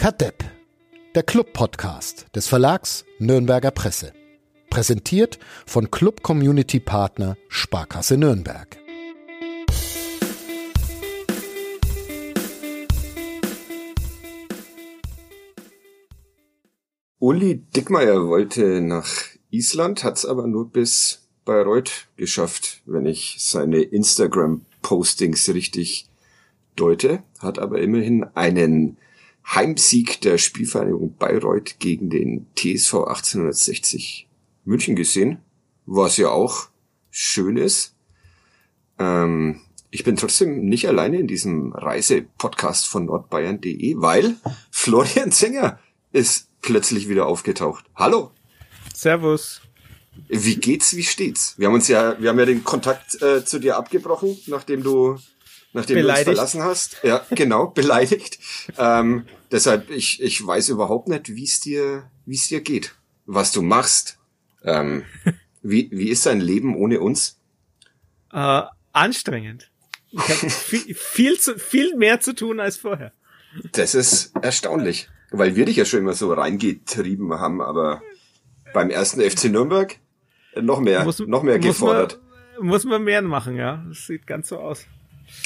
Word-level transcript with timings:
Kadepp, 0.00 0.42
der 1.14 1.22
Club-Podcast 1.22 2.34
des 2.34 2.48
Verlags 2.48 3.04
Nürnberger 3.18 3.70
Presse. 3.70 4.14
Präsentiert 4.70 5.38
von 5.66 5.90
Club 5.90 6.22
Community 6.22 6.80
Partner 6.80 7.36
Sparkasse 7.48 8.16
Nürnberg. 8.16 8.78
Uli 17.18 17.56
Dickmeier 17.76 18.26
wollte 18.26 18.80
nach 18.80 19.06
Island, 19.50 20.02
hat's 20.02 20.24
aber 20.24 20.46
nur 20.46 20.70
bis 20.70 21.28
Bayreuth 21.44 22.08
geschafft, 22.16 22.80
wenn 22.86 23.04
ich 23.04 23.36
seine 23.40 23.82
Instagram-Postings 23.82 25.50
richtig 25.50 26.08
deute, 26.74 27.22
hat 27.40 27.58
aber 27.58 27.82
immerhin 27.82 28.24
einen 28.34 28.96
Heimsieg 29.54 30.20
der 30.20 30.38
Spielvereinigung 30.38 31.16
Bayreuth 31.16 31.78
gegen 31.78 32.08
den 32.08 32.46
TSV 32.54 32.94
1860 32.94 34.28
München 34.64 34.94
gesehen, 34.94 35.38
was 35.86 36.16
ja 36.16 36.28
auch 36.28 36.68
schön 37.10 37.56
ist. 37.56 37.94
Ähm, 38.98 39.60
ich 39.90 40.04
bin 40.04 40.16
trotzdem 40.16 40.66
nicht 40.66 40.86
alleine 40.86 41.18
in 41.18 41.26
diesem 41.26 41.72
Reisepodcast 41.72 42.86
von 42.86 43.06
nordbayern.de, 43.06 43.94
weil 43.96 44.36
Florian 44.70 45.32
Zenger 45.32 45.80
ist 46.12 46.48
plötzlich 46.62 47.08
wieder 47.08 47.26
aufgetaucht. 47.26 47.84
Hallo. 47.96 48.30
Servus. 48.94 49.62
Wie 50.28 50.56
geht's, 50.56 50.94
wie 50.94 51.02
steht's? 51.02 51.54
Wir 51.58 51.66
haben 51.66 51.74
uns 51.74 51.88
ja, 51.88 52.20
wir 52.20 52.28
haben 52.28 52.38
ja 52.38 52.44
den 52.44 52.62
Kontakt 52.62 53.20
äh, 53.22 53.44
zu 53.44 53.58
dir 53.58 53.76
abgebrochen, 53.76 54.38
nachdem 54.46 54.82
du, 54.82 55.18
nachdem 55.72 55.96
beleidigt. 55.96 56.26
du 56.26 56.30
uns 56.30 56.52
verlassen 56.52 56.62
hast. 56.62 57.00
Ja, 57.02 57.26
genau, 57.30 57.66
beleidigt. 57.74 58.38
Ähm, 58.78 59.24
deshalb, 59.50 59.90
ich, 59.90 60.22
ich 60.22 60.44
weiß 60.44 60.68
überhaupt 60.70 61.08
nicht, 61.08 61.34
wie 61.34 61.44
es 61.44 61.60
dir, 61.60 62.10
wie 62.26 62.34
es 62.34 62.48
dir 62.48 62.60
geht, 62.60 62.94
was 63.26 63.52
du 63.52 63.62
machst. 63.62 64.18
Ähm, 64.64 65.04
wie, 65.62 65.90
wie 65.90 66.08
ist 66.08 66.26
dein 66.26 66.40
Leben 66.40 66.76
ohne 66.76 67.00
uns? 67.00 67.38
Äh, 68.32 68.62
anstrengend. 68.92 69.70
Ich 70.10 70.20
habe 70.20 70.50
viel, 70.50 70.94
viel, 70.94 71.38
zu, 71.38 71.58
viel 71.58 71.96
mehr 71.96 72.20
zu 72.20 72.34
tun 72.34 72.60
als 72.60 72.76
vorher. 72.76 73.12
Das 73.72 73.94
ist 73.94 74.32
erstaunlich, 74.42 75.08
weil 75.30 75.56
wir 75.56 75.64
dich 75.64 75.76
ja 75.76 75.84
schon 75.84 76.00
immer 76.00 76.14
so 76.14 76.32
reingetrieben 76.32 77.32
haben, 77.34 77.60
aber 77.60 78.02
beim 78.72 78.90
ersten 78.90 79.20
FC 79.20 79.44
Nürnberg 79.44 79.98
noch 80.60 80.80
mehr, 80.80 81.04
muss, 81.04 81.20
noch 81.20 81.42
mehr 81.42 81.58
gefordert. 81.58 82.20
Muss 82.20 82.58
man, 82.58 82.66
muss 82.66 82.84
man 82.84 83.04
mehr 83.04 83.22
machen, 83.22 83.56
ja. 83.56 83.84
Das 83.88 84.06
sieht 84.06 84.26
ganz 84.26 84.48
so 84.48 84.58
aus. 84.58 84.86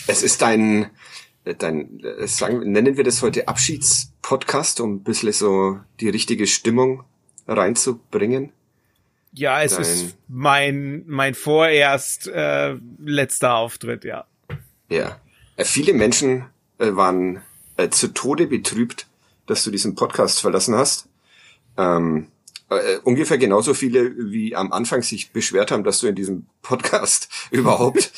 Es 0.06 0.22
ist 0.22 0.40
dein, 0.42 0.90
dein, 1.44 2.00
sagen, 2.24 2.72
nennen 2.72 2.96
wir 2.96 3.04
das 3.04 3.22
heute 3.22 3.48
Abschiedspodcast, 3.48 4.80
um 4.80 4.96
ein 4.96 5.02
bisschen 5.02 5.32
so 5.32 5.78
die 6.00 6.08
richtige 6.08 6.46
Stimmung 6.46 7.04
reinzubringen. 7.46 8.52
Ja, 9.32 9.62
es 9.62 9.72
dein, 9.72 9.82
ist 9.82 10.16
mein, 10.28 11.04
mein 11.06 11.34
vorerst 11.34 12.28
äh, 12.28 12.76
letzter 13.04 13.56
Auftritt, 13.56 14.04
ja. 14.04 14.26
Ja. 14.88 15.20
Äh, 15.56 15.64
viele 15.64 15.92
Menschen 15.92 16.46
äh, 16.78 16.94
waren 16.94 17.42
äh, 17.76 17.88
zu 17.88 18.08
Tode 18.08 18.46
betrübt, 18.46 19.08
dass 19.46 19.64
du 19.64 19.70
diesen 19.70 19.96
Podcast 19.96 20.40
verlassen 20.40 20.76
hast. 20.76 21.08
Ähm, 21.76 22.28
äh, 22.70 22.98
ungefähr 23.02 23.38
genauso 23.38 23.74
viele, 23.74 24.14
wie 24.16 24.54
am 24.54 24.72
Anfang 24.72 25.02
sich 25.02 25.32
beschwert 25.32 25.70
haben, 25.70 25.84
dass 25.84 25.98
du 25.98 26.06
in 26.06 26.14
diesem 26.14 26.46
Podcast 26.62 27.28
überhaupt 27.50 28.12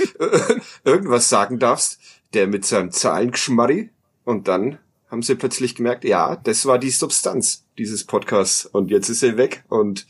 irgendwas 0.84 1.28
sagen 1.28 1.58
darfst, 1.58 1.98
der 2.34 2.46
mit 2.46 2.64
seinem 2.64 2.90
Zahlengeschmarri 2.90 3.90
und 4.24 4.48
dann 4.48 4.78
haben 5.10 5.22
sie 5.22 5.36
plötzlich 5.36 5.74
gemerkt, 5.74 6.04
ja, 6.04 6.36
das 6.36 6.66
war 6.66 6.78
die 6.78 6.90
Substanz 6.90 7.64
dieses 7.78 8.04
Podcasts 8.04 8.66
und 8.66 8.90
jetzt 8.90 9.08
ist 9.08 9.22
er 9.22 9.36
weg 9.36 9.64
und 9.68 10.06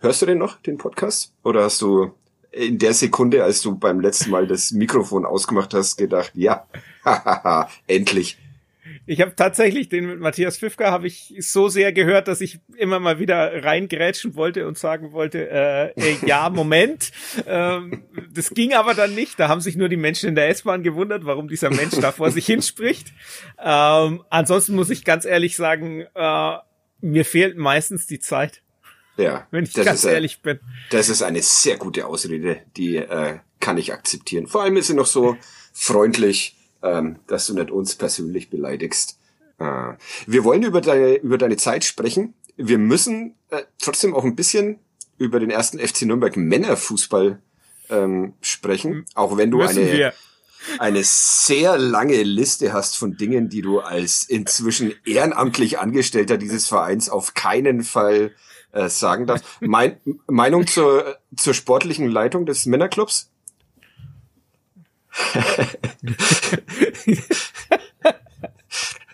hörst 0.00 0.22
du 0.22 0.26
den 0.26 0.38
noch, 0.38 0.60
den 0.62 0.78
Podcast? 0.78 1.32
Oder 1.42 1.64
hast 1.64 1.82
du 1.82 2.12
in 2.50 2.78
der 2.78 2.94
Sekunde, 2.94 3.44
als 3.44 3.60
du 3.60 3.76
beim 3.76 4.00
letzten 4.00 4.30
Mal 4.30 4.46
das 4.46 4.72
Mikrofon 4.72 5.26
ausgemacht 5.26 5.74
hast, 5.74 5.96
gedacht, 5.96 6.32
ja, 6.34 6.66
endlich. 7.86 8.38
Ich 9.10 9.22
habe 9.22 9.34
tatsächlich 9.34 9.88
den 9.88 10.06
mit 10.06 10.20
Matthias 10.20 10.58
Pfiffka 10.58 10.90
habe 10.90 11.06
ich 11.06 11.34
so 11.38 11.70
sehr 11.70 11.94
gehört, 11.94 12.28
dass 12.28 12.42
ich 12.42 12.60
immer 12.76 13.00
mal 13.00 13.18
wieder 13.18 13.64
reingrätschen 13.64 14.34
wollte 14.34 14.68
und 14.68 14.76
sagen 14.76 15.12
wollte, 15.12 15.48
äh, 15.48 15.92
äh, 15.96 16.16
ja, 16.26 16.50
Moment. 16.54 17.10
ähm, 17.46 18.04
das 18.30 18.50
ging 18.50 18.74
aber 18.74 18.92
dann 18.92 19.14
nicht. 19.14 19.40
Da 19.40 19.48
haben 19.48 19.62
sich 19.62 19.76
nur 19.76 19.88
die 19.88 19.96
Menschen 19.96 20.28
in 20.28 20.34
der 20.34 20.50
S-Bahn 20.50 20.82
gewundert, 20.82 21.24
warum 21.24 21.48
dieser 21.48 21.70
Mensch 21.70 21.94
da 21.98 22.12
vor 22.12 22.30
sich 22.30 22.44
hinspricht. 22.44 23.14
Ähm, 23.58 24.24
ansonsten 24.28 24.74
muss 24.74 24.90
ich 24.90 25.06
ganz 25.06 25.24
ehrlich 25.24 25.56
sagen, 25.56 26.04
äh, 26.14 26.56
mir 27.00 27.24
fehlt 27.24 27.56
meistens 27.56 28.06
die 28.06 28.18
Zeit. 28.18 28.60
Ja, 29.16 29.46
wenn 29.50 29.64
ich 29.64 29.72
ganz 29.72 30.04
ehrlich 30.04 30.42
bin. 30.42 30.60
Das 30.90 31.08
ist 31.08 31.22
eine 31.22 31.40
sehr 31.40 31.78
gute 31.78 32.04
Ausrede, 32.04 32.60
die 32.76 32.96
äh, 32.96 33.38
kann 33.58 33.78
ich 33.78 33.94
akzeptieren. 33.94 34.46
Vor 34.46 34.62
allem 34.64 34.76
ist 34.76 34.88
sie 34.88 34.94
noch 34.94 35.06
so 35.06 35.38
freundlich 35.72 36.57
ähm, 36.82 37.16
dass 37.26 37.46
du 37.46 37.54
nicht 37.54 37.70
uns 37.70 37.94
persönlich 37.94 38.50
beleidigst. 38.50 39.18
Äh, 39.58 39.94
wir 40.26 40.44
wollen 40.44 40.62
über 40.62 40.80
deine, 40.80 41.14
über 41.16 41.38
deine 41.38 41.56
Zeit 41.56 41.84
sprechen. 41.84 42.34
Wir 42.56 42.78
müssen 42.78 43.34
äh, 43.50 43.62
trotzdem 43.80 44.14
auch 44.14 44.24
ein 44.24 44.36
bisschen 44.36 44.78
über 45.18 45.40
den 45.40 45.50
ersten 45.50 45.78
FC 45.78 46.02
Nürnberg 46.02 46.36
Männerfußball 46.36 47.40
ähm, 47.90 48.34
sprechen, 48.40 49.04
auch 49.14 49.36
wenn 49.36 49.50
du 49.50 49.62
eine, 49.62 50.12
eine 50.78 51.02
sehr 51.02 51.78
lange 51.78 52.22
Liste 52.22 52.72
hast 52.72 52.96
von 52.96 53.16
Dingen, 53.16 53.48
die 53.48 53.62
du 53.62 53.80
als 53.80 54.24
inzwischen 54.24 54.94
ehrenamtlich 55.04 55.78
Angestellter 55.78 56.38
dieses 56.38 56.68
Vereins 56.68 57.08
auf 57.08 57.34
keinen 57.34 57.82
Fall 57.82 58.32
äh, 58.72 58.88
sagen 58.88 59.26
darfst. 59.26 59.44
Mein, 59.60 59.96
Meinung 60.26 60.66
zur, 60.66 61.16
zur 61.36 61.54
sportlichen 61.54 62.08
Leitung 62.08 62.46
des 62.46 62.66
Männerclubs? 62.66 63.30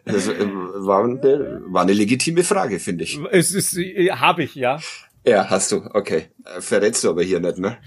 das 0.05 0.29
äh, 0.29 0.47
war 0.47 1.05
eine, 1.05 1.63
war 1.67 1.83
eine 1.83 1.93
legitime 1.93 2.45
Frage, 2.45 2.79
finde 2.79 3.05
ich. 3.05 3.19
Es 3.31 3.53
ist, 3.53 3.77
äh, 3.77 4.11
habe 4.11 4.45
ich, 4.45 4.55
ja. 4.55 4.81
Ja, 5.27 5.49
hast 5.49 5.73
du, 5.73 5.83
okay. 5.93 6.27
Verrätst 6.61 7.05
du 7.05 7.11
aber 7.11 7.23
hier 7.23 7.41
nicht, 7.41 7.59
ne? 7.59 7.79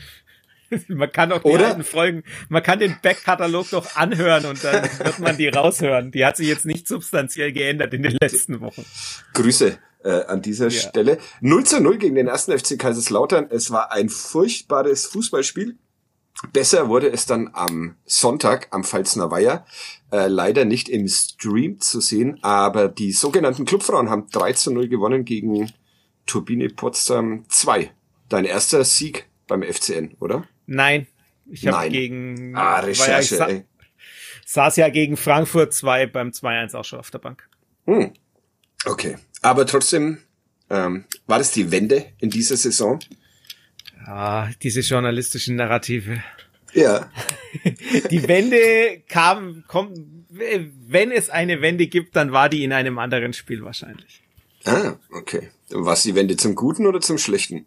Man 0.87 1.11
kann 1.11 1.31
auch 1.31 1.43
die 1.43 1.49
Oder? 1.49 1.67
alten 1.67 1.83
Folgen, 1.83 2.23
man 2.49 2.61
kann 2.61 2.79
den 2.79 2.97
Backkatalog 3.01 3.69
doch 3.69 3.95
anhören 3.95 4.45
und 4.45 4.63
dann 4.63 4.83
wird 4.83 5.19
man 5.19 5.37
die 5.37 5.47
raushören. 5.47 6.11
Die 6.11 6.25
hat 6.25 6.37
sich 6.37 6.47
jetzt 6.47 6.65
nicht 6.65 6.87
substanziell 6.87 7.53
geändert 7.53 7.93
in 7.93 8.03
den 8.03 8.17
letzten 8.19 8.59
Wochen. 8.59 8.85
Grüße 9.33 9.77
äh, 10.03 10.09
an 10.25 10.41
dieser 10.41 10.65
ja. 10.65 10.71
Stelle. 10.71 11.17
0 11.41 11.65
zu 11.65 11.81
0 11.81 11.97
gegen 11.97 12.15
den 12.15 12.27
ersten 12.27 12.57
FC 12.57 12.77
Kaiserslautern. 12.77 13.47
Es 13.49 13.71
war 13.71 13.91
ein 13.91 14.09
furchtbares 14.09 15.05
Fußballspiel. 15.05 15.77
Besser 16.53 16.87
wurde 16.87 17.11
es 17.11 17.25
dann 17.25 17.49
am 17.53 17.95
Sonntag 18.05 18.67
am 18.71 18.83
Pfalzner 18.83 19.31
Weiher. 19.31 19.65
Äh, 20.11 20.27
leider 20.27 20.65
nicht 20.65 20.87
im 20.87 21.07
Stream 21.07 21.79
zu 21.79 21.99
sehen, 21.99 22.37
aber 22.43 22.87
die 22.87 23.11
sogenannten 23.11 23.65
Clubfrauen 23.65 24.09
haben 24.09 24.27
3 24.31 24.53
zu 24.53 24.71
0 24.71 24.87
gewonnen 24.87 25.25
gegen 25.25 25.71
Turbine 26.25 26.69
Potsdam 26.69 27.45
2. 27.49 27.91
Dein 28.29 28.45
erster 28.45 28.83
Sieg 28.83 29.27
beim 29.47 29.63
FCN, 29.63 30.15
oder? 30.19 30.43
Nein. 30.65 31.07
Ich 31.49 31.65
habe 31.67 31.89
gegen 31.89 32.55
ah, 32.55 32.79
Recherche, 32.81 33.37
ja, 33.37 33.47
sa 33.47 33.63
saß 34.45 34.75
ja 34.77 34.89
gegen 34.89 35.17
Frankfurt 35.17 35.73
2 35.73 36.07
beim 36.07 36.29
2-1 36.29 36.75
auch 36.75 36.85
schon 36.85 36.99
auf 36.99 37.09
der 37.09 37.19
Bank. 37.19 37.49
Hm. 37.85 38.11
Okay. 38.85 39.17
Aber 39.41 39.65
trotzdem, 39.65 40.19
ähm, 40.69 41.05
war 41.25 41.37
das 41.37 41.51
die 41.51 41.71
Wende 41.71 42.05
in 42.19 42.29
dieser 42.29 42.57
Saison? 42.57 42.99
Ah, 44.07 44.49
diese 44.63 44.79
journalistischen 44.79 45.57
Narrative. 45.57 46.23
Ja. 46.73 47.11
Die 48.09 48.25
Wende 48.27 49.01
kam, 49.09 49.65
kommt, 49.67 49.99
wenn 50.29 51.11
es 51.11 51.29
eine 51.29 51.61
Wende 51.61 51.87
gibt, 51.87 52.15
dann 52.15 52.31
war 52.31 52.47
die 52.47 52.63
in 52.63 52.71
einem 52.71 52.99
anderen 52.99 53.33
Spiel 53.33 53.63
wahrscheinlich. 53.63 54.21
Ah, 54.63 54.95
okay. 55.11 55.49
War 55.69 55.93
es 55.93 56.03
die 56.03 56.15
Wende 56.15 56.37
zum 56.37 56.55
Guten 56.55 56.85
oder 56.85 57.01
zum 57.01 57.17
Schlechten? 57.17 57.65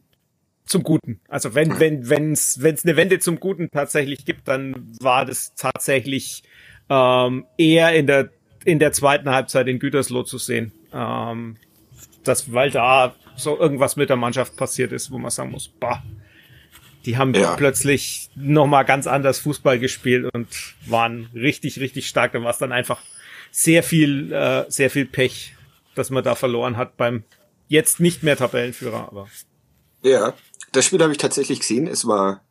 Zum 0.65 0.83
Guten. 0.83 1.21
Also 1.29 1.55
wenn, 1.55 1.73
ah. 1.73 1.81
wenn, 1.81 2.09
wenn 2.09 2.33
es 2.33 2.63
wenn 2.63 2.75
es 2.75 2.85
eine 2.85 2.97
Wende 2.97 3.19
zum 3.19 3.39
Guten 3.41 3.71
tatsächlich 3.71 4.25
gibt, 4.25 4.49
dann 4.49 4.95
war 5.01 5.27
das 5.27 5.55
tatsächlich 5.55 6.43
ähm, 6.89 7.45
eher 7.59 7.95
in 7.95 8.07
der 8.07 8.31
in 8.65 8.79
der 8.79 8.93
zweiten 8.93 9.29
Halbzeit 9.31 9.69
in 9.69 9.79
Gütersloh 9.79 10.23
zu 10.23 10.39
sehen. 10.39 10.73
Ähm, 10.93 11.57
das, 12.25 12.53
weil 12.53 12.71
da 12.71 13.15
so 13.37 13.59
irgendwas 13.59 13.97
mit 13.97 14.09
der 14.09 14.17
Mannschaft 14.17 14.57
passiert 14.57 14.93
ist, 14.93 15.11
wo 15.11 15.19
man 15.19 15.31
sagen 15.31 15.51
muss, 15.51 15.69
bah, 15.69 16.03
die 17.07 17.17
haben 17.17 17.35
ja. 17.35 17.57
plötzlich 17.57 18.29
nochmal 18.35 18.85
ganz 18.85 19.07
anders 19.07 19.39
Fußball 19.39 19.79
gespielt 19.79 20.29
und 20.33 20.49
waren 20.87 21.29
richtig, 21.35 21.81
richtig 21.81 22.07
stark. 22.07 22.33
Da 22.33 22.43
war 22.43 22.51
es 22.51 22.59
dann 22.59 22.73
einfach 22.73 23.01
sehr 23.51 23.83
viel, 23.83 24.33
äh, 24.33 24.65
sehr 24.69 24.91
viel 24.91 25.07
Pech, 25.07 25.55
dass 25.95 26.11
man 26.11 26.23
da 26.25 26.35
verloren 26.35 26.77
hat 26.77 26.97
beim 26.97 27.25
jetzt 27.69 28.01
nicht 28.01 28.23
mehr 28.23 28.37
Tabellenführer, 28.37 29.09
aber. 29.09 29.29
Ja, 30.03 30.35
das 30.73 30.85
Spiel 30.85 31.01
habe 31.03 31.13
ich 31.13 31.19
tatsächlich 31.19 31.61
gesehen. 31.61 31.87
Es 31.87 32.07
war 32.07 32.43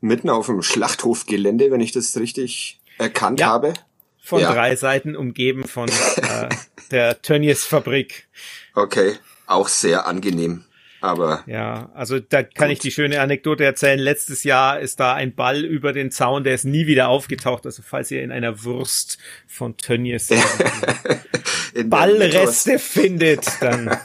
mitten 0.00 0.30
auf 0.30 0.46
dem 0.46 0.62
Schlachthofgelände, 0.62 1.70
wenn 1.70 1.80
ich 1.80 1.92
das 1.92 2.16
richtig 2.16 2.80
erkannt 2.98 3.40
ja. 3.40 3.46
habe. 3.46 3.74
von 4.22 4.40
ja. 4.40 4.52
drei 4.52 4.76
Seiten 4.76 5.16
umgeben 5.16 5.66
von 5.66 5.88
äh, 5.88 6.48
der 6.90 7.20
Tönnies 7.22 7.64
Fabrik. 7.64 8.28
Okay, 8.74 9.16
auch 9.46 9.68
sehr 9.68 10.06
angenehm. 10.06 10.64
Aber 11.00 11.44
ja, 11.46 11.90
also 11.94 12.18
da 12.18 12.42
kann 12.42 12.68
gut. 12.68 12.72
ich 12.72 12.78
die 12.80 12.90
schöne 12.90 13.20
Anekdote 13.20 13.64
erzählen. 13.64 13.98
Letztes 13.98 14.42
Jahr 14.42 14.80
ist 14.80 14.98
da 14.98 15.14
ein 15.14 15.34
Ball 15.34 15.64
über 15.64 15.92
den 15.92 16.10
Zaun, 16.10 16.44
der 16.44 16.54
ist 16.54 16.64
nie 16.64 16.86
wieder 16.86 17.08
aufgetaucht. 17.08 17.66
Also 17.66 17.82
falls 17.82 18.10
ihr 18.10 18.22
in 18.22 18.32
einer 18.32 18.64
Wurst 18.64 19.18
von 19.46 19.76
Tönnies 19.76 20.28
Ballreste 21.84 22.78
findet, 22.78 23.46
dann 23.60 23.96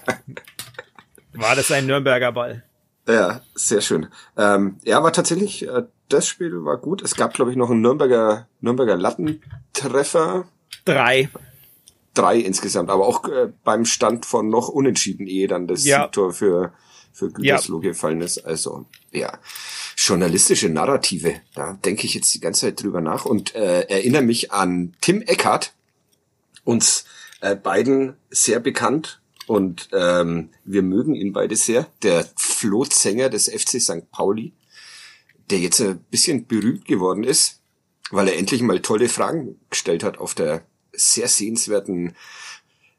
war 1.34 1.56
das 1.56 1.72
ein 1.72 1.88
Nürnberger 1.88 2.32
Ball. 2.32 2.64
Ja, 3.08 3.42
sehr 3.56 3.82
schön. 3.82 4.08
Ähm, 4.38 4.78
ja, 4.84 4.98
aber 4.98 5.12
tatsächlich, 5.12 5.68
äh, 5.68 5.84
das 6.10 6.28
Spiel 6.28 6.64
war 6.64 6.78
gut. 6.78 7.02
Es 7.02 7.16
gab, 7.16 7.34
glaube 7.34 7.52
ich, 7.52 7.58
noch 7.58 7.70
einen 7.70 7.82
Nürnberger, 7.82 8.48
Nürnberger 8.62 8.96
Lattentreffer. 8.96 10.46
Drei. 10.86 11.30
Drei 12.14 12.38
insgesamt, 12.38 12.90
aber 12.90 13.08
auch 13.08 13.28
äh, 13.28 13.52
beim 13.64 13.86
Stand 13.86 14.26
von 14.26 14.48
noch 14.48 14.70
unentschieden, 14.70 15.28
ehe 15.28 15.48
dann 15.48 15.68
das 15.68 15.84
ja. 15.84 16.04
Siegtor 16.04 16.32
für, 16.32 16.74
für 17.14 17.32
Gütersloh 17.32 17.82
ja. 17.82 17.90
gefallen 17.90 18.22
ist. 18.22 18.40
Also, 18.40 18.86
ja, 19.12 19.40
journalistische 19.96 20.70
Narrative, 20.70 21.36
da 21.54 21.74
denke 21.86 22.06
ich 22.06 22.14
jetzt 22.16 22.34
die 22.34 22.40
ganze 22.40 22.62
Zeit 22.62 22.82
drüber 22.82 23.00
nach 23.00 23.26
und 23.26 23.56
äh, 23.56 23.82
erinnere 23.82 24.24
mich 24.24 24.52
an 24.52 24.94
Tim 25.00 25.22
Eckert, 25.22 25.74
uns 26.66 27.06
äh, 27.42 27.56
beiden 27.56 28.16
sehr 28.30 28.60
bekannt 28.60 29.22
und 29.46 29.90
ähm, 29.94 30.50
wir 30.64 30.82
mögen 30.82 31.16
ihn 31.16 31.34
beide 31.34 31.56
sehr. 31.56 31.88
Der 32.02 32.28
Flohsänger 32.36 33.30
des 33.30 33.50
FC 33.50 33.82
St. 33.82 34.12
Pauli, 34.12 34.54
der 35.50 35.60
jetzt 35.60 35.82
ein 35.82 36.00
bisschen 36.10 36.48
berühmt 36.48 36.86
geworden 36.86 37.24
ist, 37.24 37.60
weil 38.12 38.28
er 38.28 38.38
endlich 38.38 38.62
mal 38.62 38.82
tolle 38.82 39.10
Fragen 39.10 39.60
gestellt 39.70 40.04
hat 40.04 40.18
auf 40.18 40.34
der 40.34 40.66
sehr 40.94 41.28
sehenswerten 41.28 42.16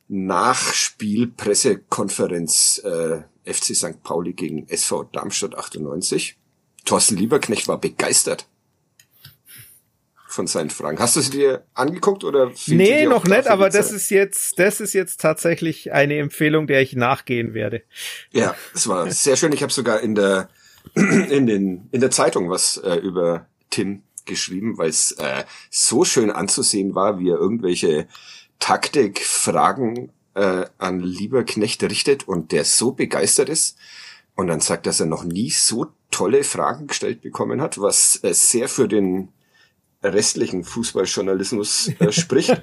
Nachspielpressekonferenz 0.09 2.83
äh, 2.85 3.23
FC 3.45 3.75
St. 3.75 4.03
Pauli 4.03 4.33
gegen 4.33 4.67
SV 4.69 5.05
Darmstadt 5.05 5.57
98. 5.57 6.37
Thorsten 6.85 7.17
Lieberknecht 7.17 7.69
war 7.69 7.81
begeistert 7.81 8.49
von 10.35 10.47
seinen 10.47 10.71
Fragen. 10.71 10.99
Hast 10.99 11.17
du 11.17 11.21
sie 11.21 11.31
dir 11.31 11.65
angeguckt 11.75 12.25
oder? 12.25 12.51
Nee, 12.67 13.07
noch 13.07 13.25
nicht, 13.25 13.47
aber 13.47 13.71
das 13.71 13.93
ist 13.93 14.11
jetzt, 14.11 14.59
das 14.59 14.81
ist 14.81 14.93
jetzt 14.93 15.21
tatsächlich 15.21 15.93
eine 15.93 16.19
Empfehlung, 16.19 16.67
der 16.67 16.83
ich 16.83 16.97
nachgehen 16.97 17.55
werde. 17.55 17.83
Ja, 18.33 18.55
es 18.75 18.89
war 18.89 19.11
sehr 19.11 19.37
schön. 19.37 19.53
Ich 19.53 19.63
habe 19.63 19.73
sogar 19.73 20.01
in 20.01 20.15
der, 20.15 20.49
in 20.95 21.47
den, 21.47 21.89
in 21.93 22.01
der 22.01 22.11
Zeitung 22.11 22.51
was 22.51 22.77
äh, 22.79 22.97
über 22.97 23.47
Tim 23.71 24.03
geschrieben, 24.25 24.77
weil 24.77 24.89
es 24.89 25.13
äh, 25.13 25.45
so 25.71 26.05
schön 26.05 26.31
anzusehen 26.31 26.95
war, 26.95 27.19
wie 27.19 27.31
er 27.31 27.39
irgendwelche 27.39 28.09
Taktikfragen 28.59 30.13
äh, 30.35 30.67
an 30.79 31.01
Lieberknecht 31.01 31.83
richtet 31.83 32.27
und 32.27 32.53
der 32.53 32.65
so 32.65 32.93
begeistert 32.93 33.49
ist 33.49 33.77
und 34.35 34.49
dann 34.49 34.61
sagt, 34.61 34.87
dass 34.87 35.01
er 35.01 35.07
noch 35.07 35.25
nie 35.25 35.51
so 35.51 35.87
tolle 36.11 36.45
Fragen 36.45 36.87
gestellt 36.87 37.23
bekommen 37.23 37.61
hat, 37.61 37.81
was 37.81 38.21
äh, 38.23 38.35
sehr 38.35 38.69
für 38.69 38.89
den 38.89 39.29
restlichen 40.03 40.65
Fußballjournalismus 40.65 41.91
äh, 41.99 42.13
spricht. 42.13 42.63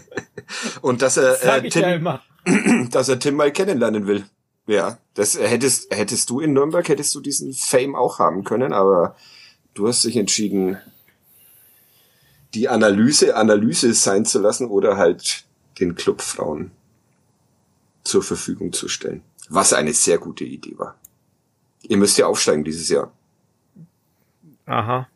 und 0.82 1.02
dass 1.02 1.16
er 1.16 1.42
äh, 1.42 1.68
Tim, 1.68 2.04
ja 2.04 2.22
dass 2.90 3.08
er 3.08 3.18
Tim 3.18 3.36
mal 3.36 3.52
kennenlernen 3.52 4.06
will. 4.06 4.24
Ja, 4.66 4.98
das 5.14 5.38
hättest 5.38 5.94
hättest 5.94 6.30
du 6.30 6.40
in 6.40 6.54
Nürnberg 6.54 6.88
hättest 6.88 7.14
du 7.14 7.20
diesen 7.20 7.52
Fame 7.52 7.94
auch 7.94 8.18
haben 8.18 8.44
können, 8.44 8.72
aber 8.72 9.14
du 9.74 9.88
hast 9.88 10.04
dich 10.04 10.16
entschieden, 10.16 10.78
die 12.54 12.68
Analyse 12.68 13.36
Analyse 13.36 13.92
sein 13.94 14.24
zu 14.24 14.40
lassen 14.40 14.68
oder 14.68 14.96
halt 14.96 15.44
den 15.80 15.94
Clubfrauen 15.94 16.70
zur 18.04 18.22
Verfügung 18.22 18.72
zu 18.72 18.88
stellen. 18.88 19.22
Was 19.48 19.72
eine 19.72 19.92
sehr 19.92 20.18
gute 20.18 20.44
Idee 20.44 20.78
war. 20.78 20.96
Ihr 21.82 21.96
müsst 21.96 22.16
ja 22.16 22.26
aufsteigen 22.26 22.64
dieses 22.64 22.88
Jahr. 22.88 23.12
Aha 24.66 25.08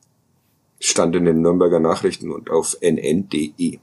stand 0.80 1.16
in 1.16 1.24
den 1.24 1.42
Nürnberger 1.42 1.80
Nachrichten 1.80 2.30
und 2.30 2.50
auf 2.50 2.76
nn.de. 2.80 3.78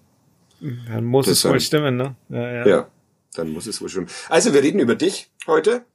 Dann 0.87 1.03
muss 1.03 1.27
das 1.27 1.39
es 1.39 1.45
wohl 1.45 1.59
stimmen, 1.59 1.97
ne? 1.97 2.15
Ja, 2.29 2.51
ja. 2.51 2.67
ja, 2.67 2.87
dann 3.33 3.51
muss 3.51 3.67
es 3.67 3.81
wohl 3.81 3.89
stimmen. 3.89 4.07
Also 4.29 4.53
wir 4.53 4.63
reden 4.63 4.79
über 4.79 4.95
dich 4.95 5.29
heute 5.47 5.85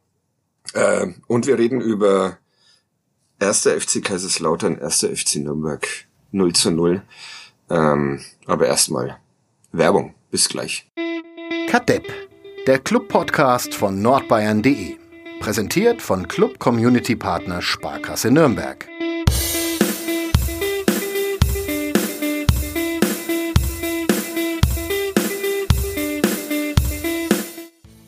äh, 0.75 1.07
und 1.27 1.47
wir 1.47 1.59
reden 1.59 1.81
über 1.81 2.39
1. 3.41 3.63
FC 3.67 4.05
Kaiserslautern, 4.05 4.79
1. 4.79 5.07
FC 5.15 5.37
Nürnberg 5.37 5.87
0 6.33 6.53
zu 6.53 6.71
0. 6.71 7.03
Ähm, 7.71 8.21
aber 8.47 8.67
erstmal 8.67 9.19
Werbung. 9.73 10.15
Bis 10.31 10.49
gleich. 10.49 10.87
Kadepp, 11.69 12.05
der 12.67 12.79
Club-Podcast 12.79 13.75
von 13.75 14.01
nordbayern.de. 14.01 14.97
Präsentiert 15.41 16.03
von 16.03 16.29
Club 16.29 16.59
Community 16.59 17.17
Partner 17.17 17.63
Sparkasse 17.63 18.31
Nürnberg. 18.31 18.87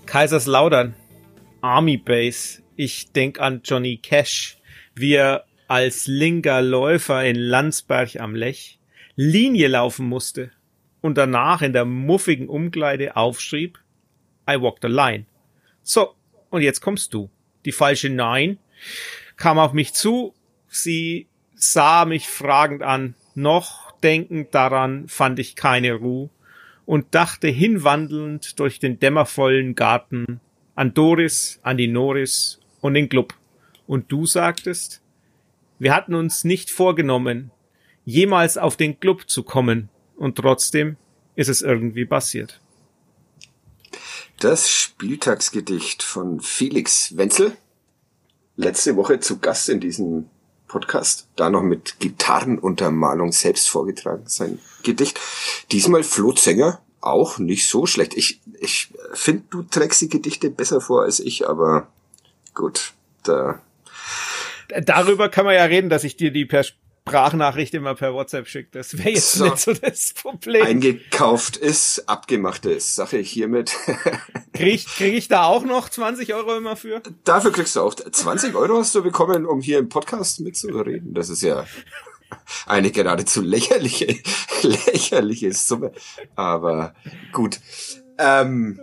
Kaiserslautern, 0.06 0.94
Army 1.62 1.96
Base. 1.96 2.62
Ich 2.76 3.12
denk 3.12 3.40
an 3.40 3.62
Johnny 3.64 3.96
Cash, 3.96 4.58
wie 4.94 5.14
er 5.14 5.44
als 5.68 6.06
linker 6.06 6.60
Läufer 6.60 7.24
in 7.24 7.36
Landsberg 7.36 8.20
am 8.20 8.34
Lech 8.34 8.78
Linie 9.14 9.68
laufen 9.68 10.06
musste 10.06 10.50
und 11.00 11.18
danach 11.18 11.62
in 11.62 11.72
der 11.72 11.84
muffigen 11.84 12.48
Umkleide 12.48 13.16
aufschrieb, 13.16 13.78
I 14.48 14.60
walk 14.60 14.78
the 14.80 14.88
line. 14.88 15.26
So, 15.82 16.14
und 16.50 16.62
jetzt 16.62 16.80
kommst 16.80 17.12
du. 17.12 17.30
Die 17.64 17.72
falsche 17.72 18.08
Nein 18.08 18.58
kam 19.36 19.58
auf 19.58 19.72
mich 19.72 19.92
zu, 19.92 20.34
sie 20.68 21.28
sah 21.54 22.04
mich 22.04 22.28
fragend 22.28 22.82
an, 22.82 23.14
noch 23.34 23.92
denkend 24.00 24.54
daran 24.54 25.08
fand 25.08 25.38
ich 25.38 25.56
keine 25.56 25.94
Ruhe 25.94 26.30
und 26.86 27.14
dachte 27.14 27.48
hinwandelnd 27.48 28.58
durch 28.58 28.78
den 28.78 28.98
dämmervollen 28.98 29.74
Garten 29.74 30.40
an 30.74 30.94
Doris, 30.94 31.60
an 31.62 31.76
die 31.76 31.88
Noris 31.88 32.60
und 32.80 32.94
den 32.94 33.08
Club. 33.08 33.34
Und 33.86 34.10
du 34.10 34.26
sagtest, 34.26 35.02
wir 35.78 35.94
hatten 35.94 36.14
uns 36.14 36.44
nicht 36.44 36.70
vorgenommen, 36.70 37.50
jemals 38.04 38.58
auf 38.58 38.76
den 38.76 38.98
Club 38.98 39.28
zu 39.28 39.42
kommen, 39.42 39.88
und 40.16 40.36
trotzdem 40.36 40.96
ist 41.34 41.48
es 41.48 41.62
irgendwie 41.62 42.04
passiert. 42.04 42.60
Das 44.38 44.70
Spieltagsgedicht 44.70 46.02
von 46.02 46.40
Felix 46.40 47.16
Wenzel, 47.16 47.56
letzte 48.56 48.96
Woche 48.96 49.20
zu 49.20 49.38
Gast 49.38 49.68
in 49.68 49.80
diesem 49.80 50.28
Podcast, 50.68 51.28
da 51.36 51.50
noch 51.50 51.62
mit 51.62 52.00
Gitarrenuntermalung 52.00 53.32
selbst 53.32 53.68
vorgetragen, 53.68 54.24
sein 54.26 54.58
Gedicht. 54.82 55.20
Diesmal 55.70 56.02
Flo 56.02 56.34
Sänger, 56.34 56.80
auch 57.00 57.38
nicht 57.38 57.68
so 57.68 57.86
schlecht. 57.86 58.14
Ich, 58.14 58.40
ich 58.58 58.88
finde, 59.12 59.44
du 59.50 59.62
trägst 59.62 60.00
die 60.00 60.08
Gedichte 60.08 60.50
besser 60.50 60.80
vor 60.80 61.02
als 61.02 61.20
ich, 61.20 61.48
aber 61.48 61.88
gut, 62.54 62.94
da. 63.22 63.60
Darüber 64.82 65.28
kann 65.28 65.44
man 65.44 65.54
ja 65.54 65.64
reden, 65.64 65.90
dass 65.90 66.04
ich 66.04 66.16
dir 66.16 66.30
die 66.30 66.46
per 66.46 66.64
Sprachnachricht 67.04 67.74
immer 67.74 67.96
per 67.96 68.14
WhatsApp 68.14 68.46
schicke. 68.46 68.68
Das 68.72 68.96
wäre 68.96 69.10
jetzt 69.10 69.32
so. 69.32 69.44
nicht 69.44 69.58
so 69.58 69.72
das 69.72 70.12
Problem. 70.14 70.64
Eingekauft 70.64 71.56
ist, 71.56 72.08
abgemacht 72.08 72.64
ist, 72.64 72.94
sage 72.94 73.18
ich 73.18 73.30
hiermit. 73.30 73.72
Krieg, 74.52 74.86
krieg 74.86 75.14
ich 75.14 75.26
da 75.26 75.44
auch 75.44 75.64
noch 75.64 75.88
20 75.88 76.32
Euro 76.34 76.56
immer 76.56 76.76
für? 76.76 77.02
Dafür 77.24 77.50
kriegst 77.50 77.74
du 77.74 77.80
auch 77.80 77.94
20 77.94 78.54
Euro 78.54 78.78
hast 78.78 78.94
du 78.94 79.02
bekommen, 79.02 79.46
um 79.46 79.60
hier 79.60 79.80
im 79.80 79.88
Podcast 79.88 80.40
mitzureden. 80.40 81.12
Das 81.12 81.28
ist 81.28 81.42
ja 81.42 81.66
eine 82.66 82.92
geradezu 82.92 83.42
lächerliche, 83.42 84.06
lächerliche 84.62 85.52
Summe. 85.52 85.92
Aber 86.36 86.94
gut. 87.32 87.58
Ähm, 88.18 88.78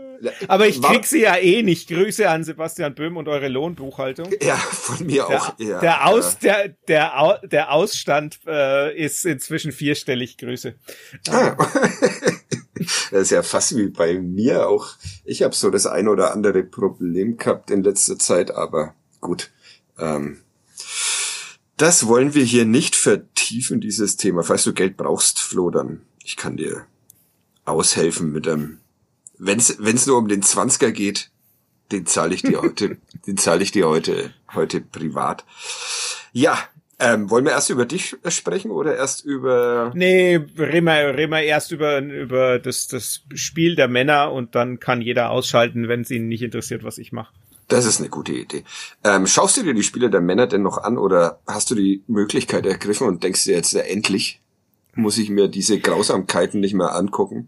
aber 0.48 0.68
ich 0.68 0.82
krieg 0.82 1.06
sie 1.06 1.22
ja 1.22 1.36
eh 1.36 1.64
nicht. 1.64 1.90
Grüße 1.90 2.30
an 2.30 2.44
Sebastian 2.44 2.96
Böhm 2.96 3.18
und 3.18 3.28
eure 3.28 3.48
Lohnbuchhaltung. 3.48 4.30
Ja, 4.42 4.56
von 4.56 5.06
mir 5.06 5.26
der, 5.28 5.42
auch. 5.42 5.60
Ja, 5.60 5.80
der, 5.80 6.08
Aus, 6.08 6.40
der, 6.40 6.70
der, 6.88 7.42
der 7.44 7.72
Ausstand 7.72 8.40
äh, 8.48 8.96
ist 8.98 9.26
inzwischen 9.26 9.72
vierstellig. 9.72 10.38
Grüße. 10.38 10.76
Ah. 11.30 11.56
das 13.12 13.22
ist 13.24 13.32
ja 13.32 13.44
fast 13.44 13.76
wie 13.76 13.88
bei 13.88 14.20
mir 14.20 14.68
auch. 14.68 14.88
Ich 15.24 15.44
habe 15.44 15.56
so 15.56 15.70
das 15.70 15.86
ein 15.86 16.08
oder 16.08 16.34
andere 16.34 16.64
Problem 16.64 17.38
gehabt 17.38 17.72
in 17.72 17.84
letzter 17.84 18.18
Zeit, 18.18 18.52
aber 18.52 18.96
gut. 19.22 19.52
Ähm, 19.98 20.42
das 21.78 22.08
wollen 22.08 22.34
wir 22.34 22.44
hier 22.44 22.66
nicht 22.66 22.96
vertiefen, 22.96 23.80
dieses 23.80 24.18
Thema. 24.18 24.44
Falls 24.44 24.66
du 24.66 24.74
Geld 24.74 24.98
brauchst, 24.98 25.40
Flo, 25.40 25.70
dann 25.70 26.02
ich 26.24 26.36
kann 26.36 26.58
dir 26.58 26.86
aushelfen 27.66 28.32
mit 28.32 28.48
einem 28.48 28.80
wenn 29.40 29.58
es 29.58 30.06
nur 30.06 30.18
um 30.18 30.28
den 30.28 30.42
Zwanziger 30.44 30.92
geht, 30.92 31.32
den 31.92 32.06
zahle 32.06 32.36
ich 32.36 32.44
dir 32.44 32.62
heute, 32.62 32.98
den 33.26 33.38
zahle 33.38 33.64
ich 33.64 33.72
dir 33.72 33.88
heute, 33.88 34.34
heute 34.54 34.82
privat. 34.82 35.46
Ja, 36.32 36.58
Ähm, 37.02 37.30
wollen 37.30 37.46
wir 37.46 37.54
erst 37.54 37.70
über 37.70 37.86
dich 37.86 38.18
sprechen 38.28 38.72
oder 38.72 38.98
erst 38.98 39.24
über... 39.24 39.94
Nee, 39.96 40.36
reden 40.36 40.84
wir, 40.84 41.16
reden 41.16 41.32
wir 41.32 41.44
erst 41.44 41.72
über, 41.72 42.00
über 42.00 42.60
das, 42.60 42.90
das 42.90 43.22
Spiel 43.36 43.78
der 43.78 43.88
Männer 43.88 44.34
und 44.34 44.54
dann 44.54 44.82
kann 44.82 45.02
jeder 45.02 45.30
ausschalten, 45.30 45.88
wenn 45.88 46.02
es 46.02 46.12
ihn 46.12 46.28
nicht 46.28 46.42
interessiert, 46.42 46.84
was 46.84 46.98
ich 46.98 47.14
mache. 47.14 47.34
Das 47.70 47.86
ist 47.86 48.02
eine 48.02 48.10
gute 48.10 48.34
Idee. 48.34 48.66
Ähm, 49.06 49.28
schaust 49.28 49.56
du 49.56 49.64
dir 49.64 49.74
die 49.74 49.84
Spiele 49.84 50.10
der 50.10 50.20
Männer 50.20 50.46
denn 50.46 50.62
noch 50.62 50.78
an 50.78 50.98
oder 50.98 51.40
hast 51.48 51.72
du 51.72 51.76
die 51.76 52.04
Möglichkeit 52.08 52.66
ergriffen 52.66 53.08
und 53.08 53.24
denkst 53.24 53.46
dir 53.46 53.56
jetzt, 53.56 53.72
ja, 53.72 53.80
endlich 53.80 54.42
muss 54.94 55.18
ich 55.18 55.30
mir 55.30 55.48
diese 55.48 55.80
Grausamkeiten 55.80 56.60
nicht 56.60 56.74
mehr 56.74 56.94
angucken? 56.96 57.48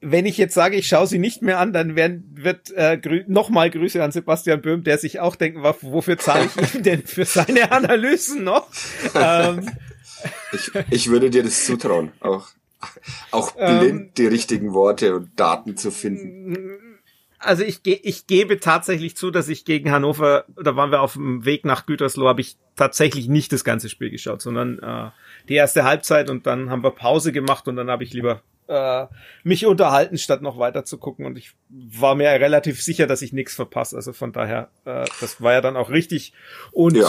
Wenn 0.00 0.26
ich 0.26 0.36
jetzt 0.36 0.54
sage, 0.54 0.76
ich 0.76 0.86
schaue 0.86 1.06
sie 1.06 1.18
nicht 1.18 1.42
mehr 1.42 1.58
an, 1.58 1.72
dann 1.72 1.96
werden, 1.96 2.24
wird 2.34 2.70
äh, 2.76 2.98
grü 2.98 3.24
nochmal 3.28 3.70
Grüße 3.70 4.02
an 4.02 4.12
Sebastian 4.12 4.60
Böhm, 4.60 4.84
der 4.84 4.98
sich 4.98 5.20
auch 5.20 5.36
denken, 5.36 5.62
wofür 5.62 6.18
zahle 6.18 6.46
ich 6.46 6.74
ihm 6.74 6.82
denn 6.82 7.02
für 7.06 7.24
seine 7.24 7.72
Analysen 7.72 8.44
noch? 8.44 8.68
ähm, 9.14 9.70
ich, 10.52 10.70
ich 10.90 11.10
würde 11.10 11.30
dir 11.30 11.42
das 11.42 11.64
zutrauen, 11.64 12.12
auch, 12.20 12.48
auch 13.30 13.52
blind 13.52 13.84
ähm, 13.84 14.10
die 14.16 14.26
richtigen 14.26 14.74
Worte 14.74 15.16
und 15.16 15.30
Daten 15.38 15.76
zu 15.76 15.90
finden. 15.90 16.78
Also 17.38 17.64
ich, 17.64 17.82
ge 17.82 17.98
ich 18.02 18.26
gebe 18.26 18.60
tatsächlich 18.60 19.16
zu, 19.16 19.30
dass 19.30 19.48
ich 19.48 19.64
gegen 19.64 19.90
Hannover, 19.90 20.44
da 20.62 20.76
waren 20.76 20.92
wir 20.92 21.00
auf 21.00 21.14
dem 21.14 21.44
Weg 21.44 21.64
nach 21.64 21.86
Gütersloh, 21.86 22.28
habe 22.28 22.40
ich 22.40 22.56
tatsächlich 22.76 23.28
nicht 23.28 23.52
das 23.52 23.64
ganze 23.64 23.88
Spiel 23.88 24.10
geschaut, 24.10 24.42
sondern 24.42 24.78
äh, 24.78 25.10
die 25.48 25.54
erste 25.54 25.84
Halbzeit 25.84 26.30
und 26.30 26.46
dann 26.46 26.70
haben 26.70 26.84
wir 26.84 26.92
Pause 26.92 27.32
gemacht 27.32 27.66
und 27.66 27.76
dann 27.76 27.90
habe 27.90 28.04
ich 28.04 28.12
lieber 28.12 28.42
äh, 28.68 29.06
mich 29.42 29.66
unterhalten, 29.66 30.18
statt 30.18 30.42
noch 30.42 30.58
weiter 30.58 30.84
zu 30.84 30.98
gucken. 30.98 31.26
Und 31.26 31.36
ich 31.36 31.52
war 31.68 32.14
mir 32.14 32.28
relativ 32.28 32.82
sicher, 32.82 33.06
dass 33.06 33.22
ich 33.22 33.32
nichts 33.32 33.54
verpasse. 33.54 33.96
Also 33.96 34.12
von 34.12 34.32
daher, 34.32 34.70
äh, 34.84 35.04
das 35.20 35.40
war 35.40 35.52
ja 35.52 35.60
dann 35.60 35.76
auch 35.76 35.90
richtig. 35.90 36.32
Und 36.70 36.96
ja. 36.96 37.08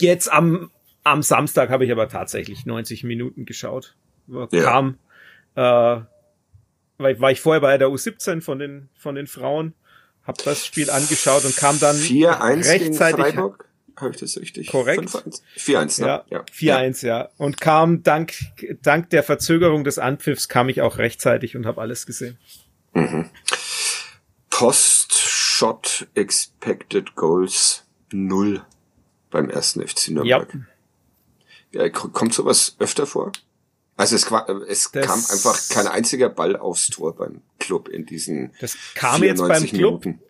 jetzt 0.00 0.32
am, 0.32 0.70
am 1.02 1.22
Samstag 1.22 1.70
habe 1.70 1.84
ich 1.84 1.92
aber 1.92 2.08
tatsächlich 2.08 2.66
90 2.66 3.04
Minuten 3.04 3.44
geschaut. 3.44 3.96
Kam, 4.50 4.98
ja. 5.56 5.96
äh, 5.96 6.02
weil 6.96 7.20
war 7.20 7.30
ich 7.30 7.40
vorher 7.40 7.60
bei 7.60 7.76
der 7.76 7.88
U17 7.88 8.40
von 8.40 8.58
den, 8.58 8.88
von 8.96 9.14
den 9.14 9.26
Frauen, 9.26 9.74
habe 10.22 10.42
das 10.44 10.64
Spiel 10.64 10.88
angeschaut 10.90 11.44
und 11.44 11.56
kam 11.56 11.78
dann 11.78 11.96
4-1 11.96 12.68
rechtzeitig. 12.70 13.24
Freiburg? 13.26 13.68
Habe 13.96 14.10
ich 14.10 14.20
das 14.20 14.36
richtig? 14.36 14.68
Korrekt. 14.68 15.08
4-1, 15.56 16.00
ne? 16.00 16.06
Ja, 16.06 16.24
ja. 16.30 16.44
4-1, 16.52 17.06
ja. 17.06 17.28
Und 17.36 17.60
kam 17.60 18.02
dank, 18.02 18.34
dank 18.82 19.10
der 19.10 19.22
Verzögerung 19.22 19.84
des 19.84 19.98
Anpfiffs 19.98 20.48
kam 20.48 20.68
ich 20.68 20.82
auch 20.82 20.98
rechtzeitig 20.98 21.56
und 21.56 21.66
habe 21.66 21.80
alles 21.80 22.06
gesehen. 22.06 22.38
Mhm. 22.92 23.30
Post-Shot 24.50 26.08
Expected 26.14 27.14
Goals 27.14 27.84
0 28.12 28.64
beim 29.30 29.50
ersten 29.50 29.86
FC 29.86 30.08
Nürnberg. 30.08 30.54
Ja. 31.72 31.82
ja. 31.84 31.88
Kommt 31.88 32.34
sowas 32.34 32.76
öfter 32.78 33.06
vor? 33.06 33.32
Also 33.96 34.16
es, 34.16 34.28
es 34.68 34.92
kam 34.92 35.20
einfach 35.30 35.56
kein 35.68 35.86
einziger 35.86 36.28
Ball 36.28 36.56
aufs 36.56 36.88
Tor 36.88 37.14
beim 37.14 37.42
Club 37.60 37.88
in 37.88 38.06
diesen 38.06 38.52
Das 38.60 38.76
kam 38.94 39.22
jetzt 39.22 39.38
beim 39.38 39.64
Club 39.64 40.04
Minuten 40.04 40.20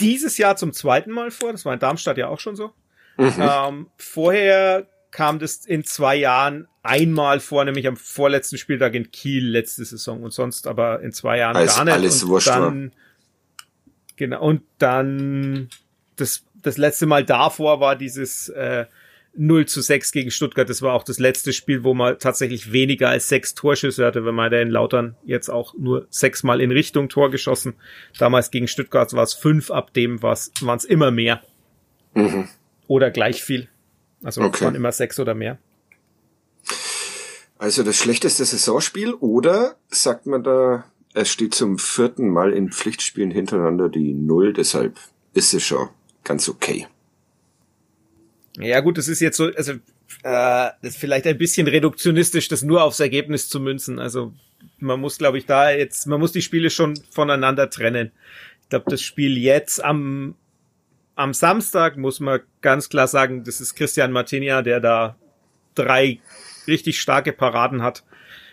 dieses 0.00 0.38
Jahr 0.38 0.56
zum 0.56 0.72
zweiten 0.72 1.10
Mal 1.12 1.30
vor. 1.30 1.52
Das 1.52 1.64
war 1.64 1.72
in 1.74 1.80
Darmstadt 1.80 2.18
ja 2.18 2.28
auch 2.28 2.40
schon 2.40 2.56
so. 2.56 2.72
Mhm. 3.16 3.34
Ähm, 3.38 3.86
vorher 3.96 4.86
kam 5.10 5.38
das 5.38 5.66
in 5.66 5.84
zwei 5.84 6.16
Jahren 6.16 6.68
einmal 6.82 7.40
vor, 7.40 7.64
nämlich 7.64 7.86
am 7.86 7.96
vorletzten 7.96 8.56
Spieltag 8.56 8.94
in 8.94 9.10
Kiel 9.10 9.46
letzte 9.46 9.84
Saison 9.84 10.22
und 10.22 10.32
sonst 10.32 10.66
aber 10.66 11.00
in 11.00 11.12
zwei 11.12 11.38
Jahren 11.38 11.56
Als 11.56 11.76
gar 11.76 11.84
nicht. 11.84 11.94
Alles 11.94 12.22
und 12.22 12.46
dann, 12.46 12.92
genau, 14.16 14.42
und 14.42 14.62
dann 14.78 15.68
das, 16.16 16.44
das 16.54 16.78
letzte 16.78 17.06
Mal 17.06 17.24
davor 17.24 17.80
war 17.80 17.96
dieses 17.96 18.48
äh, 18.50 18.86
0 19.34 19.66
zu 19.66 19.80
6 19.80 20.12
gegen 20.12 20.30
Stuttgart. 20.30 20.68
Das 20.68 20.82
war 20.82 20.94
auch 20.94 21.04
das 21.04 21.18
letzte 21.18 21.52
Spiel, 21.52 21.84
wo 21.84 21.94
man 21.94 22.18
tatsächlich 22.18 22.72
weniger 22.72 23.08
als 23.08 23.28
sechs 23.28 23.54
Torschüsse 23.54 24.04
hatte, 24.04 24.24
wenn 24.24 24.34
man 24.34 24.50
da 24.50 24.60
in 24.60 24.70
Lautern 24.70 25.16
jetzt 25.24 25.48
auch 25.48 25.74
nur 25.74 26.06
sechsmal 26.10 26.60
in 26.60 26.70
Richtung 26.70 27.08
Tor 27.08 27.30
geschossen. 27.30 27.74
Damals 28.18 28.50
gegen 28.50 28.68
Stuttgart 28.68 29.12
war 29.12 29.22
es 29.22 29.34
fünf, 29.34 29.70
ab 29.70 29.94
dem 29.94 30.22
waren 30.22 30.76
es 30.76 30.84
immer 30.84 31.10
mehr. 31.10 31.42
Mhm. 32.14 32.48
Oder 32.86 33.10
gleich 33.10 33.42
viel. 33.42 33.68
Also 34.22 34.42
okay. 34.42 34.64
waren 34.64 34.74
immer 34.74 34.92
sechs 34.92 35.18
oder 35.18 35.34
mehr. 35.34 35.58
Also 37.58 37.82
das 37.82 37.96
schlechteste 37.96 38.44
Saisonspiel 38.44 39.14
oder 39.14 39.76
sagt 39.88 40.26
man 40.26 40.42
da, 40.42 40.84
es 41.12 41.30
steht 41.30 41.54
zum 41.54 41.78
vierten 41.78 42.28
Mal 42.28 42.52
in 42.52 42.70
Pflichtspielen 42.70 43.30
hintereinander 43.30 43.88
die 43.88 44.14
Null, 44.14 44.52
deshalb 44.52 44.98
ist 45.34 45.52
es 45.54 45.62
schon 45.62 45.88
ganz 46.24 46.48
okay. 46.48 46.86
Ja 48.62 48.80
gut, 48.80 48.98
das 48.98 49.08
ist 49.08 49.20
jetzt 49.20 49.36
so, 49.36 49.50
also 49.54 49.72
äh, 49.72 49.78
das 50.22 50.76
ist 50.82 50.98
vielleicht 50.98 51.26
ein 51.26 51.38
bisschen 51.38 51.66
reduktionistisch, 51.66 52.48
das 52.48 52.62
nur 52.62 52.82
aufs 52.82 53.00
Ergebnis 53.00 53.48
zu 53.48 53.60
münzen. 53.60 53.98
Also 53.98 54.32
man 54.78 55.00
muss, 55.00 55.18
glaube 55.18 55.38
ich, 55.38 55.46
da 55.46 55.70
jetzt, 55.70 56.06
man 56.06 56.20
muss 56.20 56.32
die 56.32 56.42
Spiele 56.42 56.70
schon 56.70 56.96
voneinander 57.10 57.70
trennen. 57.70 58.12
Ich 58.62 58.68
glaube, 58.70 58.90
das 58.90 59.02
Spiel 59.02 59.36
jetzt 59.38 59.82
am 59.82 60.34
am 61.20 61.34
Samstag 61.34 61.98
muss 61.98 62.18
man 62.18 62.40
ganz 62.62 62.88
klar 62.88 63.06
sagen, 63.06 63.44
das 63.44 63.60
ist 63.60 63.74
Christian 63.74 64.10
Martinia, 64.10 64.62
der 64.62 64.80
da 64.80 65.16
drei 65.74 66.18
richtig 66.66 66.98
starke 66.98 67.32
Paraden 67.32 67.82
hat. 67.82 68.04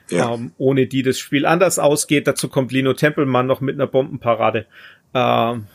Ja. 0.10 0.34
Ähm, 0.34 0.52
ohne 0.58 0.86
die 0.88 1.02
das 1.02 1.18
Spiel 1.18 1.46
anders 1.46 1.80
ausgeht. 1.80 2.28
Dazu 2.28 2.50
kommt 2.50 2.74
Lino 2.74 2.94
Tempelmann 2.94 3.48
noch 3.48 3.62
mit 3.62 3.76
einer 3.76 3.88
Bombenparade. 3.88 4.66
Ähm, 5.14 5.68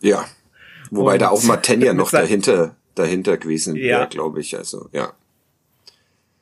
ja. 0.00 0.26
Wobei 0.90 1.16
da 1.16 1.28
auch 1.28 1.42
Martinia 1.42 1.92
noch 1.94 2.10
dahinter 2.10 2.76
dahinter 2.96 3.36
gewesen 3.36 3.76
wäre, 3.76 4.00
ja. 4.00 4.04
glaube 4.06 4.40
ich. 4.40 4.56
Also, 4.56 4.88
ja. 4.92 5.14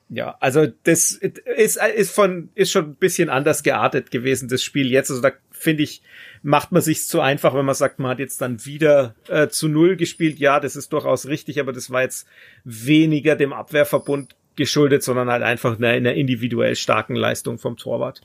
Ja, 0.08 0.36
also 0.38 0.66
das 0.84 1.12
ist, 1.12 1.76
ist 1.76 2.10
von, 2.10 2.50
ist 2.54 2.70
schon 2.70 2.84
ein 2.84 2.94
bisschen 2.94 3.30
anders 3.30 3.62
geartet 3.62 4.10
gewesen, 4.10 4.48
das 4.48 4.62
Spiel 4.62 4.90
jetzt. 4.90 5.10
Also 5.10 5.22
da 5.22 5.32
finde 5.50 5.82
ich, 5.82 6.02
macht 6.42 6.72
man 6.72 6.82
sich 6.82 7.06
zu 7.08 7.20
einfach, 7.20 7.54
wenn 7.54 7.64
man 7.64 7.74
sagt, 7.74 7.98
man 7.98 8.10
hat 8.10 8.18
jetzt 8.18 8.40
dann 8.40 8.64
wieder 8.64 9.14
äh, 9.28 9.48
zu 9.48 9.66
Null 9.66 9.96
gespielt. 9.96 10.38
Ja, 10.38 10.60
das 10.60 10.76
ist 10.76 10.92
durchaus 10.92 11.26
richtig, 11.26 11.58
aber 11.58 11.72
das 11.72 11.90
war 11.90 12.02
jetzt 12.02 12.26
weniger 12.64 13.34
dem 13.34 13.52
Abwehrverbund 13.52 14.36
geschuldet, 14.56 15.02
sondern 15.02 15.30
halt 15.30 15.42
einfach 15.42 15.78
einer, 15.78 15.88
einer 15.88 16.14
individuell 16.14 16.76
starken 16.76 17.16
Leistung 17.16 17.58
vom 17.58 17.76
Torwart. 17.76 18.20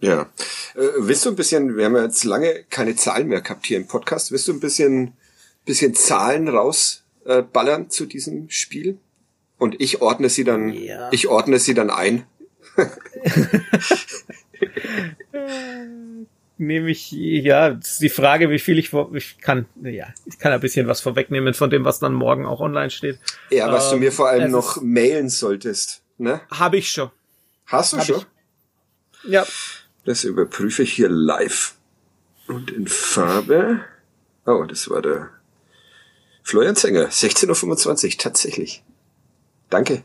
Ja. 0.00 0.22
Äh, 0.74 0.88
willst 0.98 1.26
du 1.26 1.30
ein 1.30 1.36
bisschen, 1.36 1.76
wir 1.76 1.84
haben 1.84 1.96
ja 1.96 2.04
jetzt 2.04 2.24
lange 2.24 2.64
keine 2.70 2.96
Zahlen 2.96 3.28
mehr 3.28 3.42
gehabt 3.42 3.66
hier 3.66 3.76
im 3.76 3.86
Podcast, 3.86 4.32
willst 4.32 4.48
du 4.48 4.54
ein 4.54 4.60
bisschen, 4.60 5.12
bisschen 5.64 5.94
Zahlen 5.94 6.48
raus 6.48 7.04
äh, 7.28 7.42
ballern 7.42 7.90
zu 7.90 8.06
diesem 8.06 8.48
Spiel. 8.50 8.98
Und 9.58 9.80
ich 9.80 10.00
ordne 10.00 10.30
sie 10.30 10.44
dann, 10.44 10.72
ja. 10.72 11.10
ich 11.12 11.28
ordne 11.28 11.58
sie 11.58 11.74
dann 11.74 11.90
ein. 11.90 12.24
Nehme 16.56 16.90
ich, 16.90 17.12
ja, 17.12 17.78
die 18.00 18.08
Frage, 18.08 18.50
wie 18.50 18.58
viel 18.58 18.78
ich, 18.78 18.92
ich 19.12 19.38
kann, 19.38 19.66
ja, 19.82 20.06
ich 20.26 20.38
kann 20.38 20.52
ein 20.52 20.60
bisschen 20.60 20.88
was 20.88 21.00
vorwegnehmen 21.00 21.54
von 21.54 21.70
dem, 21.70 21.84
was 21.84 22.00
dann 22.00 22.14
morgen 22.14 22.46
auch 22.46 22.60
online 22.60 22.90
steht. 22.90 23.20
Ja, 23.50 23.70
was 23.70 23.92
ähm, 23.92 23.98
du 23.98 24.04
mir 24.04 24.12
vor 24.12 24.28
allem 24.28 24.50
noch 24.50 24.80
mailen 24.80 25.28
solltest, 25.28 26.02
ne? 26.16 26.40
Habe 26.50 26.78
ich 26.78 26.90
schon. 26.90 27.10
Hast 27.66 27.92
du 27.92 27.98
Hab 27.98 28.06
schon? 28.06 28.24
Ich. 29.24 29.30
Ja. 29.30 29.46
Das 30.04 30.24
überprüfe 30.24 30.82
ich 30.82 30.94
hier 30.94 31.10
live. 31.10 31.74
Und 32.46 32.70
in 32.70 32.88
Farbe. 32.88 33.80
Oh, 34.46 34.64
das 34.64 34.88
war 34.88 35.02
der 35.02 35.37
Florian 36.48 36.76
Zenger, 36.76 37.08
16.25 37.08 38.06
Uhr, 38.06 38.10
tatsächlich. 38.16 38.82
Danke. 39.68 40.02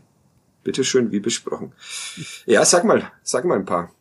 Bitteschön, 0.65 1.09
wie 1.13 1.21
besprochen. 1.21 1.71
Ja, 2.45 2.65
sag 2.65 2.83
mal, 2.83 3.09
sag 3.23 3.45
mal 3.45 3.57
ein 3.57 3.63
paar. 3.63 3.93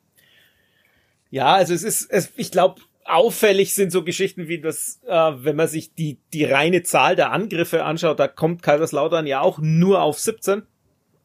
Ja, 1.30 1.54
also 1.54 1.72
es 1.72 1.84
ist, 1.84 2.10
es, 2.10 2.32
ich 2.34 2.50
glaube, 2.50 2.80
auffällig 3.04 3.76
sind 3.76 3.92
so 3.92 4.02
Geschichten 4.02 4.48
wie 4.48 4.60
das, 4.60 4.98
äh, 5.06 5.32
wenn 5.36 5.54
man 5.54 5.68
sich 5.68 5.94
die, 5.94 6.18
die 6.32 6.44
reine 6.44 6.82
Zahl 6.82 7.14
der 7.14 7.30
Angriffe 7.30 7.84
anschaut, 7.84 8.18
da 8.18 8.26
kommt 8.26 8.60
Kaiserslautern 8.60 9.28
ja 9.28 9.40
auch 9.40 9.60
nur 9.60 10.02
auf 10.02 10.18
17. 10.18 10.62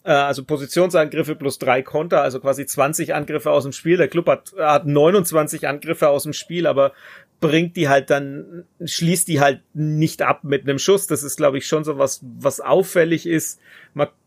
Äh, 0.03 0.12
also 0.12 0.43
Positionsangriffe 0.43 1.36
plus 1.36 1.57
drei 1.57 1.81
Konter, 1.81 2.21
also 2.21 2.39
quasi 2.39 2.67
20 2.67 3.15
Angriffe 3.15 3.50
aus 3.50 3.63
dem 3.63 3.74
Spiel. 3.74 3.97
Der 3.97 4.07
Club 4.07 4.27
hat, 4.27 4.53
hat 4.57 4.86
29 4.86 5.67
Angriffe 5.67 6.09
aus 6.09 6.24
dem 6.24 6.33
Spiel, 6.33 6.67
aber 6.67 6.93
bringt 7.39 7.75
die 7.75 7.88
halt 7.88 8.10
dann, 8.10 8.65
schließt 8.84 9.27
die 9.27 9.39
halt 9.39 9.62
nicht 9.74 10.22
ab 10.22 10.44
mit 10.44 10.63
einem 10.63 10.79
Schuss. 10.79 11.08
Das 11.08 11.24
ist, 11.24 11.38
glaube 11.38 11.58
ich, 11.58 11.67
schon 11.67 11.84
so 11.84 11.98
was, 11.98 12.22
was 12.39 12.60
auffällig 12.60 13.25
ist. 13.27 13.60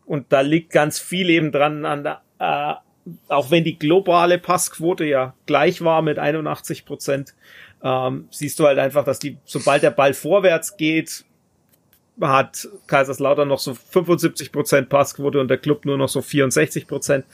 Und 0.05 0.25
da 0.29 0.41
liegt 0.41 0.71
ganz 0.71 0.99
viel 0.99 1.29
eben 1.29 1.51
dran 1.51 1.85
an 1.85 2.03
der, 2.03 2.21
äh, 2.39 2.73
auch 3.29 3.49
wenn 3.49 3.63
die 3.63 3.79
globale 3.79 4.37
Passquote 4.37 5.05
ja 5.05 5.33
gleich 5.45 5.81
war 5.81 6.01
mit 6.01 6.19
81 6.19 6.85
Prozent, 6.85 7.33
ähm, 7.83 8.27
siehst 8.29 8.59
du 8.59 8.65
halt 8.65 8.77
einfach, 8.77 9.05
dass 9.05 9.19
die, 9.19 9.37
sobald 9.45 9.83
der 9.83 9.91
Ball 9.91 10.13
vorwärts 10.13 10.75
geht, 10.75 11.23
hat 12.19 12.67
Kaiserslautern 12.87 13.47
noch 13.47 13.59
so 13.59 13.73
75 13.73 14.51
Prozent 14.51 14.89
Passquote 14.89 15.39
und 15.39 15.47
der 15.47 15.57
Club 15.57 15.85
nur 15.85 15.97
noch 15.97 16.09
so 16.09 16.21
64 16.21 16.87
Prozent. 16.87 17.25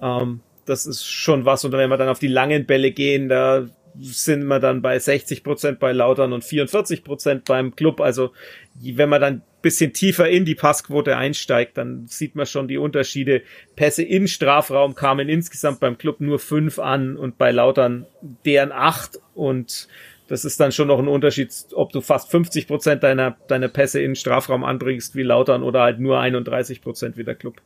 Ähm, 0.00 0.40
das 0.64 0.86
ist 0.86 1.04
schon 1.04 1.44
was. 1.44 1.64
Und 1.64 1.72
wenn 1.72 1.90
wir 1.90 1.96
dann 1.96 2.08
auf 2.08 2.18
die 2.18 2.28
langen 2.28 2.66
Bälle 2.66 2.92
gehen, 2.92 3.28
da 3.28 3.66
sind 3.98 4.44
wir 4.44 4.60
dann 4.60 4.82
bei 4.82 4.98
60 4.98 5.44
Prozent 5.44 5.78
bei 5.78 5.92
Lautern 5.92 6.32
und 6.32 6.44
44 6.44 7.04
Prozent 7.04 7.44
beim 7.44 7.76
Club. 7.76 8.00
Also 8.00 8.32
wenn 8.80 9.08
man 9.08 9.20
dann 9.20 9.42
bisschen 9.62 9.92
tiefer 9.92 10.28
in 10.28 10.44
die 10.44 10.54
Passquote 10.54 11.16
einsteigt, 11.16 11.78
dann 11.78 12.06
sieht 12.06 12.34
man 12.34 12.46
schon 12.46 12.68
die 12.68 12.78
Unterschiede. 12.78 13.42
Pässe 13.76 14.02
in 14.02 14.28
Strafraum 14.28 14.94
kamen 14.94 15.28
insgesamt 15.28 15.80
beim 15.80 15.96
Club 15.96 16.20
nur 16.20 16.38
fünf 16.38 16.78
an 16.78 17.16
und 17.16 17.38
bei 17.38 17.52
Lautern 17.52 18.06
deren 18.44 18.72
acht 18.72 19.20
und 19.34 19.88
das 20.28 20.44
ist 20.44 20.60
dann 20.60 20.72
schon 20.72 20.88
noch 20.88 20.98
ein 20.98 21.08
Unterschied, 21.08 21.52
ob 21.74 21.92
du 21.92 22.00
fast 22.00 22.30
50 22.30 22.66
Prozent 22.66 23.02
deiner, 23.02 23.36
deiner 23.48 23.68
Pässe 23.68 24.00
in 24.00 24.14
Strafraum 24.14 24.64
anbringst 24.64 25.14
wie 25.14 25.22
Lautern 25.22 25.62
oder 25.62 25.82
halt 25.82 26.00
nur 26.00 26.20
31 26.20 26.80
Prozent 26.80 27.16
wie 27.16 27.24
der 27.24 27.34
Club. 27.34 27.60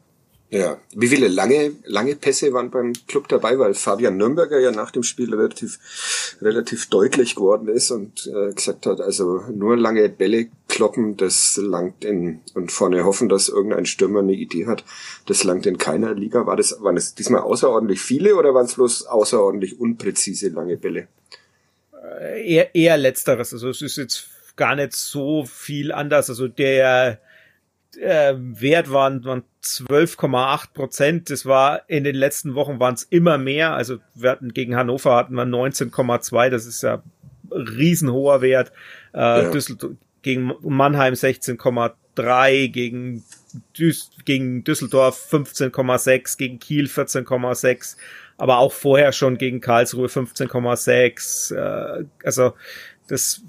Ja, 0.49 0.79
wie 0.95 1.09
viele 1.09 1.27
lange, 1.27 1.73
lange 1.85 2.15
Pässe 2.15 2.53
waren 2.53 2.71
beim 2.71 2.93
Club 3.09 3.27
dabei, 3.27 3.59
weil 3.59 3.75
Fabian 3.75 4.17
Nürnberger 4.17 4.61
ja 4.61 4.71
nach 4.71 4.93
dem 4.93 5.03
Spiel 5.03 5.35
relativ, 5.35 6.37
relativ 6.41 6.89
deutlich 6.89 7.35
geworden 7.35 7.67
ist 7.67 7.91
und 7.91 8.29
äh, 8.29 8.53
gesagt 8.53 8.87
hat, 8.87 9.01
also 9.01 9.43
nur 9.53 9.77
lange 9.77 10.09
Bälle 10.09 10.47
kloppen, 10.69 11.17
das 11.17 11.57
langt 11.61 12.05
in, 12.05 12.43
und 12.55 12.71
vorne 12.71 13.05
hoffen, 13.05 13.29
dass 13.29 13.49
irgendein 13.49 13.87
Stürmer 13.87 14.21
eine 14.21 14.35
Idee 14.35 14.67
hat, 14.67 14.85
das 15.27 15.43
langt 15.43 15.67
in 15.67 15.79
keiner 15.79 16.15
Liga. 16.15 16.47
War 16.47 16.57
das, 16.57 16.81
waren 16.81 16.97
es 16.97 17.17
diesmal 17.17 17.41
außerordentlich 17.41 18.01
viele 18.01 18.37
oder 18.37 18.55
waren 18.55 18.67
es 18.67 18.75
bloß 18.75 19.07
außerordentlich 19.07 19.81
unpräzise 19.81 20.51
lange 20.51 20.77
Bälle? 20.77 21.09
Äh, 22.21 22.49
eher, 22.49 22.73
eher 22.73 22.97
letzteres, 22.97 23.53
also 23.53 23.69
es 23.69 23.83
ist 23.83 23.97
jetzt 23.97 24.29
gar 24.55 24.77
nicht 24.77 24.95
so 24.95 25.45
viel 25.45 25.91
anders, 25.91 26.31
also 26.31 26.47
der, 26.47 27.21
äh, 28.01 28.35
Wert 28.37 28.93
waren, 28.93 29.25
waren 29.25 29.45
12,8 29.67 30.73
Prozent. 30.73 31.31
Das 31.31 31.47
war 31.47 31.89
in 31.89 32.05
den 32.05 32.17
letzten 32.17 32.55
Wochen 32.55 32.81
waren 32.81 32.95
es 32.95 33.03
immer 33.05 33.39
mehr. 33.39 33.75
Also 33.75 33.99
wir 34.15 34.31
hatten 34.31 34.53
gegen 34.53 34.77
Hannover 34.77 35.17
hatten 35.17 35.35
wir 35.35 35.45
19,2. 35.45 36.51
Das 36.51 36.67
ist 36.67 36.83
ja 36.83 37.03
riesenhoher 37.51 38.41
Wert. 38.41 38.73
Äh, 39.15 39.19
ja. 39.19 39.51
Düsseldorf, 39.51 39.93
gegen 40.23 40.53
Mannheim 40.63 41.15
16,3, 41.15 42.69
gegen, 42.69 43.23
Düs 43.79 44.11
gegen 44.25 44.65
Düsseldorf 44.65 45.29
15,6, 45.31 46.37
gegen 46.37 46.59
Kiel 46.59 46.87
14,6, 46.87 47.97
aber 48.37 48.59
auch 48.59 48.73
vorher 48.73 49.13
schon 49.13 49.39
gegen 49.39 49.61
Karlsruhe 49.61 50.09
15,6. 50.09 51.55
Äh, 51.55 52.07
also 52.25 52.55
das, 53.07 53.41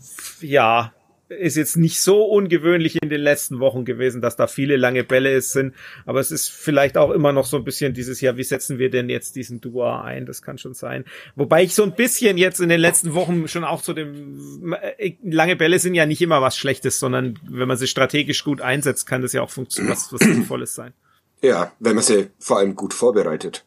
ja, 0.41 0.93
ist 1.29 1.57
jetzt 1.57 1.75
nicht 1.75 1.99
so 1.99 2.23
ungewöhnlich 2.23 3.01
in 3.01 3.09
den 3.09 3.21
letzten 3.21 3.59
Wochen 3.59 3.85
gewesen, 3.85 4.21
dass 4.21 4.35
da 4.35 4.47
viele 4.47 4.77
lange 4.77 5.03
Bälle 5.03 5.39
sind. 5.41 5.73
Aber 6.05 6.19
es 6.19 6.31
ist 6.31 6.49
vielleicht 6.49 6.97
auch 6.97 7.11
immer 7.11 7.33
noch 7.33 7.45
so 7.45 7.57
ein 7.57 7.63
bisschen 7.63 7.93
dieses 7.93 8.21
Jahr, 8.21 8.37
wie 8.37 8.43
setzen 8.43 8.79
wir 8.79 8.89
denn 8.89 9.09
jetzt 9.09 9.35
diesen 9.35 9.59
Dua 9.59 10.01
ein? 10.01 10.25
Das 10.25 10.41
kann 10.41 10.57
schon 10.57 10.73
sein. 10.73 11.05
Wobei 11.35 11.63
ich 11.63 11.75
so 11.75 11.83
ein 11.83 11.95
bisschen 11.95 12.37
jetzt 12.37 12.59
in 12.59 12.69
den 12.69 12.79
letzten 12.79 13.13
Wochen 13.13 13.47
schon 13.47 13.63
auch 13.63 13.81
zu 13.81 13.93
dem, 13.93 14.73
äh, 14.97 15.13
lange 15.23 15.55
Bälle 15.55 15.79
sind 15.79 15.95
ja 15.95 16.05
nicht 16.05 16.21
immer 16.21 16.41
was 16.41 16.55
Schlechtes, 16.55 16.99
sondern 16.99 17.39
wenn 17.47 17.67
man 17.67 17.77
sie 17.77 17.87
strategisch 17.87 18.43
gut 18.43 18.61
einsetzt, 18.61 19.05
kann 19.05 19.21
das 19.21 19.33
ja 19.33 19.41
auch 19.41 19.49
funktionieren, 19.49 19.93
was, 19.93 20.13
was 20.13 20.21
Sinnvolles 20.21 20.75
sein. 20.75 20.93
Ja, 21.41 21.71
wenn 21.79 21.95
man 21.95 22.03
sie 22.03 22.29
vor 22.39 22.57
allem 22.57 22.75
gut 22.75 22.93
vorbereitet. 22.93 23.63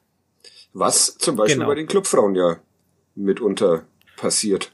Was 0.73 1.17
zum 1.19 1.37
Beispiel 1.37 1.57
genau. 1.57 1.69
bei 1.69 1.75
den 1.75 1.87
Clubfrauen 1.87 2.35
ja 2.35 2.57
mitunter 3.15 3.85
passiert. 4.17 4.73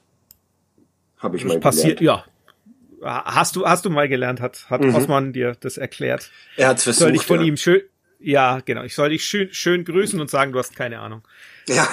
Habe 1.18 1.36
ich 1.36 1.42
das 1.42 1.52
mal 1.52 1.60
passiert, 1.60 2.00
ja 2.00 2.24
Hast 3.02 3.56
du, 3.56 3.66
hast 3.66 3.84
du 3.84 3.90
mal 3.90 4.08
gelernt, 4.08 4.40
hat, 4.40 4.70
hat 4.70 4.82
mhm. 4.82 4.94
Osman 4.94 5.32
dir 5.32 5.56
das 5.60 5.76
erklärt? 5.76 6.30
Er 6.56 6.68
hat's 6.68 6.84
versucht. 6.84 7.00
Soll 7.00 7.14
ich 7.14 7.22
von 7.22 7.40
ja. 7.40 7.46
ihm 7.46 7.56
schön, 7.56 7.82
ja, 8.26 8.58
genau. 8.58 8.82
Ich 8.82 8.96
soll 8.96 9.10
dich 9.10 9.24
schön, 9.24 9.52
schön 9.52 9.84
grüßen 9.84 10.20
und 10.20 10.28
sagen, 10.28 10.50
du 10.50 10.58
hast 10.58 10.74
keine 10.74 10.98
Ahnung. 10.98 11.22
Ja, 11.68 11.88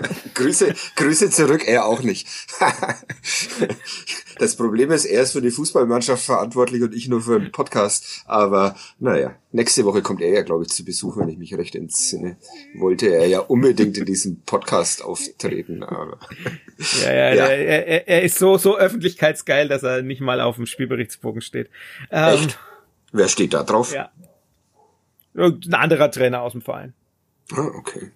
Grüße, 0.34 0.74
Grüße 0.96 1.30
zurück, 1.30 1.66
er 1.66 1.86
auch 1.86 2.02
nicht. 2.02 2.28
das 4.38 4.56
Problem 4.56 4.90
ist, 4.90 5.06
er 5.06 5.22
ist 5.22 5.32
für 5.32 5.40
die 5.40 5.50
Fußballmannschaft 5.50 6.26
verantwortlich 6.26 6.82
und 6.82 6.94
ich 6.94 7.08
nur 7.08 7.22
für 7.22 7.40
den 7.40 7.52
Podcast. 7.52 8.22
Aber 8.26 8.76
naja, 8.98 9.34
nächste 9.52 9.86
Woche 9.86 10.02
kommt 10.02 10.20
er 10.20 10.30
ja, 10.30 10.42
glaube 10.42 10.64
ich, 10.64 10.68
zu 10.68 10.84
Besuch, 10.84 11.16
wenn 11.16 11.30
ich 11.30 11.38
mich 11.38 11.56
recht 11.56 11.74
entsinne. 11.74 12.36
Wollte 12.74 13.06
er 13.06 13.26
ja 13.26 13.40
unbedingt 13.40 13.96
in 13.96 14.04
diesem 14.04 14.42
Podcast 14.42 15.02
auftreten. 15.02 15.82
Aber 15.82 16.18
ja, 17.02 17.12
ja, 17.12 17.34
ja. 17.34 17.46
Er, 17.46 18.08
er, 18.08 18.22
ist 18.24 18.36
so, 18.36 18.58
so 18.58 18.76
öffentlichkeitsgeil, 18.76 19.68
dass 19.68 19.84
er 19.84 20.02
nicht 20.02 20.20
mal 20.20 20.42
auf 20.42 20.56
dem 20.56 20.66
Spielberichtsbogen 20.66 21.40
steht. 21.40 21.70
Ähm, 22.10 22.34
Echt? 22.34 22.58
Wer 23.10 23.28
steht 23.28 23.54
da 23.54 23.62
drauf? 23.62 23.94
Ja. 23.94 24.10
Ein 25.38 25.74
anderer 25.74 26.10
Trainer 26.10 26.42
aus 26.42 26.52
dem 26.52 26.62
Verein. 26.62 26.94
Ah, 27.52 27.70
okay. 27.74 28.10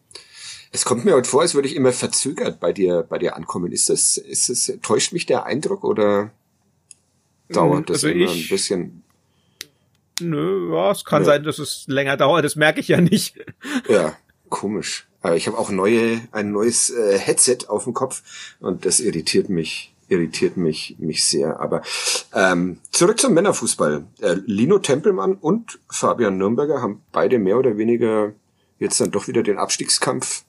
Es 0.72 0.84
kommt 0.84 1.04
mir 1.04 1.14
heute 1.14 1.28
vor, 1.28 1.42
als 1.42 1.54
würde 1.54 1.68
ich 1.68 1.76
immer 1.76 1.92
verzögert 1.92 2.58
bei 2.58 2.72
dir, 2.72 3.06
bei 3.08 3.18
dir 3.18 3.36
ankommen. 3.36 3.72
Ist 3.72 3.90
das, 3.90 4.16
ist 4.16 4.48
das, 4.48 4.72
täuscht 4.82 5.12
mich 5.12 5.26
der 5.26 5.44
Eindruck 5.44 5.84
oder 5.84 6.30
dauert 7.48 7.90
das 7.90 8.04
also 8.04 8.08
immer 8.08 8.24
ich, 8.24 8.46
ein 8.46 8.48
bisschen? 8.48 9.04
Nö, 10.20 10.72
ja, 10.72 10.90
es 10.90 11.04
kann 11.04 11.22
ja. 11.22 11.26
sein, 11.26 11.44
dass 11.44 11.58
es 11.58 11.84
länger 11.88 12.16
dauert, 12.16 12.44
das 12.44 12.56
merke 12.56 12.80
ich 12.80 12.88
ja 12.88 13.00
nicht. 13.00 13.36
Ja, 13.88 14.16
komisch. 14.48 15.06
Aber 15.20 15.36
ich 15.36 15.46
habe 15.46 15.58
auch 15.58 15.70
neue, 15.70 16.20
ein 16.32 16.50
neues 16.52 16.90
äh, 16.90 17.18
Headset 17.18 17.66
auf 17.68 17.84
dem 17.84 17.94
Kopf 17.94 18.56
und 18.60 18.84
das 18.84 18.98
irritiert 18.98 19.48
mich, 19.48 19.91
irritiert 20.12 20.56
mich, 20.56 20.96
mich 20.98 21.24
sehr. 21.24 21.58
Aber 21.58 21.82
ähm, 22.34 22.78
zurück 22.90 23.18
zum 23.18 23.34
Männerfußball. 23.34 24.04
Äh, 24.20 24.36
Lino 24.46 24.78
Tempelmann 24.78 25.34
und 25.34 25.80
Fabian 25.88 26.38
Nürnberger 26.38 26.82
haben 26.82 27.02
beide 27.12 27.38
mehr 27.38 27.58
oder 27.58 27.76
weniger 27.78 28.32
jetzt 28.78 29.00
dann 29.00 29.10
doch 29.10 29.28
wieder 29.28 29.42
den 29.42 29.58
Abstiegskampf 29.58 30.44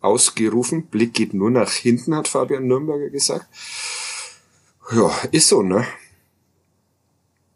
ausgerufen. 0.00 0.86
Blick 0.86 1.14
geht 1.14 1.34
nur 1.34 1.50
nach 1.50 1.70
hinten, 1.70 2.14
hat 2.16 2.28
Fabian 2.28 2.66
Nürnberger 2.66 3.10
gesagt. 3.10 3.46
Ja, 4.92 5.10
ist 5.30 5.48
so, 5.48 5.62
ne? 5.62 5.86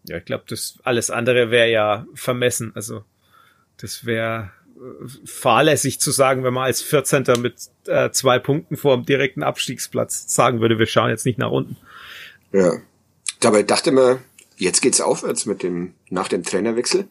Ja, 0.04 0.18
ich 0.18 0.24
glaube, 0.24 0.44
das 0.48 0.78
alles 0.84 1.10
andere 1.10 1.50
wäre 1.50 1.70
ja 1.70 2.06
vermessen. 2.14 2.72
Also 2.74 3.04
das 3.78 4.04
wäre 4.04 4.52
fahrlässig 5.24 6.00
zu 6.00 6.10
sagen, 6.10 6.44
wenn 6.44 6.54
man 6.54 6.64
als 6.64 6.82
14. 6.82 7.24
mit 7.40 7.54
äh, 7.86 8.10
zwei 8.10 8.38
Punkten 8.38 8.76
vor 8.76 8.96
dem 8.96 9.06
direkten 9.06 9.42
Abstiegsplatz 9.42 10.34
sagen 10.34 10.60
würde, 10.60 10.78
wir 10.78 10.86
schauen 10.86 11.10
jetzt 11.10 11.26
nicht 11.26 11.38
nach 11.38 11.50
unten. 11.50 11.76
Ja. 12.52 12.78
Dabei 13.40 13.62
dachte 13.62 13.92
man, 13.92 14.18
jetzt 14.56 14.80
geht's 14.80 15.00
aufwärts 15.00 15.46
mit 15.46 15.62
dem, 15.62 15.94
nach 16.08 16.28
dem 16.28 16.42
Trainerwechsel, 16.42 17.08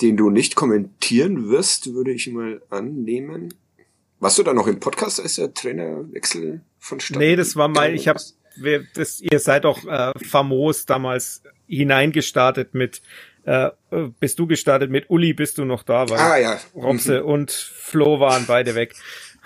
den 0.00 0.16
du 0.16 0.30
nicht 0.30 0.54
kommentieren 0.54 1.48
wirst, 1.48 1.92
würde 1.92 2.12
ich 2.12 2.28
mal 2.28 2.62
annehmen. 2.70 3.54
Warst 4.20 4.38
du 4.38 4.42
da 4.42 4.52
noch 4.52 4.66
im 4.66 4.80
Podcast, 4.80 5.20
als 5.20 5.36
der 5.36 5.52
Trainerwechsel 5.52 6.62
vonstatten 6.78 7.18
Nee, 7.18 7.36
das 7.36 7.56
war 7.56 7.68
mal, 7.68 7.94
ich 7.94 8.08
habe, 8.08 8.20
ihr 8.56 9.40
seid 9.40 9.64
doch 9.64 9.84
äh, 9.86 10.12
famos 10.24 10.86
damals 10.86 11.42
hineingestartet 11.66 12.74
mit, 12.74 13.02
äh, 13.46 13.70
bist 14.18 14.40
du 14.40 14.46
gestartet 14.48 14.90
mit 14.90 15.08
Uli, 15.08 15.32
bist 15.32 15.58
du 15.58 15.64
noch 15.64 15.84
da? 15.84 16.08
Weil 16.08 16.18
ah 16.18 16.36
ja. 16.36 16.60
Robse 16.74 17.20
mhm. 17.20 17.28
und 17.28 17.50
Flo 17.52 18.18
waren 18.18 18.44
beide 18.46 18.74
weg. 18.74 18.96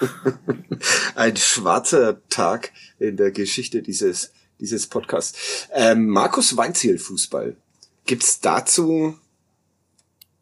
Ein 1.14 1.36
schwarzer 1.36 2.26
Tag 2.30 2.72
in 2.98 3.18
der 3.18 3.30
Geschichte 3.30 3.82
dieses, 3.82 4.32
dieses 4.58 4.86
Podcasts. 4.86 5.68
Ähm, 5.74 6.08
Markus 6.08 6.56
Weinziel 6.56 6.98
Fußball. 6.98 7.56
Gibt's 8.06 8.40
dazu 8.40 9.18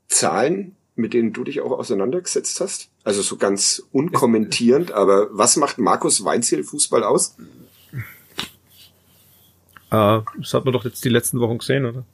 Zahlen, 0.06 0.76
mit 0.94 1.12
denen 1.12 1.32
du 1.32 1.42
dich 1.42 1.60
auch 1.60 1.72
auseinandergesetzt 1.72 2.60
hast? 2.60 2.88
Also 3.02 3.22
so 3.22 3.36
ganz 3.38 3.82
unkommentierend, 3.90 4.92
aber 4.92 5.36
was 5.36 5.56
macht 5.56 5.78
Markus 5.78 6.24
Weinziel 6.24 6.62
Fußball 6.62 7.02
aus? 7.02 7.34
Uh, 9.90 10.22
das 10.38 10.54
hat 10.54 10.64
man 10.64 10.72
doch 10.72 10.84
jetzt 10.84 11.04
die 11.04 11.08
letzten 11.08 11.40
Wochen 11.40 11.58
gesehen, 11.58 11.86
oder? 11.86 12.04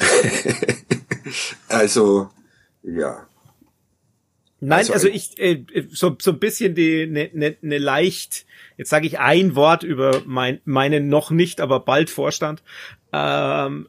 also, 1.68 2.30
ja. 2.82 3.26
Nein, 4.60 4.78
also, 4.78 4.92
also 4.92 5.08
ich 5.08 5.38
äh, 5.38 5.64
so 5.90 6.16
so 6.20 6.32
ein 6.32 6.38
bisschen 6.38 6.74
die 6.74 7.06
ne, 7.06 7.30
ne, 7.32 7.56
ne 7.62 7.78
leicht, 7.78 8.44
jetzt 8.76 8.90
sage 8.90 9.06
ich 9.06 9.18
ein 9.18 9.54
Wort 9.54 9.82
über 9.82 10.22
mein 10.26 10.60
meinen 10.64 11.08
noch 11.08 11.30
nicht, 11.30 11.60
aber 11.60 11.80
bald 11.80 12.10
Vorstand. 12.10 12.62
Ähm, 13.12 13.88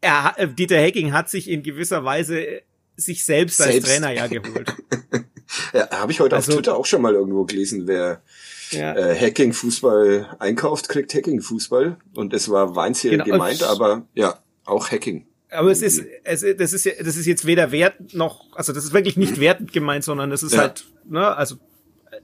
er, 0.00 0.34
Dieter 0.46 0.78
Hecking 0.78 1.12
hat 1.12 1.28
sich 1.28 1.50
in 1.50 1.62
gewisser 1.62 2.04
Weise 2.04 2.62
sich 2.96 3.24
selbst, 3.24 3.58
selbst. 3.58 3.74
als 3.74 3.84
Trainer 3.84 4.12
ja 4.12 4.26
geholt. 4.26 4.74
ja, 5.72 5.90
habe 5.90 6.12
ich 6.12 6.20
heute 6.20 6.36
also, 6.36 6.52
auf 6.52 6.56
Twitter 6.56 6.76
auch 6.76 6.86
schon 6.86 7.02
mal 7.02 7.14
irgendwo 7.14 7.44
gelesen, 7.44 7.86
wer 7.86 8.22
ja. 8.70 8.94
äh, 8.94 9.18
Hacking-Fußball 9.18 10.36
einkauft, 10.38 10.88
kriegt 10.88 11.14
Hacking-Fußball. 11.14 11.96
Und 12.14 12.32
es 12.32 12.50
war 12.50 12.76
Weinziel 12.76 13.12
genau. 13.12 13.24
gemeint, 13.24 13.62
aber 13.62 14.06
ja, 14.14 14.38
auch 14.64 14.90
Hacking. 14.90 15.26
Aber 15.50 15.70
es 15.70 15.82
ist, 15.82 16.04
es, 16.24 16.44
das 16.56 16.72
ist, 16.72 16.86
das 16.86 17.16
ist 17.16 17.26
jetzt 17.26 17.46
weder 17.46 17.70
wert 17.70 18.14
noch, 18.14 18.46
also 18.56 18.72
das 18.72 18.84
ist 18.84 18.92
wirklich 18.92 19.16
nicht 19.16 19.38
wertend 19.38 19.72
gemeint, 19.72 20.02
sondern 20.04 20.32
es 20.32 20.42
ist 20.42 20.54
ja. 20.54 20.62
halt, 20.62 20.84
ne, 21.08 21.36
also 21.36 21.56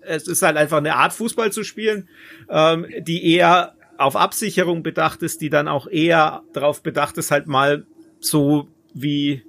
es 0.03 0.26
ist 0.26 0.42
halt 0.42 0.57
einfach 0.57 0.79
eine 0.79 0.96
Art 0.96 1.12
Fußball 1.12 1.53
zu 1.53 1.62
spielen, 1.62 2.09
ähm, 2.48 2.87
die 3.00 3.35
eher 3.35 3.74
auf 3.98 4.16
Absicherung 4.16 4.83
bedacht 4.83 5.22
ist, 5.22 5.40
die 5.42 5.50
dann 5.50 5.68
auch 5.68 5.87
eher 5.87 6.42
darauf 6.53 6.83
bedacht 6.83 7.18
ist, 7.18 7.31
halt 7.31 7.46
mal 7.46 7.87
so 8.18 8.68
wie 8.94 9.42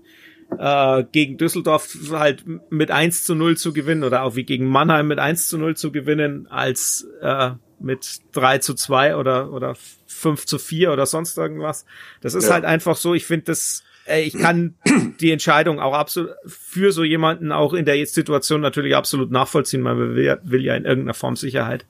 äh, 0.57 1.03
gegen 1.11 1.37
Düsseldorf 1.37 1.95
halt 2.11 2.43
mit 2.69 2.91
1 2.91 3.23
zu 3.23 3.35
0 3.35 3.57
zu 3.57 3.73
gewinnen 3.73 4.03
oder 4.03 4.23
auch 4.23 4.35
wie 4.35 4.43
gegen 4.43 4.67
Mannheim 4.67 5.07
mit 5.07 5.19
1 5.19 5.47
zu 5.47 5.57
0 5.57 5.75
zu 5.75 5.91
gewinnen, 5.91 6.47
als 6.47 7.07
äh, 7.21 7.51
mit 7.83 8.21
drei 8.31 8.57
zu 8.59 8.73
zwei 8.73 9.15
oder, 9.15 9.51
oder 9.51 9.75
fünf 10.07 10.45
zu 10.45 10.59
vier 10.59 10.91
oder 10.91 11.05
sonst 11.05 11.37
irgendwas. 11.37 11.85
Das 12.21 12.33
ist 12.33 12.45
ja. 12.45 12.53
halt 12.53 12.65
einfach 12.65 12.95
so, 12.95 13.13
ich 13.13 13.25
finde 13.25 13.45
das, 13.45 13.83
ey, 14.05 14.23
ich 14.23 14.37
kann 14.37 14.75
die 15.19 15.31
Entscheidung 15.31 15.79
auch 15.79 15.93
absolut 15.93 16.31
für 16.45 16.91
so 16.91 17.03
jemanden 17.03 17.51
auch 17.51 17.73
in 17.73 17.85
der 17.85 18.05
Situation 18.05 18.61
natürlich 18.61 18.95
absolut 18.95 19.31
nachvollziehen. 19.31 19.81
Man 19.81 19.97
will 19.97 20.23
ja, 20.23 20.37
will 20.43 20.63
ja 20.63 20.75
in 20.75 20.85
irgendeiner 20.85 21.13
Form 21.13 21.35
Sicherheit. 21.35 21.85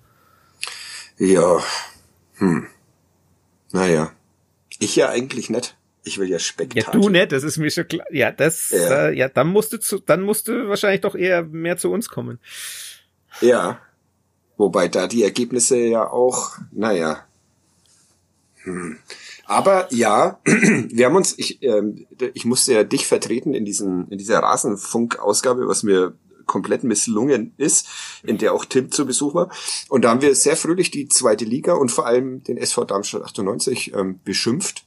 Ja, 1.17 1.61
hm. 2.35 2.67
Naja. 3.71 4.11
Ich 4.79 4.95
ja 4.95 5.09
eigentlich 5.09 5.49
nicht. 5.49 5.77
Ich 6.03 6.17
will 6.17 6.27
ja 6.27 6.39
Spektakel. 6.39 6.83
Ja, 6.83 6.99
du 6.99 7.09
nicht, 7.09 7.31
das 7.31 7.43
ist 7.43 7.57
mir 7.57 7.69
schon 7.69 7.87
klar. 7.87 8.07
Ja, 8.11 8.31
das, 8.31 8.71
ja, 8.71 9.09
äh, 9.09 9.15
ja 9.15 9.29
dann 9.29 9.47
musst 9.47 9.71
du 9.73 9.79
zu, 9.79 9.99
dann 9.99 10.23
musst 10.23 10.47
du 10.47 10.67
wahrscheinlich 10.67 11.01
doch 11.01 11.13
eher 11.13 11.43
mehr 11.43 11.77
zu 11.77 11.91
uns 11.91 12.09
kommen. 12.09 12.39
Ja. 13.39 13.79
Wobei 14.57 14.87
da 14.87 15.07
die 15.07 15.23
Ergebnisse 15.23 15.77
ja 15.77 16.09
auch, 16.09 16.57
naja. 16.71 17.25
Hm. 18.63 18.99
Aber 19.45 19.91
ja, 19.91 20.39
wir 20.45 21.05
haben 21.05 21.15
uns, 21.15 21.37
ich, 21.37 21.61
ähm, 21.63 22.05
ich 22.33 22.45
musste 22.45 22.73
ja 22.73 22.83
dich 22.83 23.07
vertreten 23.07 23.53
in 23.53 23.65
diesen, 23.65 24.07
in 24.09 24.17
dieser 24.17 24.39
Rasenfunk-Ausgabe, 24.39 25.67
was 25.67 25.83
mir 25.83 26.13
komplett 26.45 26.83
misslungen 26.83 27.53
ist, 27.57 27.87
in 28.23 28.37
der 28.37 28.53
auch 28.53 28.65
Tim 28.65 28.91
zu 28.91 29.05
Besuch 29.05 29.33
war. 29.33 29.49
Und 29.89 30.03
da 30.03 30.09
haben 30.09 30.21
wir 30.21 30.35
sehr 30.35 30.57
fröhlich 30.57 30.91
die 30.91 31.07
zweite 31.07 31.45
Liga 31.45 31.73
und 31.73 31.91
vor 31.91 32.05
allem 32.05 32.43
den 32.43 32.57
SV 32.57 32.85
Darmstadt 32.85 33.23
98 33.23 33.93
ähm, 33.95 34.19
beschimpft, 34.23 34.85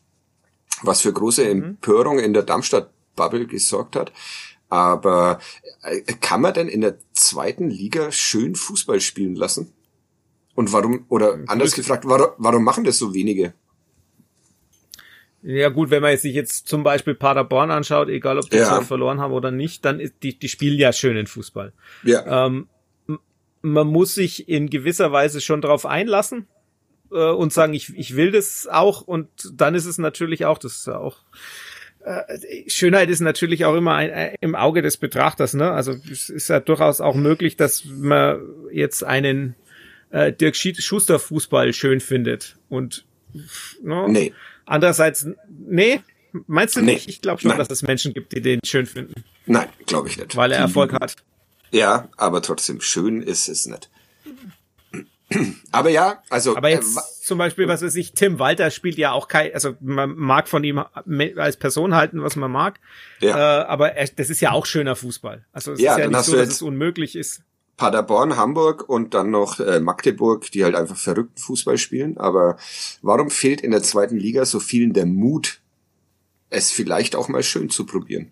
was 0.83 1.01
für 1.01 1.13
große 1.13 1.43
mhm. 1.43 1.65
Empörung 1.65 2.19
in 2.19 2.35
der 2.35 2.43
Darmstadt-Bubble 2.43 3.47
gesorgt 3.47 3.97
hat. 3.97 4.13
Aber 4.75 5.39
äh, 5.83 6.01
kann 6.21 6.41
man 6.41 6.53
denn 6.53 6.67
in 6.67 6.81
der 6.81 6.97
zweiten 7.13 7.71
Liga 7.71 8.11
schön 8.11 8.57
Fußball 8.57 9.01
spielen 9.01 9.37
lassen? 9.37 9.73
Und 10.57 10.73
warum, 10.73 11.05
oder 11.09 11.39
anders 11.47 11.77
gefragt, 11.77 12.05
warum, 12.09 12.33
warum 12.39 12.65
machen 12.65 12.83
das 12.83 12.99
so 12.99 13.15
wenige? 13.15 13.55
Ja 15.43 15.69
gut, 15.69 15.91
wenn 15.91 16.03
man 16.03 16.17
sich 16.17 16.35
jetzt 16.35 16.67
zum 16.67 16.83
Beispiel 16.83 17.15
Paderborn 17.15 17.71
anschaut, 17.71 18.09
egal 18.09 18.37
ob 18.37 18.51
die 18.51 18.57
ja. 18.57 18.81
verloren 18.81 19.21
haben 19.21 19.33
oder 19.33 19.53
nicht, 19.53 19.85
dann 19.85 20.01
ist 20.01 20.15
die, 20.25 20.37
die 20.37 20.49
spielen 20.49 20.77
ja 20.77 20.93
schön 20.93 21.17
in 21.17 21.29
Fußball. 21.29 21.73
Ja. 22.03 22.47
Ähm, 22.47 22.67
man 23.63 23.87
muss 23.87 24.17
sich 24.17 24.49
in 24.49 24.71
gewisser 24.71 25.13
Weise 25.13 25.41
schon 25.41 25.61
darauf 25.61 25.87
einlassen 25.87 26.49
äh, 27.13 27.31
und 27.31 27.53
sagen, 27.53 27.75
ich, 27.75 27.97
ich 27.97 28.17
will 28.17 28.33
das 28.33 28.67
auch 28.67 29.03
und 29.03 29.29
dann 29.53 29.77
ist 29.77 29.87
es 29.87 29.99
natürlich 29.99 30.47
auch, 30.47 30.59
das 30.59 30.79
ist 30.79 30.89
auch 30.89 31.19
äh, 31.19 31.64
Schönheit 32.67 33.09
ist 33.09 33.21
natürlich 33.21 33.65
auch 33.65 33.75
immer 33.75 33.95
ein, 33.95 34.11
ein, 34.11 34.35
im 34.41 34.55
Auge 34.55 34.83
des 34.83 34.97
Betrachters, 34.97 35.55
ne? 35.55 35.71
Also 35.71 35.97
es 36.11 36.29
ist 36.29 36.49
ja 36.49 36.61
durchaus 36.61 37.01
auch 37.01 37.15
möglich, 37.15 37.57
dass 37.57 37.85
man 37.85 38.41
jetzt 38.71 39.05
einen 39.05 39.55
äh, 40.11 40.33
Dirk 40.33 40.57
Schuster 40.57 41.19
Fußball 41.19 41.73
schön 41.73 42.01
findet 42.01 42.57
und 42.69 43.05
ne? 43.83 44.07
nee. 44.09 44.33
Andererseits, 44.67 45.27
nee, 45.49 46.01
meinst 46.47 46.77
du 46.77 46.81
nee. 46.81 46.95
nicht? 46.95 47.09
Ich 47.09 47.21
glaube 47.21 47.41
schon, 47.41 47.51
Nein. 47.51 47.59
dass 47.59 47.71
es 47.71 47.83
Menschen 47.83 48.15
gibt, 48.15 48.33
die 48.33 48.41
den 48.41 48.61
schön 48.65 48.87
finden. 48.87 49.25
Nein, 49.47 49.69
glaube 49.87 50.09
ich 50.09 50.17
nicht. 50.17 50.37
Weil 50.37 50.53
er 50.53 50.59
Erfolg 50.59 50.93
hat. 50.93 51.17
Ja, 51.71 52.09
aber 52.17 52.41
trotzdem 52.41 52.81
schön 52.81 53.23
ist 53.23 53.49
es 53.49 53.67
nicht. 53.67 53.91
Aber 55.73 55.91
ja, 55.91 56.23
also. 56.31 56.57
Aber 56.57 56.69
jetzt 56.69 56.97
äh, 56.97 57.01
zum 57.23 57.39
Beispiel, 57.39 57.69
was 57.69 57.83
weiß 57.83 57.95
ich, 57.97 58.13
Tim 58.13 58.39
Walter 58.39 58.71
spielt 58.71 58.97
ja 58.97 59.13
auch 59.13 59.29
kein, 59.29 59.53
also 59.55 59.75
man 59.81 60.15
mag 60.15 60.49
von 60.49 60.65
ihm 60.65 60.83
als 61.37 61.57
Person 61.57 61.95
halten, 61.95 62.23
was 62.23 62.37
man 62.37 62.51
mag. 62.51 62.81
Ja. 63.21 63.63
Äh, 63.63 63.65
aber 63.67 63.93
er, 63.93 64.09
das 64.09 64.31
ist 64.31 64.41
ja 64.41 64.53
auch 64.53 64.67
schöner 64.67 64.97
Fußball. 64.97 65.45
Also 65.53 65.73
es 65.73 65.81
ja, 65.81 65.93
ist 65.93 65.99
ja 65.99 66.09
nicht 66.09 66.21
so, 66.21 66.37
dass 66.37 66.49
es 66.49 66.63
unmöglich 66.63 67.17
ist. 67.17 67.43
Paderborn, 67.77 68.37
Hamburg 68.37 68.89
und 68.89 69.15
dann 69.15 69.31
noch 69.31 69.59
äh, 69.59 69.81
Magdeburg, 69.81 70.51
die 70.53 70.65
halt 70.65 70.75
einfach 70.75 70.97
verrückten 70.97 71.41
Fußball 71.41 71.79
spielen. 71.79 72.19
Aber 72.19 72.57
warum 73.03 73.31
fehlt 73.31 73.61
in 73.61 73.73
der 73.73 73.83
zweiten 73.83 74.17
Liga 74.17 74.45
so 74.45 74.61
vielen 74.61 74.93
der 74.93 75.07
Mut, 75.07 75.61
es 76.51 76.71
vielleicht 76.71 77.17
auch 77.17 77.29
mal 77.29 77.43
schön 77.43 77.71
zu 77.71 77.85
probieren? 77.85 78.31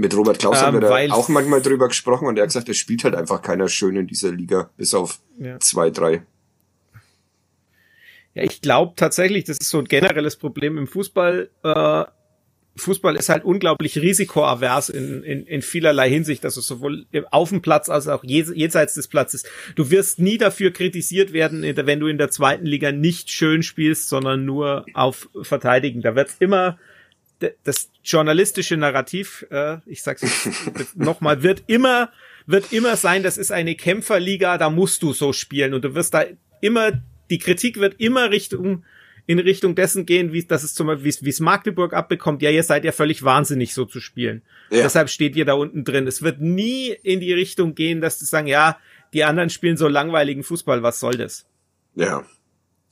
Mit 0.00 0.16
Robert 0.16 0.38
Klaus 0.38 0.60
ähm, 0.60 0.66
haben 0.66 0.80
wir 0.80 0.88
da 0.88 1.14
auch 1.14 1.28
manchmal 1.28 1.60
drüber 1.60 1.88
gesprochen 1.88 2.26
und 2.26 2.38
er 2.38 2.44
hat 2.44 2.48
gesagt, 2.48 2.70
es 2.70 2.78
spielt 2.78 3.04
halt 3.04 3.14
einfach 3.14 3.42
keiner 3.42 3.68
schön 3.68 3.96
in 3.96 4.06
dieser 4.06 4.32
Liga, 4.32 4.70
bis 4.78 4.94
auf 4.94 5.20
ja. 5.38 5.60
zwei, 5.60 5.90
drei. 5.90 6.22
Ja, 8.32 8.42
ich 8.42 8.62
glaube 8.62 8.94
tatsächlich, 8.96 9.44
das 9.44 9.58
ist 9.58 9.68
so 9.68 9.78
ein 9.78 9.84
generelles 9.84 10.36
Problem 10.36 10.78
im 10.78 10.86
Fußball. 10.86 11.50
Äh, 11.62 12.04
Fußball 12.76 13.14
ist 13.16 13.28
halt 13.28 13.44
unglaublich 13.44 13.98
risikoavers 13.98 14.88
in, 14.88 15.22
in, 15.22 15.44
in 15.44 15.60
vielerlei 15.60 16.08
Hinsicht, 16.08 16.46
also 16.46 16.62
sowohl 16.62 17.04
auf 17.30 17.50
dem 17.50 17.60
Platz 17.60 17.90
als 17.90 18.08
auch 18.08 18.24
jenseits 18.24 18.94
des 18.94 19.06
Platzes. 19.06 19.44
Du 19.74 19.90
wirst 19.90 20.18
nie 20.18 20.38
dafür 20.38 20.70
kritisiert 20.70 21.34
werden, 21.34 21.62
wenn 21.62 22.00
du 22.00 22.06
in 22.06 22.16
der 22.16 22.30
zweiten 22.30 22.64
Liga 22.64 22.90
nicht 22.90 23.28
schön 23.28 23.62
spielst, 23.62 24.08
sondern 24.08 24.46
nur 24.46 24.86
auf 24.94 25.28
Verteidigen. 25.42 26.00
Da 26.00 26.14
wird 26.14 26.30
immer 26.38 26.78
das 27.64 27.90
journalistische 28.04 28.76
Narrativ, 28.76 29.46
äh, 29.50 29.78
ich 29.86 30.02
sag's 30.02 30.22
nochmal, 30.94 31.42
wird 31.42 31.64
immer, 31.66 32.10
wird 32.46 32.72
immer 32.72 32.96
sein, 32.96 33.22
das 33.22 33.38
ist 33.38 33.52
eine 33.52 33.74
Kämpferliga, 33.74 34.58
da 34.58 34.70
musst 34.70 35.02
du 35.02 35.12
so 35.12 35.32
spielen 35.32 35.74
und 35.74 35.84
du 35.84 35.94
wirst 35.94 36.14
da 36.14 36.24
immer, 36.60 36.92
die 37.30 37.38
Kritik 37.38 37.78
wird 37.78 38.00
immer 38.00 38.30
Richtung 38.30 38.84
in 39.26 39.38
Richtung 39.38 39.76
dessen 39.76 40.06
gehen, 40.06 40.32
wie 40.32 40.42
das 40.42 40.64
ist 40.64 40.74
zum 40.74 40.88
Beispiel, 40.88 41.14
wie 41.20 41.28
es 41.28 41.38
Magdeburg 41.38 41.92
abbekommt, 41.92 42.42
ja, 42.42 42.50
ihr 42.50 42.64
seid 42.64 42.84
ja 42.84 42.90
völlig 42.90 43.22
wahnsinnig, 43.22 43.74
so 43.74 43.84
zu 43.84 44.00
spielen. 44.00 44.42
Ja. 44.70 44.82
Deshalb 44.82 45.08
steht 45.08 45.36
ihr 45.36 45.44
da 45.44 45.52
unten 45.52 45.84
drin. 45.84 46.08
Es 46.08 46.22
wird 46.22 46.40
nie 46.40 46.88
in 47.04 47.20
die 47.20 47.32
Richtung 47.32 47.76
gehen, 47.76 48.00
dass 48.00 48.18
sie 48.18 48.24
sagen, 48.24 48.48
ja, 48.48 48.78
die 49.12 49.22
anderen 49.22 49.48
spielen 49.48 49.76
so 49.76 49.86
langweiligen 49.86 50.42
Fußball, 50.42 50.82
was 50.82 50.98
soll 50.98 51.16
das? 51.16 51.46
Ja. 51.94 52.24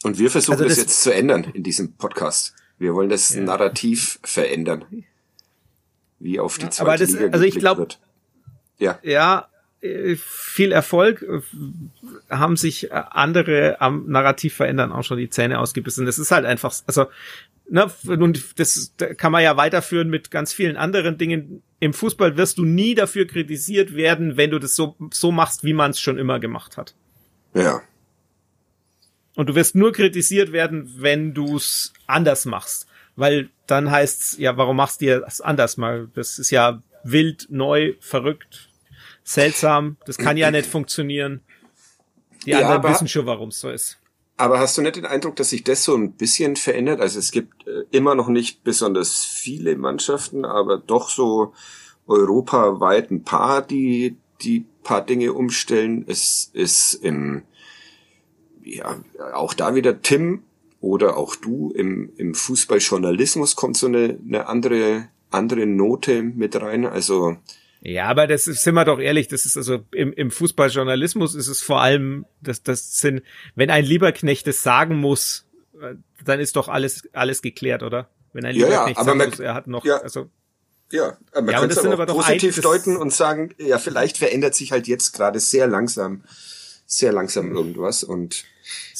Und 0.05 0.19
wir 0.19 0.31
versuchen 0.31 0.53
also 0.53 0.65
das, 0.65 0.75
das, 0.75 0.85
jetzt 0.85 1.03
zu 1.03 1.13
ändern 1.13 1.45
in 1.55 1.65
diesem 1.65 1.95
Podcast. 1.95 2.55
Wir 2.79 2.95
wollen 2.95 3.09
das 3.09 3.35
ja. 3.35 3.41
Narrativ 3.41 4.21
verändern. 4.23 4.85
Wie 6.19 6.41
auf 6.41 6.59
die 6.59 6.69
zweite 6.69 6.83
Aber 6.83 6.97
das, 6.97 7.13
Liga 7.13 7.29
also 7.33 7.45
ich 7.45 7.57
glaube, 7.57 7.89
ja. 8.79 8.99
ja, 9.03 9.49
äh, 9.81 10.17
viel 10.17 10.73
Erfolg, 10.73 11.25
haben 12.29 12.57
sich 12.57 12.91
äh, 12.91 13.03
andere 13.11 13.81
am 13.81 14.09
Narrativ 14.09 14.55
verändern 14.55 14.93
auch 14.93 15.05
schon 15.05 15.19
die 15.19 15.31
Zähne 15.31 15.61
ausgebissen. 15.61 16.07
Das 16.07 16.19
ist 16.19 16.33
halt 16.33 16.45
einfach, 16.45 16.75
also, 16.87 17.07
ne, 17.69 17.91
und 18.07 18.59
das 18.59 18.95
kann 19.17 19.31
man 19.31 19.43
ja 19.43 19.57
weiterführen 19.57 20.11
mit 20.11 20.31
ganz 20.31 20.53
vielen 20.53 20.77
anderen 20.77 21.19
Dingen. 21.19 21.63
Im 21.79 21.93
Fußball 21.93 22.37
wirst 22.37 22.59
du 22.59 22.65
nie 22.65 22.97
dafür 22.97 23.27
kritisiert 23.27 23.95
werden, 23.95 24.37
wenn 24.37 24.51
du 24.51 24.59
das 24.59 24.75
so, 24.75 24.97
so 25.13 25.31
machst, 25.31 25.63
wie 25.63 25.75
man 25.75 25.93
es 25.93 26.01
schon 26.01 26.19
immer 26.19 26.41
gemacht 26.41 26.77
hat. 26.77 26.95
Ja. 27.55 27.83
Und 29.39 29.49
du 29.49 29.55
wirst 29.55 29.77
nur 29.77 29.93
kritisiert 29.93 30.51
werden, 30.51 30.93
wenn 30.97 31.33
du 31.33 31.59
es 31.59 31.93
anders 32.09 32.45
machst. 32.45 32.89
Weil 33.15 33.51
dann 33.69 33.89
heißt's, 33.89 34.37
ja, 34.37 34.57
warum 34.57 34.79
machst 34.79 35.01
du 35.01 35.25
es 35.25 35.41
anders 35.41 35.77
mal? 35.77 36.09
Das 36.15 36.41
ist 36.41 36.51
ja 36.51 36.83
wild, 37.05 37.47
neu, 37.49 37.95
verrückt, 38.01 38.69
seltsam, 39.23 39.97
das 40.07 40.19
kann 40.19 40.37
ja 40.37 40.51
nicht 40.51 40.67
funktionieren. 40.67 41.41
Die 42.47 42.51
ja, 42.51 42.69
anderen 42.69 42.93
wissen 42.93 43.07
schon, 43.07 43.27
warum 43.27 43.51
es 43.51 43.61
so 43.61 43.71
ist. 43.71 44.01
Aber 44.37 44.59
hast 44.59 44.77
du 44.77 44.83
nicht 44.83 44.97
den 44.97 45.07
Eindruck, 45.07 45.37
dass 45.37 45.51
sich 45.51 45.63
das 45.63 45.85
so 45.85 45.95
ein 45.95 46.15
bisschen 46.15 46.57
verändert? 46.57 47.01
Also 47.01 47.21
es 47.21 47.31
gibt 47.31 47.65
äh, 47.69 47.85
immer 47.93 48.17
noch 48.17 48.27
nicht 48.27 48.65
besonders 48.65 49.25
viele 49.25 49.77
Mannschaften, 49.77 50.45
aber 50.45 50.79
doch 50.79 51.11
so 51.11 51.55
europaweit 52.09 53.13
ein 53.13 53.23
paar, 53.23 53.63
die 53.63 54.17
die 54.41 54.65
paar 54.83 55.07
Dinge 55.07 55.33
umstellen. 55.33 56.05
Es 56.09 56.51
ist 56.53 56.95
im, 56.95 57.45
ja, 58.77 58.99
auch 59.35 59.55
da 59.55 59.75
wieder 59.75 60.03
Tim 60.03 60.43
oder 60.81 61.17
auch 61.17 61.35
du 61.35 61.73
im, 61.73 62.13
im 62.17 62.35
Fußballjournalismus 62.35 63.57
kommt 63.57 63.77
so 63.77 63.87
eine, 63.87 64.19
eine 64.27 64.47
andere, 64.47 65.09
andere 65.31 65.67
Note 65.67 66.23
mit 66.23 66.61
rein. 66.61 66.87
Also 66.87 67.37
ja, 67.81 68.07
aber 68.07 68.27
das 68.27 68.49
ist, 68.49 68.65
sind 68.65 68.75
wir 68.75 68.85
doch 68.85 68.99
ehrlich, 68.99 69.29
das 69.29 69.47
ist 69.47 69.57
also 69.57 69.81
im, 69.93 70.13
im 70.13 70.31
Fußballjournalismus 70.31 71.35
ist 71.35 71.47
es 71.47 71.63
vor 71.63 71.81
allem, 71.81 72.27
das, 72.41 72.63
das 72.63 72.97
sind, 72.99 73.23
wenn 73.55 73.71
ein 73.71 73.85
Lieberknecht 73.85 74.49
es 74.49 74.63
sagen 74.63 74.97
muss, 74.97 75.47
äh, 75.81 75.95
dann 76.25 76.41
ist 76.41 76.57
doch 76.57 76.69
alles, 76.69 77.09
alles 77.13 77.41
geklärt, 77.41 77.83
oder? 77.83 78.09
Wenn 78.33 78.45
ein 78.45 78.55
Lieberknecht 78.55 78.99
ja, 78.99 79.05
ja, 79.05 79.05
sagen 79.05 79.31
muss, 79.31 79.41
er 79.41 79.55
hat 79.55 79.67
noch, 79.69 79.85
ja, 79.85 79.99
also. 79.99 80.29
Ja, 80.91 81.19
aber 81.33 81.43
man 81.43 81.53
ja, 81.53 81.61
kann 81.61 81.71
es 81.71 81.79
aber, 81.79 81.93
aber 81.93 82.07
positiv 82.07 82.57
ein, 82.57 82.63
deuten 82.63 82.97
und 82.97 83.13
sagen, 83.13 83.55
ja, 83.59 83.79
vielleicht 83.79 84.19
verändert 84.19 84.55
sich 84.55 84.73
halt 84.73 84.89
jetzt 84.89 85.13
gerade 85.13 85.39
sehr 85.39 85.67
langsam, 85.67 86.25
sehr 86.87 87.13
langsam 87.13 87.55
irgendwas 87.55 88.03
und 88.03 88.45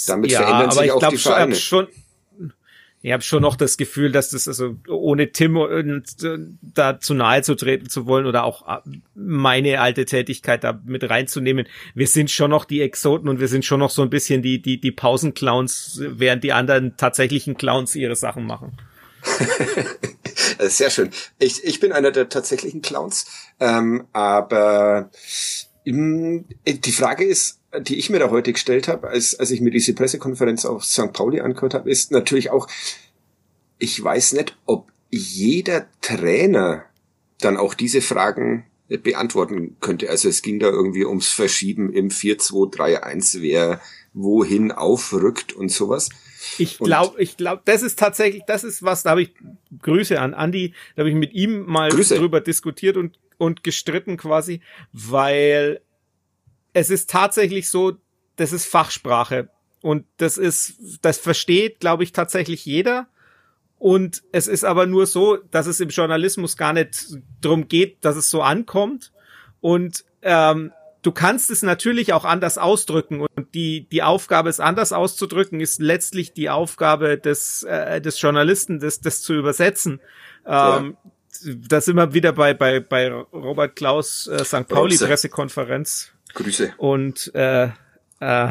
damit 0.07 0.31
ja, 0.31 0.43
verändern 0.43 0.71
sich 0.71 0.93
auch 0.93 1.09
die 1.09 1.17
Vereine. 1.17 1.55
Schon, 1.55 1.89
ich 3.01 3.13
habe 3.13 3.23
schon 3.23 3.43
noch 3.43 3.55
das 3.55 3.77
Gefühl, 3.77 4.11
dass 4.11 4.31
das 4.31 4.49
also 4.49 4.77
ohne 4.89 5.31
Tim 5.31 5.57
äh, 5.57 6.01
da 6.63 6.99
zu 6.99 7.15
nahe 7.15 7.43
zu 7.43 7.55
treten 7.55 7.89
zu 7.89 8.07
wollen 8.07 8.27
oder 8.27 8.43
auch 8.43 8.67
äh, 8.69 8.81
meine 9.15 9.81
alte 9.81 10.05
Tätigkeit 10.05 10.65
da 10.65 10.81
mit 10.85 11.09
reinzunehmen. 11.09 11.69
Wir 11.95 12.09
sind 12.09 12.31
schon 12.31 12.51
noch 12.51 12.65
die 12.65 12.83
Exoten 12.83 13.29
und 13.29 13.39
wir 13.39 13.49
sind 13.49 13.65
schon 13.65 13.79
noch 13.79 13.91
so 13.91 14.03
ein 14.03 14.11
bisschen 14.11 14.43
die 14.43 14.61
die 14.61 14.81
die 14.81 14.91
Pausenclowns, 14.91 16.01
während 16.03 16.43
die 16.43 16.53
anderen 16.53 16.97
tatsächlichen 16.97 17.57
Clowns 17.57 17.95
ihre 17.95 18.17
Sachen 18.17 18.47
machen. 18.47 18.77
Sehr 20.59 20.91
schön. 20.91 21.11
Ich, 21.39 21.63
ich 21.65 21.79
bin 21.81 21.93
einer 21.93 22.11
der 22.11 22.29
tatsächlichen 22.29 22.83
Clowns, 22.83 23.27
ähm, 23.61 24.07
aber 24.13 25.11
Die 25.91 26.93
Frage 26.93 27.25
ist, 27.25 27.61
die 27.81 27.97
ich 27.97 28.11
mir 28.11 28.19
da 28.19 28.31
heute 28.31 28.53
gestellt 28.53 28.89
habe, 28.89 29.09
als, 29.09 29.39
als 29.39 29.51
ich 29.51 29.61
mir 29.61 29.71
diese 29.71 29.95
Pressekonferenz 29.95 30.65
auf 30.65 30.85
St. 30.85 31.13
Pauli 31.13 31.41
angehört 31.41 31.75
habe, 31.75 31.91
ist 31.91 32.11
natürlich 32.11 32.51
auch, 32.51 32.69
ich 33.79 34.03
weiß 34.03 34.35
nicht, 34.35 34.57
ob 34.67 34.91
jeder 35.11 35.87
Trainer 36.03 36.85
dann 37.41 37.57
auch 37.57 37.75
diese 37.75 38.03
Fragen 38.03 38.67
beantworten 38.89 39.77
könnte. 39.81 40.11
Also 40.11 40.29
es 40.29 40.43
ging 40.43 40.59
da 40.59 40.69
irgendwie 40.69 41.05
ums 41.05 41.29
Verschieben 41.29 41.93
im 41.93 42.09
4-2-3-1, 42.09 43.41
wer 43.41 43.81
wohin 44.15 44.73
aufrückt 44.73 45.53
und 45.53 45.71
sowas. 45.71 46.09
Ich 46.59 46.79
glaube, 46.79 47.21
ich 47.21 47.37
glaube, 47.37 47.63
das 47.65 47.83
ist 47.83 47.99
tatsächlich, 47.99 48.43
das 48.47 48.65
ist 48.65 48.83
was, 48.83 49.03
da 49.03 49.11
habe 49.11 49.23
ich 49.23 49.35
Grüße 49.83 50.19
an 50.21 50.33
Andy, 50.33 50.75
da 50.97 51.01
habe 51.01 51.11
ich 51.11 51.17
mit 51.17 51.33
ihm 51.33 51.67
mal 51.67 51.91
Grüße. 51.91 52.17
drüber 52.17 52.41
diskutiert 52.41 52.97
und, 52.97 53.19
und 53.39 53.65
gestritten 53.65 54.17
quasi, 54.17 54.61
weil 54.93 55.81
es 56.73 56.91
ist 56.91 57.11
tatsächlich 57.11 57.71
so, 57.71 57.97
das 58.37 58.53
ist 58.53 58.67
Fachsprache 58.67 59.49
und 59.81 60.05
das 60.19 60.39
ist, 60.39 60.75
das 61.03 61.19
versteht, 61.19 61.81
glaube 61.81 62.05
ich, 62.05 62.13
tatsächlich 62.13 62.65
jeder. 62.65 63.09
Und 63.79 64.25
es 64.33 64.49
ist 64.49 64.65
aber 64.65 64.87
nur 64.87 65.07
so, 65.07 65.37
dass 65.37 65.67
es 65.67 65.79
im 65.79 65.89
Journalismus 65.89 66.57
gar 66.57 66.73
nicht 66.73 67.19
drum 67.41 67.69
geht, 67.69 68.05
dass 68.05 68.17
es 68.17 68.29
so 68.29 68.43
ankommt. 68.43 69.13
Und 69.61 70.05
ähm, 70.23 70.73
du 71.03 71.13
kannst 71.13 71.51
es 71.51 71.63
natürlich 71.63 72.13
auch 72.13 72.25
anders 72.25 72.59
ausdrücken 72.59 73.21
und 73.21 73.55
die 73.55 73.89
die 73.89 74.03
Aufgabe 74.03 74.49
es 74.49 74.61
anders 74.61 74.93
auszudrücken 74.93 75.61
ist 75.61 75.81
letztlich 75.81 76.33
die 76.33 76.51
Aufgabe 76.51 77.19
des 77.19 77.63
äh, 77.63 78.01
des 78.01 78.21
Journalisten 78.21 78.81
das 78.81 79.01
das 79.01 79.23
zu 79.23 79.35
übersetzen 79.35 80.01
ähm, 80.45 80.97
ja. 81.05 81.11
Da 81.69 81.81
sind 81.81 81.97
wir 81.97 82.15
wieder 82.15 82.33
bei 82.33 82.55
bei 82.55 82.81
bei 82.81 83.11
Robert 83.11 83.77
Klaus 83.77 84.27
äh, 84.27 84.45
St. 84.45 84.69
Pauli 84.69 84.97
Pressekonferenz 84.97 86.13
Grüße 86.35 86.75
und 86.79 87.33
äh, 87.35 87.71
äh, 88.21 88.49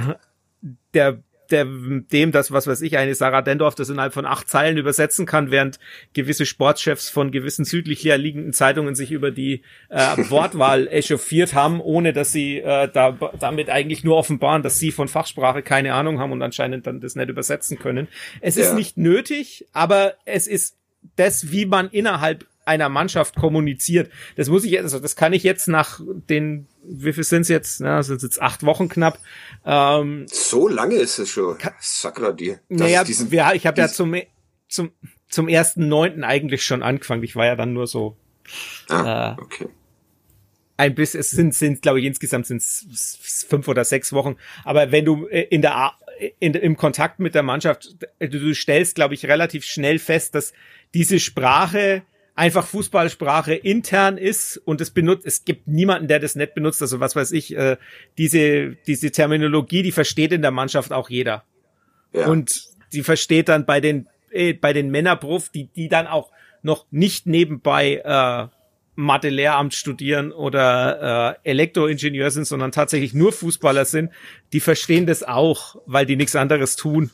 der 0.93 1.19
der, 1.52 1.65
dem 1.65 2.32
das, 2.32 2.52
was 2.52 2.67
weiß 2.67 2.82
ich, 2.82 2.97
eine 2.97 3.15
Sarah 3.15 3.41
Dendorf 3.41 3.76
das 3.76 3.89
innerhalb 3.89 4.13
von 4.13 4.26
acht 4.26 4.50
Zeilen 4.50 4.78
übersetzen 4.78 5.26
kann, 5.26 5.52
während 5.52 5.80
gewisse 6.13 6.45
Sportchefs 6.45 7.10
von 7.10 7.32
gewissen 7.32 7.65
südlich 7.65 8.04
liegenden 8.04 8.54
Zeitungen 8.54 8.95
sich 8.95 9.12
über 9.12 9.32
die 9.32 9.63
äh, 9.89 10.17
Wortwahl 10.30 10.88
echauffiert 10.91 11.54
haben, 11.54 11.80
ohne 11.82 12.13
dass 12.13 12.32
sie 12.32 12.60
äh, 12.60 12.89
da, 12.91 13.17
damit 13.39 13.69
eigentlich 13.69 14.04
nur 14.04 14.17
offenbaren, 14.17 14.63
dass 14.63 14.80
sie 14.80 14.91
von 14.91 15.08
Fachsprache 15.08 15.62
keine 15.62 15.93
Ahnung 15.93 16.19
haben 16.19 16.32
und 16.32 16.41
anscheinend 16.41 16.88
dann 16.88 17.02
das 17.02 17.15
nicht 17.15 17.30
übersetzen 17.30 17.80
können. 17.80 18.08
Es 18.41 18.56
ja. 18.56 18.63
ist 18.63 18.73
nicht 18.73 18.97
nötig, 18.97 19.65
aber 19.73 20.15
es 20.26 20.47
ist 20.47 20.76
das, 21.15 21.52
wie 21.52 21.65
man 21.65 21.89
innerhalb 21.89 22.45
einer 22.67 22.89
Mannschaft 22.89 23.36
kommuniziert. 23.36 24.12
Das 24.36 24.49
muss 24.49 24.63
ich 24.63 24.71
jetzt, 24.71 24.84
also 24.84 24.99
das 24.99 25.15
kann 25.15 25.34
ich 25.34 25.43
jetzt 25.43 25.67
nach 25.67 25.99
den, 26.30 26.67
wie 26.84 27.13
viel 27.13 27.23
sind 27.23 27.41
es 27.41 27.47
jetzt? 27.47 27.82
Na, 27.82 28.03
sind 28.03 28.21
jetzt 28.21 28.41
acht 28.41 28.63
Wochen 28.63 28.89
knapp. 28.89 29.19
Ähm, 29.65 30.25
so 30.27 30.67
lange 30.67 30.95
ist 30.95 31.17
es 31.19 31.30
schon. 31.30 31.58
Sakra 31.80 32.32
dir. 32.32 32.60
Naja, 32.69 33.03
diesen, 33.03 33.32
wir, 33.32 33.51
ich 33.53 33.65
habe 33.65 33.80
ja 33.80 33.88
zum 33.88 34.15
zum 34.67 34.91
zum 35.30 35.47
ersten 35.47 35.88
neunten 35.88 36.23
eigentlich 36.23 36.63
schon 36.63 36.84
angefangen. 36.84 37.23
Ich 37.23 37.36
war 37.36 37.45
ja 37.45 37.56
dann 37.56 37.73
nur 37.73 37.88
so. 37.88 38.17
Ah, 38.89 39.36
äh, 39.38 39.41
okay. 39.41 39.67
Ein 40.77 40.93
bisschen, 40.93 41.19
es 41.19 41.32
sind, 41.32 41.56
sind, 41.56 41.82
glaube 41.82 41.99
ich, 41.99 42.06
insgesamt 42.06 42.45
sind 42.45 42.62
es 42.62 43.45
fünf 43.49 43.67
oder 43.67 43.84
sechs 43.84 44.13
Wochen. 44.13 44.38
Aber 44.63 44.91
wenn 44.91 45.06
du 45.06 45.27
äh, 45.27 45.41
in 45.41 45.62
der 45.62 45.93
in, 46.39 46.53
im 46.53 46.77
Kontakt 46.77 47.19
mit 47.19 47.36
der 47.36 47.43
Mannschaft, 47.43 47.95
du, 48.19 48.30
du 48.30 48.53
stellst, 48.53 48.95
glaube 48.95 49.13
ich, 49.13 49.25
relativ 49.25 49.65
schnell 49.65 49.99
fest, 49.99 50.36
dass 50.36 50.53
diese 50.93 51.19
Sprache 51.19 52.03
einfach 52.38 52.67
Fußballsprache 52.67 53.56
intern 53.56 54.17
ist 54.17 54.58
und 54.58 54.80
es 54.80 54.91
benutzt, 54.91 55.26
es 55.26 55.43
gibt 55.43 55.67
niemanden, 55.67 56.08
der 56.08 56.19
das 56.19 56.36
nicht 56.36 56.54
benutzt. 56.54 56.82
Also 56.82 57.00
was 57.00 57.15
weiß 57.15 57.32
ich, 57.32 57.58
äh, 57.58 57.78
diese, 58.17 58.76
diese 58.86 59.12
Terminologie, 59.12 59.82
die 59.82 59.91
versteht 59.91 60.32
in 60.32 60.43
der 60.43 60.52
Mannschaft 60.52 60.93
auch 60.93 61.10
jeder. 61.10 61.43
Ja. 62.13 62.28
Und 62.28 62.67
die 62.93 63.02
versteht 63.02 63.50
dann 63.50 63.65
bei 63.65 63.82
den, 63.82 64.08
äh, 64.32 64.54
bei 64.54 64.71
den 64.71 64.91
Männerprof, 64.91 65.50
die, 65.50 65.65
die 65.65 65.89
dann 65.89 66.06
auch 66.06 66.32
noch 66.62 66.86
nicht 66.91 67.26
nebenbei 67.26 68.02
äh, 68.06 68.47
Mathe-Lehramt 68.95 69.73
studieren 69.73 70.32
oder 70.32 71.38
äh, 71.43 71.50
Elektroingenieur 71.50 72.30
sind, 72.30 72.45
sondern 72.45 72.71
tatsächlich 72.71 73.15
nur 73.15 73.32
Fußballer 73.32 73.86
sind, 73.86 74.12
die 74.54 74.60
verstehen 74.60 75.08
das 75.08 75.23
auch, 75.23 75.78
weil 75.88 76.06
die 76.06 76.15
nichts 76.15 76.36
anderes 76.36 76.76
tun. 76.76 77.10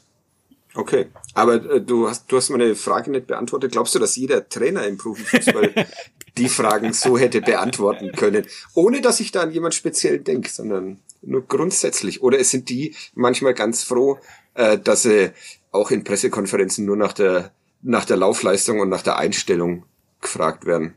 Okay, 0.75 1.07
aber 1.33 1.55
äh, 1.55 1.81
du 1.81 2.09
hast 2.09 2.31
du 2.31 2.37
hast 2.37 2.49
meine 2.49 2.75
Frage 2.75 3.11
nicht 3.11 3.27
beantwortet. 3.27 3.71
Glaubst 3.71 3.93
du, 3.93 3.99
dass 3.99 4.15
jeder 4.15 4.47
Trainer 4.49 4.85
im 4.87 4.97
Profifußball 4.97 5.73
die 6.37 6.49
Fragen 6.49 6.93
so 6.93 7.17
hätte 7.17 7.41
beantworten 7.41 8.11
können, 8.11 8.47
ohne 8.73 9.01
dass 9.01 9.19
ich 9.19 9.31
da 9.31 9.41
an 9.41 9.51
jemand 9.51 9.75
speziell 9.75 10.19
denke, 10.19 10.49
sondern 10.49 10.99
nur 11.21 11.45
grundsätzlich? 11.45 12.23
Oder 12.23 12.43
sind 12.43 12.69
die 12.69 12.95
manchmal 13.13 13.53
ganz 13.53 13.83
froh, 13.83 14.17
äh, 14.55 14.79
dass 14.79 15.03
sie 15.03 15.31
auch 15.71 15.91
in 15.91 16.03
Pressekonferenzen 16.03 16.85
nur 16.85 16.97
nach 16.97 17.13
der 17.13 17.51
nach 17.83 18.05
der 18.05 18.17
Laufleistung 18.17 18.79
und 18.79 18.89
nach 18.89 19.03
der 19.03 19.17
Einstellung 19.17 19.85
gefragt 20.21 20.65
werden? 20.65 20.95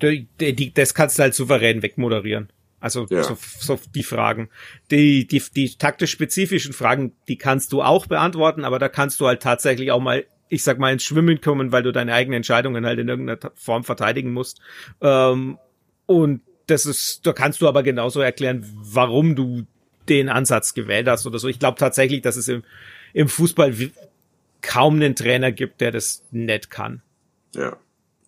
Das 0.00 0.94
kannst 0.94 1.18
du 1.18 1.22
halt 1.22 1.34
souverän 1.34 1.82
wegmoderieren. 1.82 2.50
Also 2.80 3.06
ja. 3.10 3.22
so, 3.22 3.36
so 3.58 3.78
die 3.94 4.02
Fragen. 4.02 4.48
Die, 4.90 5.26
die, 5.26 5.42
die 5.54 5.76
taktisch 5.76 6.10
spezifischen 6.10 6.72
Fragen, 6.72 7.12
die 7.28 7.36
kannst 7.36 7.72
du 7.72 7.82
auch 7.82 8.06
beantworten, 8.06 8.64
aber 8.64 8.78
da 8.78 8.88
kannst 8.88 9.20
du 9.20 9.26
halt 9.26 9.42
tatsächlich 9.42 9.92
auch 9.92 10.00
mal, 10.00 10.24
ich 10.48 10.64
sag 10.64 10.78
mal, 10.78 10.92
ins 10.92 11.04
Schwimmen 11.04 11.40
kommen, 11.40 11.72
weil 11.72 11.82
du 11.82 11.92
deine 11.92 12.14
eigenen 12.14 12.38
Entscheidungen 12.38 12.86
halt 12.86 12.98
in 12.98 13.08
irgendeiner 13.08 13.52
Form 13.54 13.84
verteidigen 13.84 14.32
musst. 14.32 14.60
Ähm, 15.02 15.58
und 16.06 16.40
das 16.66 16.86
ist, 16.86 17.26
da 17.26 17.32
kannst 17.32 17.60
du 17.60 17.68
aber 17.68 17.82
genauso 17.82 18.20
erklären, 18.20 18.64
warum 18.74 19.36
du 19.36 19.66
den 20.08 20.28
Ansatz 20.28 20.74
gewählt 20.74 21.06
hast 21.06 21.26
oder 21.26 21.38
so. 21.38 21.48
Ich 21.48 21.58
glaube 21.58 21.78
tatsächlich, 21.78 22.22
dass 22.22 22.36
es 22.36 22.48
im, 22.48 22.64
im 23.12 23.28
Fußball 23.28 23.74
kaum 24.62 24.96
einen 24.96 25.14
Trainer 25.14 25.52
gibt, 25.52 25.80
der 25.80 25.90
das 25.90 26.22
nett 26.30 26.70
kann. 26.70 27.02
Ja. 27.54 27.76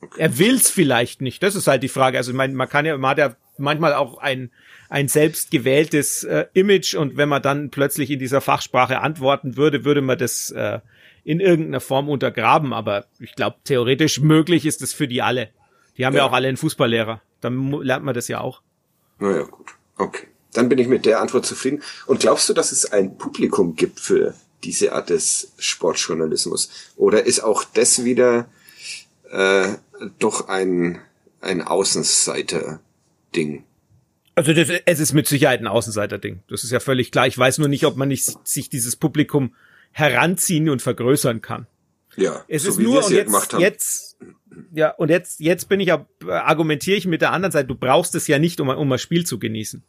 Okay. 0.01 0.21
Er 0.21 0.39
will's 0.39 0.69
vielleicht 0.69 1.23
nicht. 1.23 1.43
Das 1.43 1.55
ist 1.55 1.69
halt 1.69 1.83
die 1.83 1.89
Frage. 1.89 2.19
Also 2.19 2.33
ich 2.33 2.37
meine, 2.37 2.55
man 2.55 2.69
kann 2.69 2.85
ja, 2.85 2.97
man 2.99 3.11
hat 3.11 3.19
ja 3.19 3.37
manchmal 3.63 3.95
auch 3.95 4.19
ein, 4.19 4.51
ein 4.89 5.09
selbst 5.09 5.51
gewähltes 5.51 6.25
äh, 6.25 6.47
Image 6.53 6.95
und 6.95 7.17
wenn 7.17 7.29
man 7.29 7.43
dann 7.43 7.71
plötzlich 7.71 8.11
in 8.11 8.19
dieser 8.19 8.41
Fachsprache 8.41 9.01
antworten 9.01 9.57
würde, 9.57 9.85
würde 9.85 10.03
man 10.03 10.19
das 10.19 10.51
äh, 10.51 10.81
in 11.25 11.41
irgendeiner 11.41 11.81
Form 11.81 12.09
untergraben. 12.09 12.73
Aber 12.73 13.07
ich 13.19 13.35
glaube, 13.35 13.57
theoretisch 13.65 14.21
möglich 14.21 14.67
ist 14.67 14.83
es 14.83 14.93
für 14.93 15.09
die 15.09 15.23
alle. 15.23 15.49
Die 15.97 16.05
haben 16.05 16.15
ja. 16.15 16.21
ja 16.21 16.29
auch 16.29 16.33
alle 16.33 16.49
einen 16.49 16.57
Fußballlehrer. 16.57 17.23
Dann 17.41 17.73
lernt 17.83 18.05
man 18.05 18.15
das 18.15 18.29
ja 18.29 18.41
auch. 18.41 18.63
Naja, 19.19 19.45
gut. 19.45 19.69
Okay. 19.97 20.27
Dann 20.53 20.69
bin 20.69 20.79
ich 20.79 20.89
mit 20.89 21.07
der 21.07 21.21
Antwort 21.21 21.47
zufrieden. 21.47 21.83
Und 22.07 22.21
glaubst 22.21 22.49
du, 22.49 22.53
dass 22.53 22.73
es 22.73 22.93
ein 22.93 23.17
Publikum 23.17 23.77
gibt 23.77 24.01
für 24.01 24.35
diese 24.65 24.93
Art 24.93 25.11
des 25.11 25.53
Sportjournalismus? 25.59 26.71
Oder 26.97 27.25
ist 27.25 27.41
auch 27.41 27.65
das 27.65 28.05
wieder 28.05 28.49
äh, 29.31 29.69
doch 30.19 30.49
ein, 30.49 31.01
ein 31.41 31.63
Außenseiter 31.63 32.81
Ding. 33.35 33.65
Also 34.35 34.55
das, 34.55 34.69
es 34.87 35.01
ist 35.01 35.13
mit 35.13 35.27
Sicherheit 35.27 35.61
ein 35.61 35.67
Außenseiter-Ding. 35.67 36.43
Das 36.49 36.65
ist 36.65 36.71
ja 36.71 36.81
völlig 36.81 37.11
klar. 37.11 37.27
Ich 37.27 37.37
weiß 37.37 37.59
nur 37.59 37.69
nicht, 37.69 37.85
ob 37.85 37.97
man 37.97 38.09
nicht 38.09 38.47
sich 38.47 38.71
dieses 38.71 38.97
Publikum 38.97 39.55
heranziehen 39.93 40.71
und 40.71 40.81
vergrößern 40.81 41.43
kann. 41.43 41.67
Ja. 42.17 42.45
Es 42.49 42.63
so 42.63 42.71
ist 42.71 42.79
nur 42.79 43.05
und 43.05 43.13
jetzt, 43.13 43.53
jetzt, 43.59 44.19
ja 44.73 44.91
und 44.91 45.11
jetzt, 45.11 45.41
jetzt 45.41 45.69
bin 45.69 45.81
ich 45.81 45.93
argumentiere 45.93 46.97
ich 46.97 47.07
mit 47.07 47.21
der 47.21 47.33
anderen 47.33 47.53
Seite. 47.53 47.69
Du 47.69 47.75
brauchst 47.75 48.15
es 48.15 48.27
ja 48.27 48.39
nicht, 48.39 48.61
um, 48.61 48.69
um 48.69 48.93
ein 48.93 48.99
Spiel 48.99 49.25
zu 49.25 49.39
genießen. 49.39 49.83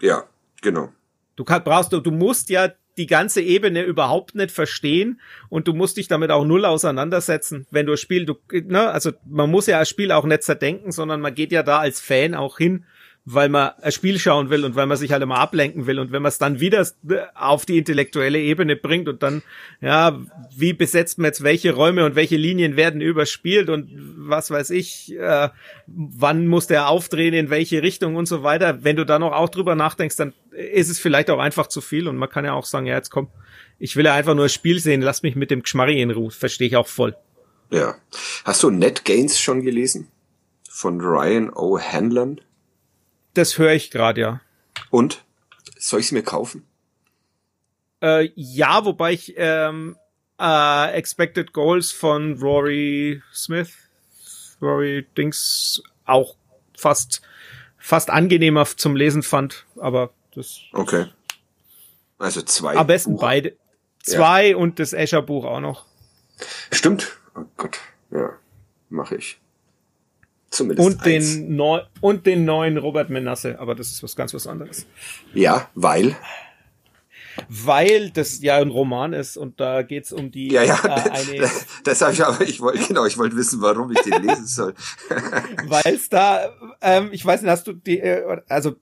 Ja, 0.00 0.24
genau. 0.60 0.92
Du 1.36 1.44
kann, 1.44 1.64
brauchst 1.64 1.92
du, 1.92 2.00
du 2.00 2.10
musst 2.10 2.48
ja 2.48 2.72
die 2.96 3.06
ganze 3.06 3.40
Ebene 3.40 3.82
überhaupt 3.82 4.34
nicht 4.34 4.50
verstehen 4.50 5.20
und 5.48 5.66
du 5.68 5.72
musst 5.72 5.96
dich 5.96 6.08
damit 6.08 6.30
auch 6.30 6.44
null 6.44 6.64
auseinandersetzen, 6.64 7.66
wenn 7.70 7.86
du 7.86 7.92
das 7.92 8.00
Spiel, 8.00 8.24
du, 8.24 8.36
ne, 8.50 8.90
also 8.90 9.12
man 9.28 9.50
muss 9.50 9.66
ja 9.66 9.80
das 9.80 9.88
Spiel 9.88 10.12
auch 10.12 10.24
nicht 10.24 10.42
zerdenken, 10.42 10.92
sondern 10.92 11.20
man 11.20 11.34
geht 11.34 11.52
ja 11.52 11.62
da 11.62 11.78
als 11.78 12.00
Fan 12.00 12.34
auch 12.34 12.58
hin, 12.58 12.84
weil 13.26 13.48
man 13.48 13.70
ein 13.80 13.92
Spiel 13.92 14.18
schauen 14.18 14.50
will 14.50 14.64
und 14.64 14.76
weil 14.76 14.86
man 14.86 14.98
sich 14.98 15.10
halt 15.10 15.22
immer 15.22 15.38
ablenken 15.38 15.86
will 15.86 15.98
und 15.98 16.12
wenn 16.12 16.20
man 16.20 16.28
es 16.28 16.36
dann 16.36 16.60
wieder 16.60 16.86
auf 17.34 17.64
die 17.64 17.78
intellektuelle 17.78 18.38
Ebene 18.38 18.76
bringt 18.76 19.08
und 19.08 19.22
dann, 19.22 19.42
ja, 19.80 20.20
wie 20.54 20.74
besetzt 20.74 21.18
man 21.18 21.26
jetzt 21.26 21.42
welche 21.42 21.72
Räume 21.72 22.04
und 22.04 22.16
welche 22.16 22.36
Linien 22.36 22.76
werden 22.76 23.00
überspielt 23.00 23.70
und 23.70 23.90
was 24.16 24.50
weiß 24.50 24.70
ich, 24.70 25.16
äh, 25.16 25.48
wann 25.86 26.46
muss 26.46 26.66
der 26.66 26.88
aufdrehen, 26.88 27.32
in 27.32 27.48
welche 27.48 27.82
Richtung 27.82 28.16
und 28.16 28.26
so 28.26 28.42
weiter, 28.42 28.84
wenn 28.84 28.96
du 28.96 29.06
da 29.06 29.18
noch 29.18 29.32
auch 29.32 29.48
drüber 29.48 29.74
nachdenkst, 29.74 30.16
dann 30.16 30.34
ist 30.50 30.90
es 30.90 30.98
vielleicht 30.98 31.30
auch 31.30 31.38
einfach 31.38 31.68
zu 31.68 31.80
viel 31.80 32.08
und 32.08 32.16
man 32.16 32.28
kann 32.28 32.44
ja 32.44 32.52
auch 32.52 32.66
sagen, 32.66 32.86
ja, 32.86 32.94
jetzt 32.94 33.10
komm, 33.10 33.28
ich 33.78 33.96
will 33.96 34.04
ja 34.04 34.14
einfach 34.14 34.34
nur 34.34 34.44
ein 34.44 34.50
Spiel 34.50 34.80
sehen, 34.80 35.00
lass 35.00 35.22
mich 35.22 35.34
mit 35.34 35.50
dem 35.50 35.62
Geschmarri 35.62 36.02
in 36.02 36.10
Ruhe, 36.10 36.30
verstehe 36.30 36.68
ich 36.68 36.76
auch 36.76 36.88
voll. 36.88 37.16
Ja. 37.70 37.94
Hast 38.44 38.62
du 38.62 38.70
Net 38.70 39.06
Gains 39.06 39.40
schon 39.40 39.62
gelesen? 39.62 40.08
Von 40.68 41.00
Ryan 41.00 41.50
O'Hanlon? 41.50 42.38
Das 43.34 43.58
höre 43.58 43.72
ich 43.72 43.90
gerade, 43.90 44.20
ja. 44.20 44.40
Und? 44.90 45.24
Soll 45.78 46.00
ich 46.00 46.06
es 46.06 46.12
mir 46.12 46.22
kaufen? 46.22 46.66
Äh, 48.00 48.30
ja, 48.34 48.84
wobei 48.84 49.12
ich 49.12 49.34
ähm, 49.36 49.96
äh, 50.40 50.92
Expected 50.92 51.52
Goals 51.52 51.90
von 51.92 52.38
Rory 52.38 53.22
Smith, 53.32 53.72
Rory 54.60 55.06
Dings 55.16 55.82
auch 56.04 56.36
fast 56.76 57.22
fast 57.84 58.08
angenehmer 58.08 58.64
zum 58.64 58.96
Lesen 58.96 59.22
fand, 59.22 59.66
aber 59.76 60.10
das. 60.34 60.60
Okay. 60.72 61.06
Also 62.18 62.40
zwei. 62.42 62.76
Am 62.76 62.86
besten 62.86 63.12
Buch. 63.12 63.20
beide. 63.20 63.56
Zwei 64.02 64.50
ja. 64.50 64.56
und 64.56 64.78
das 64.78 64.92
Escher-Buch 64.92 65.44
auch 65.44 65.60
noch. 65.60 65.86
Stimmt. 66.70 67.18
Oh 67.34 67.44
Gott. 67.56 67.78
Ja. 68.10 68.38
Mache 68.88 69.16
ich. 69.16 69.38
Zumindest 70.54 70.88
und 70.88 71.04
den, 71.04 71.56
neu 71.56 71.80
und 72.00 72.26
den 72.26 72.44
neuen 72.44 72.78
Robert 72.78 73.10
Menasse, 73.10 73.58
aber 73.58 73.74
das 73.74 73.88
ist 73.88 74.02
was 74.04 74.14
ganz 74.14 74.32
was 74.34 74.46
anderes. 74.46 74.86
Ja, 75.34 75.68
weil? 75.74 76.16
Weil 77.48 78.10
das 78.10 78.40
ja 78.40 78.58
ein 78.58 78.68
Roman 78.68 79.12
ist 79.12 79.36
und 79.36 79.58
da 79.58 79.82
geht's 79.82 80.12
um 80.12 80.30
die 80.30 80.52
ja 80.52 80.62
ja 80.62 80.78
äh, 80.84 81.10
eine 81.10 81.38
das, 81.40 81.66
das 81.82 82.00
habe 82.00 82.12
ich 82.12 82.24
aber 82.24 82.40
ich 82.42 82.60
wollte 82.60 82.86
genau 82.86 83.04
ich 83.04 83.18
wollte 83.18 83.34
wissen 83.34 83.60
warum 83.60 83.90
ich 83.90 84.00
den 84.02 84.22
lesen 84.22 84.46
soll. 84.46 84.74
Weil 85.66 85.94
es 85.94 86.08
da 86.08 86.50
ähm, 86.80 87.08
ich 87.10 87.26
weiß 87.26 87.42
nicht 87.42 87.50
hast 87.50 87.66
du 87.66 87.72
die 87.72 87.98
äh, 87.98 88.40
also 88.48 88.76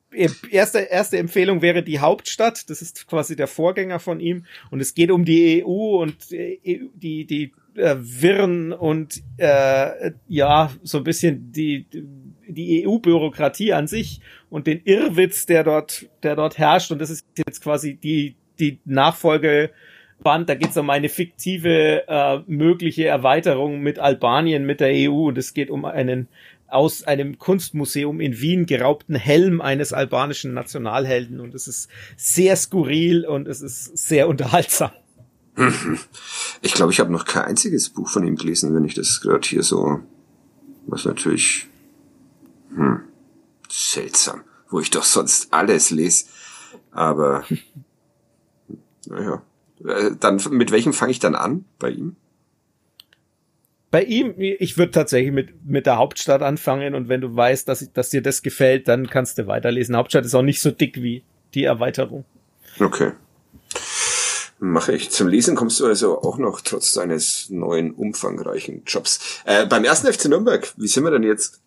erste 0.51 0.81
erste 0.81 1.17
Empfehlung 1.17 1.63
wäre 1.63 1.83
die 1.83 2.01
Hauptstadt. 2.01 2.69
Das 2.69 2.83
ist 2.83 3.07
quasi 3.07 3.37
der 3.37 3.49
Vorgänger 3.49 3.99
von 3.99 4.21
ihm. 4.21 4.45
Und 4.71 4.81
es 4.81 4.93
geht 4.93 5.11
um 5.11 5.25
die 5.25 5.65
EU 5.65 6.03
und 6.03 6.31
äh, 6.33 6.59
die 6.95 7.25
die 7.25 7.55
äh, 7.77 7.97
Wirren 7.99 8.73
und 8.73 9.23
äh, 9.39 10.13
ja 10.29 10.71
so 10.83 10.99
ein 10.99 11.05
bisschen 11.05 11.53
die 11.53 11.87
die 12.49 12.87
EU-Bürokratie 12.87 13.73
an 13.73 13.87
sich 13.87 14.21
und 14.51 14.67
den 14.67 14.83
Irrwitz, 14.85 15.47
der 15.47 15.65
dort, 15.65 16.07
der 16.23 16.37
dort 16.37 16.59
herrscht. 16.59 16.91
Und 16.93 17.01
das 17.01 17.09
ist 17.09 17.27
jetzt 17.37 17.63
quasi 17.63 17.95
die 17.95 18.37
die 18.59 18.79
Nachfolgeband, 18.85 20.49
da 20.49 20.55
geht 20.55 20.71
es 20.71 20.77
um 20.77 20.91
eine 20.91 21.09
fiktive 21.09 22.07
äh, 22.07 22.41
mögliche 22.47 23.07
Erweiterung 23.07 23.81
mit 23.81 23.99
Albanien, 23.99 24.67
mit 24.67 24.81
der 24.81 24.93
EU. 24.93 25.29
Und 25.29 25.39
es 25.39 25.55
geht 25.55 25.71
um 25.71 25.85
einen 25.85 26.29
aus 26.69 27.03
einem 27.05 27.39
Kunstmuseum 27.39 28.21
in 28.21 28.41
Wien 28.41 28.65
geraubten 28.65 29.15
Helm 29.15 29.61
eines 29.61 29.93
albanischen 29.93 30.55
Nationalhelden. 30.55 31.41
Und 31.41 31.55
es 31.55 31.69
ist 31.69 31.91
sehr 32.17 32.57
skurril 32.57 33.27
und 33.27 33.49
es 33.49 33.61
ist 33.61 33.97
sehr 33.99 34.29
unterhaltsam. 34.29 34.91
Ich 36.65 36.75
glaube, 36.75 36.93
ich 36.93 37.01
habe 37.01 37.11
noch 37.11 37.25
kein 37.25 37.43
einziges 37.43 37.91
Buch 37.91 38.09
von 38.09 38.25
ihm 38.25 38.37
gelesen, 38.37 38.73
wenn 38.73 38.85
ich 38.85 38.95
das 38.95 39.21
gerade 39.21 39.47
hier 39.47 39.65
so, 39.65 39.99
was 40.87 41.05
natürlich 41.05 41.69
hm, 42.73 43.01
seltsam, 43.69 44.43
wo 44.69 44.79
ich 44.79 44.91
doch 44.91 45.03
sonst 45.03 45.53
alles 45.53 45.91
lese. 45.91 46.27
Aber 46.93 47.45
naja. 49.07 49.43
Äh, 49.85 50.13
dann, 50.19 50.41
mit 50.51 50.71
welchem 50.71 50.93
fange 50.93 51.11
ich 51.11 51.19
dann 51.19 51.35
an 51.35 51.65
bei 51.79 51.91
ihm? 51.91 52.17
Bei 53.91 54.05
ihm, 54.05 54.35
ich 54.39 54.79
würde 54.79 54.93
tatsächlich 54.93 55.33
mit, 55.33 55.67
mit 55.67 55.85
der 55.85 55.99
Hauptstadt 55.99 56.41
anfangen 56.41 56.95
und 56.95 57.09
wenn 57.09 57.21
du 57.21 57.35
weißt, 57.35 57.69
dass, 57.69 57.93
dass 57.93 58.09
dir 58.09 58.23
das 58.23 58.43
gefällt, 58.43 58.89
dann 58.89 59.09
kannst 59.09 59.37
du 59.37 59.47
weiterlesen. 59.47 59.97
Hauptstadt 59.97 60.25
ist 60.25 60.35
auch 60.35 60.43
nicht 60.43 60.63
so 60.63 60.71
dick 60.71 61.03
wie 61.03 61.25
die 61.53 61.65
Erweiterung. 61.65 62.25
Okay. 62.79 63.13
Mache 64.65 64.95
ich. 64.95 65.11
Zum 65.11 65.27
Lesen 65.27 65.57
kommst 65.57 65.81
du 65.81 65.87
also 65.87 66.23
auch 66.23 66.39
noch 66.39 66.61
trotz 66.61 66.93
deines 66.93 67.51
neuen 67.51 67.91
umfangreichen 67.91 68.85
Jobs. 68.87 69.41
Äh, 69.45 69.67
beim 69.67 69.83
ersten 69.83 70.07
FC 70.13 70.27
Nürnberg, 70.27 70.73
wie 70.77 70.87
sind 70.87 71.03
wir 71.03 71.11
denn 71.11 71.25
jetzt 71.25 71.61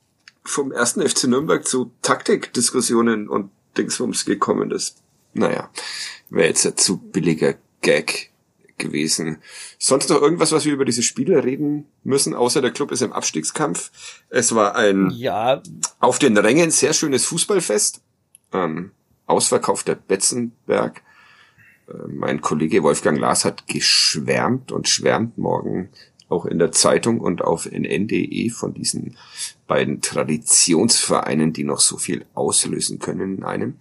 vom 0.46 0.72
ersten 0.72 1.06
FC 1.06 1.26
Nürnberg 1.26 1.68
zu 1.68 1.92
Taktikdiskussionen 2.02 3.28
und 3.28 3.52
Dingsbums 3.78 4.24
gekommen? 4.24 4.70
Das, 4.70 4.96
naja, 5.34 5.70
wäre 6.30 6.48
jetzt 6.48 6.66
ein 6.66 6.78
zu 6.78 6.96
billiger 6.96 7.56
Gag 7.82 8.32
gewesen. 8.78 9.40
Sonst 9.78 10.10
noch 10.10 10.22
irgendwas, 10.22 10.54
was 10.54 10.64
wir 10.64 10.72
über 10.72 10.86
diese 10.86 11.04
Spiele 11.04 11.44
reden 11.44 11.88
müssen, 12.06 12.34
außer 12.34 12.62
der 12.62 12.72
Club 12.72 12.94
ist 12.94 13.02
im 13.02 13.12
Abstiegskampf. 13.12 13.92
Es 14.30 14.56
war 14.56 14.78
ein 14.78 15.10
ja. 15.10 15.62
auf 16.00 16.18
den 16.18 16.38
Rängen 16.38 16.72
sehr 16.72 16.94
schönes 16.94 17.26
Fußballfest. 17.26 18.00
Ähm, 18.54 18.92
ausverkaufter 19.26 19.96
Betzenberg. 19.96 21.02
Äh, 21.88 22.08
mein 22.08 22.42
Kollege 22.42 22.84
Wolfgang 22.84 23.20
Lars 23.20 23.46
hat 23.46 23.68
geschwärmt 23.68 24.72
und 24.72 24.88
schwärmt 24.88 25.38
morgen 25.38 25.90
auch 26.28 26.46
in 26.46 26.58
der 26.60 26.72
Zeitung 26.72 27.20
und 27.20 27.44
auf 27.44 27.66
nn.de 27.72 28.50
von 28.50 28.74
diesen 28.74 29.16
beiden 29.68 30.02
Traditionsvereinen, 30.02 31.54
die 31.54 31.64
noch 31.64 31.80
so 31.80 31.98
viel 31.98 32.26
auslösen 32.34 33.00
können 33.00 33.38
in 33.38 33.44
einem. 33.44 33.76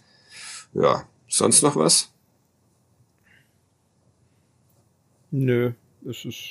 Ja, 0.75 1.09
sonst 1.27 1.62
noch 1.62 1.77
was? 1.77 2.12
Nö, 5.31 5.73
es 6.09 6.25
ist. 6.25 6.45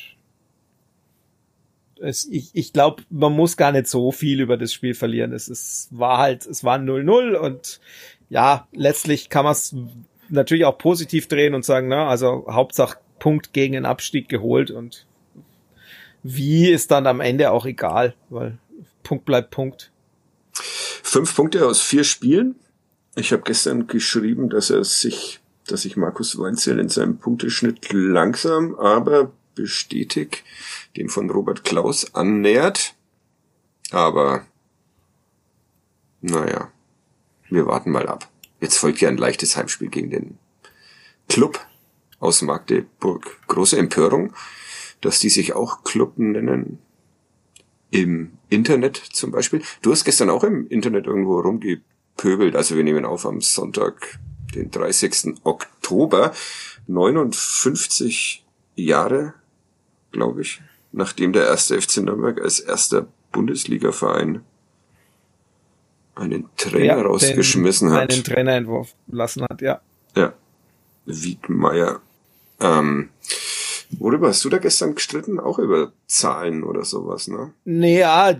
Es, 1.99 2.25
ich 2.25 2.49
ich 2.53 2.73
glaube, 2.73 3.03
man 3.09 3.33
muss 3.33 3.55
gar 3.55 3.71
nicht 3.71 3.87
so 3.87 4.11
viel 4.11 4.41
über 4.41 4.57
das 4.57 4.73
Spiel 4.73 4.93
verlieren. 4.93 5.31
Es 5.31 5.47
ist, 5.47 5.87
war 5.91 6.17
halt, 6.17 6.45
es 6.45 6.63
war 6.63 6.77
0-0 6.77 7.35
und 7.35 7.79
ja, 8.29 8.67
letztlich 8.73 9.29
kann 9.29 9.45
man 9.45 9.53
es 9.53 9.73
natürlich 10.29 10.65
auch 10.65 10.77
positiv 10.77 11.27
drehen 11.27 11.53
und 11.53 11.65
sagen, 11.65 11.87
na, 11.87 12.07
also 12.07 12.45
Hauptsache 12.49 12.97
Punkt 13.19 13.53
gegen 13.53 13.73
den 13.73 13.85
Abstieg 13.85 14.27
geholt 14.29 14.71
und 14.71 15.05
wie 16.23 16.69
ist 16.69 16.91
dann 16.91 17.07
am 17.07 17.19
Ende 17.19 17.51
auch 17.51 17.65
egal, 17.65 18.15
weil 18.29 18.57
Punkt 19.03 19.25
bleibt 19.25 19.51
Punkt. 19.51 19.91
Fünf 20.53 21.35
Punkte 21.35 21.65
aus 21.65 21.81
vier 21.81 22.03
Spielen. 22.03 22.55
Ich 23.15 23.31
habe 23.31 23.43
gestern 23.43 23.87
geschrieben, 23.87 24.49
dass 24.49 24.69
er 24.69 24.83
sich 24.83 25.41
dass 25.67 25.83
sich 25.83 25.97
Markus 25.97 26.37
Weinzel 26.37 26.79
in 26.79 26.89
seinem 26.89 27.17
Punkteschnitt 27.17 27.91
langsam, 27.93 28.75
aber 28.75 29.31
bestätigt 29.55 30.43
dem 30.97 31.09
von 31.09 31.29
Robert 31.29 31.63
Klaus 31.63 32.13
annähert. 32.15 32.95
Aber 33.91 34.45
naja, 36.21 36.71
wir 37.49 37.65
warten 37.65 37.91
mal 37.91 38.07
ab. 38.07 38.29
Jetzt 38.63 38.77
folgt 38.77 39.01
ja 39.01 39.09
ein 39.09 39.17
leichtes 39.17 39.57
Heimspiel 39.57 39.89
gegen 39.89 40.09
den 40.09 40.37
Club 41.27 41.59
aus 42.21 42.41
Magdeburg. 42.41 43.41
Große 43.47 43.77
Empörung, 43.77 44.33
dass 45.01 45.19
die 45.19 45.27
sich 45.27 45.51
auch 45.51 45.83
Club 45.83 46.17
nennen. 46.17 46.79
Im 47.91 48.31
Internet 48.47 48.95
zum 48.95 49.31
Beispiel. 49.31 49.61
Du 49.81 49.91
hast 49.91 50.05
gestern 50.05 50.29
auch 50.29 50.45
im 50.45 50.65
Internet 50.69 51.07
irgendwo 51.07 51.41
rumgepöbelt. 51.41 52.55
Also 52.55 52.77
wir 52.77 52.85
nehmen 52.85 53.03
auf 53.03 53.25
am 53.25 53.41
Sonntag, 53.41 54.17
den 54.55 54.71
30. 54.71 55.41
Oktober, 55.43 56.31
59 56.87 58.45
Jahre, 58.75 59.33
glaube 60.13 60.41
ich, 60.41 60.61
nachdem 60.93 61.33
der 61.33 61.47
erste 61.47 61.81
FC 61.81 61.97
Nürnberg 61.97 62.39
als 62.39 62.61
erster 62.61 63.07
Bundesligaverein 63.33 64.45
einen 66.23 66.49
Trainer 66.57 66.97
ja, 66.97 67.01
rausgeschmissen 67.01 67.91
hat. 67.91 68.11
Einen 68.11 68.23
Trainerentwurf 68.23 68.93
lassen 69.07 69.43
hat, 69.43 69.61
ja. 69.61 69.81
Ja. 70.15 70.33
Wiedmeier. 71.05 72.01
Ähm, 72.59 73.09
Worüber 73.99 74.29
hast 74.29 74.43
du 74.43 74.49
da 74.49 74.57
gestern 74.57 74.95
gestritten? 74.95 75.39
Auch 75.39 75.59
über 75.59 75.91
Zahlen 76.07 76.63
oder 76.63 76.83
sowas, 76.83 77.27
ne? 77.27 77.53
Naja, 77.65 78.35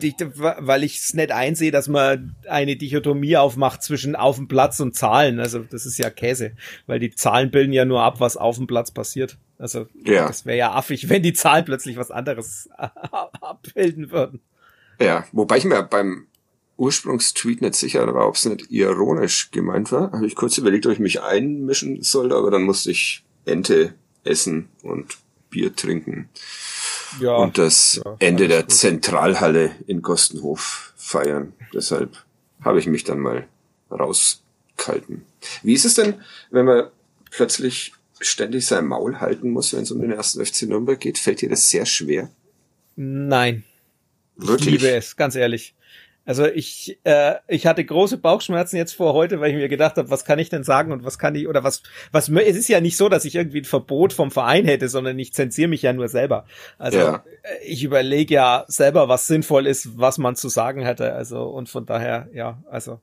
weil 0.60 0.84
ich 0.84 1.00
es 1.00 1.13
nicht 1.13 1.32
einsehe, 1.32 1.72
dass 1.72 1.88
man 1.88 2.36
eine 2.50 2.76
Dichotomie 2.76 3.38
aufmacht 3.38 3.84
zwischen 3.84 4.15
auf 4.15 4.38
dem 4.38 4.48
Platz 4.48 4.80
und 4.80 4.96
Zahlen. 4.96 5.39
Also 5.39 5.60
das 5.60 5.86
ist 5.86 5.98
ja 5.98 6.10
Käse, 6.10 6.54
weil 6.88 7.00
die 7.00 7.12
Zahlen 7.12 7.52
bilden 7.52 7.74
ja 7.74 7.86
nur 7.86 8.02
ab, 8.02 8.19
was 8.19 8.38
auf 8.38 8.58
dem 8.58 8.67
Platz 8.67 8.91
passiert. 8.91 9.38
Also 9.58 9.88
ja. 10.04 10.28
das 10.28 10.46
wäre 10.46 10.58
ja 10.58 10.74
affig, 10.74 11.10
wenn 11.10 11.24
die 11.24 11.34
Zahlen 11.34 11.65
plötzlich 11.65 11.98
was 11.98 12.12
anderes 12.12 12.69
abbilden 12.78 14.12
würden. 14.12 14.41
Ja, 15.00 15.26
wobei 15.32 15.58
ich 15.58 15.65
mir 15.65 15.84
beim 15.84 16.28
Ursprungstweet 16.77 17.62
nicht 17.62 17.75
sicher 17.75 18.12
war, 18.13 18.27
ob 18.27 18.36
es 18.36 18.45
nicht 18.45 18.71
ironisch 18.71 19.51
gemeint 19.51 19.91
war. 19.91 20.12
Habe 20.12 20.25
ich 20.25 20.36
kurz 20.36 20.57
überlegt, 20.57 20.86
ob 20.86 20.91
ich 20.91 20.99
mich 20.99 21.21
einmischen 21.21 22.01
sollte, 22.01 22.36
aber 22.36 22.51
dann 22.51 22.63
musste 22.63 22.91
ich 22.91 23.23
Ente 23.45 23.93
essen 24.23 24.69
und 24.81 25.17
Bier 25.49 25.75
trinken. 25.75 26.29
Ja, 27.19 27.36
und 27.36 27.57
das 27.57 28.01
ja, 28.03 28.15
Ende 28.19 28.47
der 28.47 28.63
gut. 28.63 28.71
Zentralhalle 28.71 29.75
in 29.86 30.01
Gostenhof 30.01 30.93
feiern. 30.95 31.53
Deshalb 31.73 32.23
habe 32.62 32.79
ich 32.79 32.88
mich 32.88 33.03
dann 33.03 33.19
mal 33.19 33.47
rausgehalten. 33.91 35.25
Wie 35.62 35.73
ist 35.73 35.86
es 35.86 35.93
denn, 35.93 36.15
wenn 36.49 36.65
man 36.65 36.88
plötzlich 37.29 37.93
ständig 38.19 38.65
sein 38.65 38.86
Maul 38.86 39.19
halten 39.19 39.51
muss, 39.51 39.73
wenn 39.73 39.83
es 39.83 39.91
um 39.91 40.01
den 40.01 40.12
ersten 40.12 40.43
FC 40.43 40.63
Nürnberg 40.63 40.99
geht? 40.99 41.19
Fällt 41.19 41.41
dir 41.41 41.49
das 41.49 41.69
sehr 41.69 41.86
schwer? 41.86 42.29
Nein. 42.95 43.63
Wirklich? 44.36 44.76
Ich 44.76 44.82
liebe 44.82 44.95
es, 44.95 45.15
ganz 45.15 45.36
ehrlich. 45.36 45.76
Also 46.26 46.45
ich, 46.45 46.99
äh, 47.03 47.36
ich 47.49 47.65
hatte 47.65 47.84
große 47.84 48.17
Bauchschmerzen 48.17 48.78
jetzt 48.78 48.93
vor 48.93 49.13
heute, 49.13 49.41
weil 49.41 49.51
ich 49.51 49.57
mir 49.57 49.67
gedacht 49.67 49.97
habe, 49.97 50.09
was 50.09 50.24
kann 50.24 50.39
ich 50.39 50.49
denn 50.49 50.63
sagen 50.63 50.93
und 50.93 51.03
was 51.03 51.19
kann 51.19 51.36
ich 51.36 51.49
oder 51.49 51.65
was 51.65 51.84
was 52.13 52.30
es 52.30 52.55
ist 52.55 52.69
ja 52.69 52.80
nicht 52.80 52.95
so, 52.95 53.09
dass 53.09 53.26
ich 53.26 53.36
irgendwie 53.36 53.59
ein 53.59 53.65
Verbot 53.65 54.13
vom 54.13 54.32
Verein 54.32 54.65
hätte, 54.65 54.88
sondern 54.88 55.19
ich 55.19 55.34
zensiere 55.34 55.67
mich 55.67 55.82
ja 55.82 55.91
nur 55.91 56.07
selber. 56.07 56.45
Also 56.78 56.97
ja. 56.97 57.24
Ich 57.65 57.84
überlege 57.84 58.36
ja 58.36 58.63
selber, 58.69 59.09
was 59.09 59.28
sinnvoll 59.28 59.67
ist, 59.67 59.99
was 59.99 60.17
man 60.17 60.38
zu 60.38 60.47
sagen 60.47 60.82
hätte. 60.82 61.13
Also 61.13 61.43
und 61.43 61.67
von 61.67 61.86
daher 61.86 62.30
ja, 62.34 62.63
also 62.69 63.01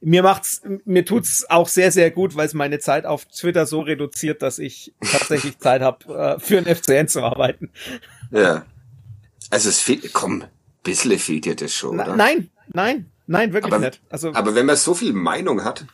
mir 0.00 0.22
macht's 0.22 0.62
mir 0.84 1.04
tut's 1.04 1.44
auch 1.50 1.66
sehr 1.66 1.90
sehr 1.90 2.12
gut, 2.12 2.36
weil 2.36 2.46
es 2.46 2.54
meine 2.54 2.78
Zeit 2.78 3.04
auf 3.04 3.24
Twitter 3.24 3.66
so 3.66 3.80
reduziert, 3.80 4.42
dass 4.42 4.60
ich 4.60 4.94
tatsächlich 5.10 5.58
Zeit 5.58 5.82
habe 5.82 6.14
äh, 6.14 6.38
für 6.38 6.62
den 6.62 6.72
FCN 6.72 7.08
zu 7.08 7.22
arbeiten. 7.22 7.70
Ja. 8.30 8.64
Also 9.50 9.68
es 9.68 9.80
fehlt, 9.80 10.12
komm, 10.12 10.44
bisschen 10.84 11.18
fehlt 11.18 11.44
dir 11.44 11.56
das 11.56 11.74
schon, 11.74 11.98
oder? 11.98 12.14
Nein, 12.14 12.48
Nein, 12.72 13.10
Nein, 13.30 13.52
wirklich 13.52 13.72
aber, 13.72 13.84
nicht. 13.84 14.00
Also, 14.10 14.32
aber 14.34 14.56
wenn 14.56 14.66
man 14.66 14.74
so 14.74 14.92
viel 14.92 15.12
Meinung 15.12 15.62
hat, 15.62 15.84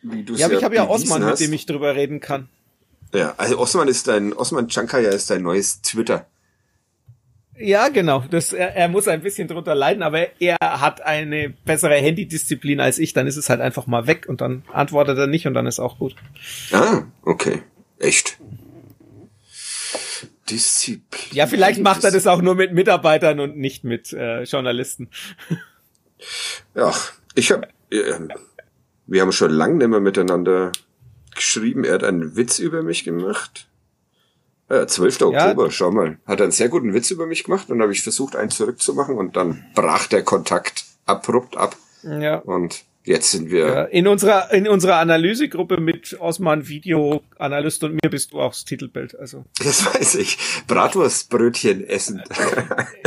wie 0.00 0.22
du 0.22 0.34
ja, 0.34 0.46
aber 0.46 0.56
ich 0.56 0.64
habe 0.64 0.74
ja 0.74 0.88
Osman, 0.88 1.22
hast, 1.22 1.40
mit 1.40 1.50
dem 1.50 1.52
ich 1.52 1.66
drüber 1.66 1.94
reden 1.94 2.20
kann. 2.20 2.48
Ja, 3.12 3.34
also 3.36 3.58
Osman 3.58 3.86
ist 3.86 4.08
dein, 4.08 4.32
Osman 4.32 4.70
Chankaya 4.70 5.10
ist 5.10 5.28
dein 5.28 5.42
neues 5.42 5.82
Twitter. 5.82 6.26
Ja, 7.58 7.88
genau. 7.88 8.24
Das, 8.30 8.54
er, 8.54 8.74
er 8.74 8.88
muss 8.88 9.06
ein 9.06 9.20
bisschen 9.22 9.48
drunter 9.48 9.74
leiden, 9.74 10.02
aber 10.02 10.40
er 10.40 10.56
hat 10.60 11.02
eine 11.02 11.50
bessere 11.66 11.96
Handydisziplin 11.96 12.80
als 12.80 12.98
ich. 12.98 13.12
Dann 13.12 13.26
ist 13.26 13.36
es 13.36 13.50
halt 13.50 13.60
einfach 13.60 13.86
mal 13.86 14.06
weg 14.06 14.26
und 14.28 14.40
dann 14.40 14.64
antwortet 14.72 15.18
er 15.18 15.26
nicht 15.26 15.46
und 15.46 15.52
dann 15.52 15.66
ist 15.66 15.78
auch 15.78 15.98
gut. 15.98 16.16
Ah, 16.72 17.02
okay. 17.22 17.62
Echt. 17.98 18.38
Disziplin. 20.50 21.36
Ja, 21.36 21.46
vielleicht 21.46 21.80
macht 21.80 22.04
er 22.04 22.10
das 22.10 22.26
auch 22.26 22.42
nur 22.42 22.54
mit 22.54 22.72
Mitarbeitern 22.72 23.40
und 23.40 23.56
nicht 23.56 23.84
mit 23.84 24.12
äh, 24.12 24.42
Journalisten. 24.42 25.10
Ja, 26.74 26.94
ich 27.34 27.52
habe, 27.52 27.68
äh, 27.90 28.14
wir 29.06 29.20
haben 29.20 29.32
schon 29.32 29.50
lange 29.50 29.74
nicht 29.74 29.88
mehr 29.88 30.00
miteinander 30.00 30.72
geschrieben. 31.34 31.84
Er 31.84 31.94
hat 31.94 32.04
einen 32.04 32.36
Witz 32.36 32.58
über 32.58 32.82
mich 32.82 33.04
gemacht. 33.04 33.68
Äh, 34.68 34.86
12. 34.86 35.20
Ja. 35.20 35.26
Oktober, 35.26 35.70
schau 35.70 35.92
mal. 35.92 36.18
Hat 36.26 36.40
einen 36.40 36.52
sehr 36.52 36.68
guten 36.68 36.94
Witz 36.94 37.10
über 37.10 37.26
mich 37.26 37.44
gemacht 37.44 37.70
und 37.70 37.80
habe 37.82 37.92
ich 37.92 38.02
versucht, 38.02 38.34
einen 38.34 38.50
zurückzumachen 38.50 39.16
und 39.16 39.36
dann 39.36 39.64
brach 39.74 40.06
der 40.06 40.24
Kontakt 40.24 40.86
abrupt 41.04 41.56
ab. 41.56 41.76
Ja. 42.02 42.38
Und 42.38 42.84
jetzt 43.06 43.30
sind 43.30 43.50
wir. 43.50 43.66
Ja, 43.66 43.82
in 43.84 44.06
unserer, 44.06 44.52
in 44.52 44.68
unserer 44.68 44.96
Analysegruppe 44.96 45.80
mit 45.80 46.16
Osman 46.20 46.68
Video 46.68 47.22
Analyst 47.38 47.82
und 47.84 47.94
mir 48.02 48.10
bist 48.10 48.32
du 48.32 48.40
auch 48.40 48.52
das 48.52 48.64
Titelbild, 48.64 49.18
also. 49.18 49.44
Das 49.62 49.86
weiß 49.86 50.16
ich. 50.16 50.38
Bratwurstbrötchen 50.66 51.86
essen. 51.88 52.22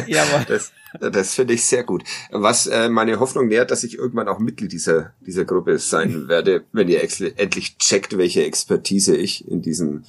ja, 0.07 0.23
aber. 0.23 0.45
Das, 0.45 0.71
das 0.99 1.35
finde 1.35 1.53
ich 1.53 1.65
sehr 1.65 1.83
gut. 1.83 2.03
Was 2.31 2.67
äh, 2.67 2.89
meine 2.89 3.19
Hoffnung 3.19 3.47
nährt, 3.47 3.71
dass 3.71 3.83
ich 3.83 3.97
irgendwann 3.97 4.27
auch 4.27 4.39
Mitglied 4.39 4.71
dieser, 4.71 5.13
dieser 5.21 5.45
Gruppe 5.45 5.77
sein 5.77 6.27
werde, 6.27 6.63
wenn 6.71 6.87
ihr 6.87 7.01
endlich 7.01 7.77
checkt, 7.77 8.17
welche 8.17 8.43
Expertise 8.43 9.15
ich 9.15 9.47
in 9.47 9.61
diesen 9.61 10.05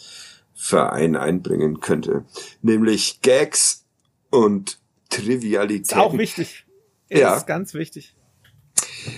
Verein 0.55 1.17
einbringen 1.17 1.81
könnte. 1.81 2.25
Nämlich 2.63 3.23
Gags 3.23 3.85
und 4.31 4.79
Trivialität. 5.09 5.87
Ist 5.87 5.97
auch 5.97 6.17
wichtig. 6.17 6.67
Ist 7.09 7.21
ja. 7.21 7.41
ganz 7.41 7.75
wichtig. 7.75 8.15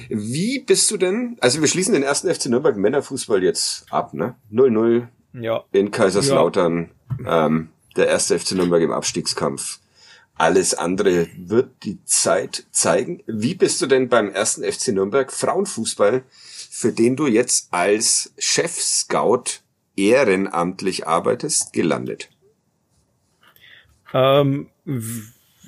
Wie 0.08 0.60
bist 0.60 0.90
du 0.90 0.96
denn? 0.96 1.36
Also 1.40 1.60
wir 1.60 1.68
schließen 1.68 1.94
den 1.94 2.02
ersten 2.02 2.32
FC 2.32 2.46
Nürnberg 2.46 2.76
Männerfußball 2.76 3.42
jetzt 3.42 3.86
ab, 3.90 4.14
ne? 4.14 4.34
0-0 4.52 5.06
ja. 5.34 5.64
in 5.72 5.90
Kaiserslautern. 5.90 6.90
Ja. 7.24 7.46
Ähm, 7.46 7.68
der 7.96 8.08
erste 8.08 8.38
FC 8.38 8.52
Nürnberg 8.52 8.82
im 8.82 8.92
Abstiegskampf. 8.92 9.78
Alles 10.34 10.74
andere 10.74 11.28
wird 11.36 11.84
die 11.84 12.02
Zeit 12.04 12.64
zeigen. 12.70 13.22
Wie 13.26 13.54
bist 13.54 13.82
du 13.82 13.86
denn 13.86 14.08
beim 14.08 14.30
ersten 14.30 14.64
FC 14.64 14.88
Nürnberg 14.88 15.30
Frauenfußball, 15.30 16.24
für 16.70 16.92
den 16.92 17.16
du 17.16 17.26
jetzt 17.26 17.68
als 17.72 18.32
Chef-Scout 18.38 19.60
ehrenamtlich 19.94 21.06
arbeitest, 21.06 21.72
gelandet? 21.72 22.30
Ähm, 24.14 24.68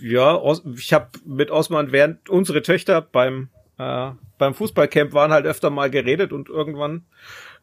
ja, 0.01 0.41
ich 0.77 0.93
habe 0.93 1.09
mit 1.25 1.51
Osman 1.51 1.93
während 1.93 2.29
unsere 2.29 2.63
Töchter 2.63 3.01
beim 3.01 3.49
äh, 3.79 4.11
beim 4.39 4.55
Fußballcamp 4.55 5.13
waren 5.13 5.33
halt 5.33 5.47
öfter 5.47 5.71
mal 5.71 5.91
geredet 5.91 6.33
und 6.33 6.49
irgendwann 6.49 7.05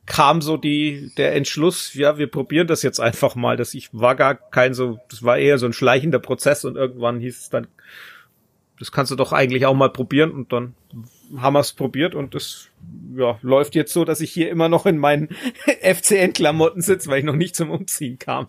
kam 0.06 0.42
so 0.42 0.58
die 0.58 1.12
der 1.18 1.36
Entschluss, 1.36 1.94
ja, 1.94 2.18
wir 2.18 2.28
probieren 2.28 2.68
das 2.68 2.82
jetzt 2.84 3.00
einfach 3.00 3.36
mal. 3.36 3.56
Das 3.56 3.74
ich 3.74 3.90
war 3.94 4.16
gar 4.16 4.36
kein 4.36 4.74
so, 4.74 5.00
das 5.10 5.24
war 5.24 5.38
eher 5.38 5.58
so 5.58 5.68
ein 5.68 5.74
schleichender 5.74 6.20
Prozess 6.20 6.66
und 6.66 6.76
irgendwann 6.76 7.20
hieß 7.20 7.40
es 7.40 7.50
dann, 7.50 7.68
das 8.80 8.92
kannst 8.92 9.12
du 9.12 9.16
doch 9.16 9.32
eigentlich 9.32 9.66
auch 9.66 9.76
mal 9.76 9.92
probieren 9.92 10.32
und 10.32 10.52
dann 10.52 10.76
haben 11.38 11.54
wir 11.54 11.60
es 11.60 11.74
probiert 11.74 12.16
und 12.16 12.36
es 12.36 12.68
ja, 13.16 13.38
läuft 13.42 13.76
jetzt 13.76 13.94
so, 13.94 14.06
dass 14.06 14.22
ich 14.22 14.32
hier 14.32 14.50
immer 14.50 14.70
noch 14.70 14.86
in 14.86 14.98
meinen 14.98 15.30
FCN-Klamotten 15.82 16.82
sitze, 16.82 17.10
weil 17.10 17.20
ich 17.20 17.26
noch 17.26 17.36
nicht 17.36 17.56
zum 17.56 17.70
Umziehen 17.72 18.20
kam. 18.20 18.48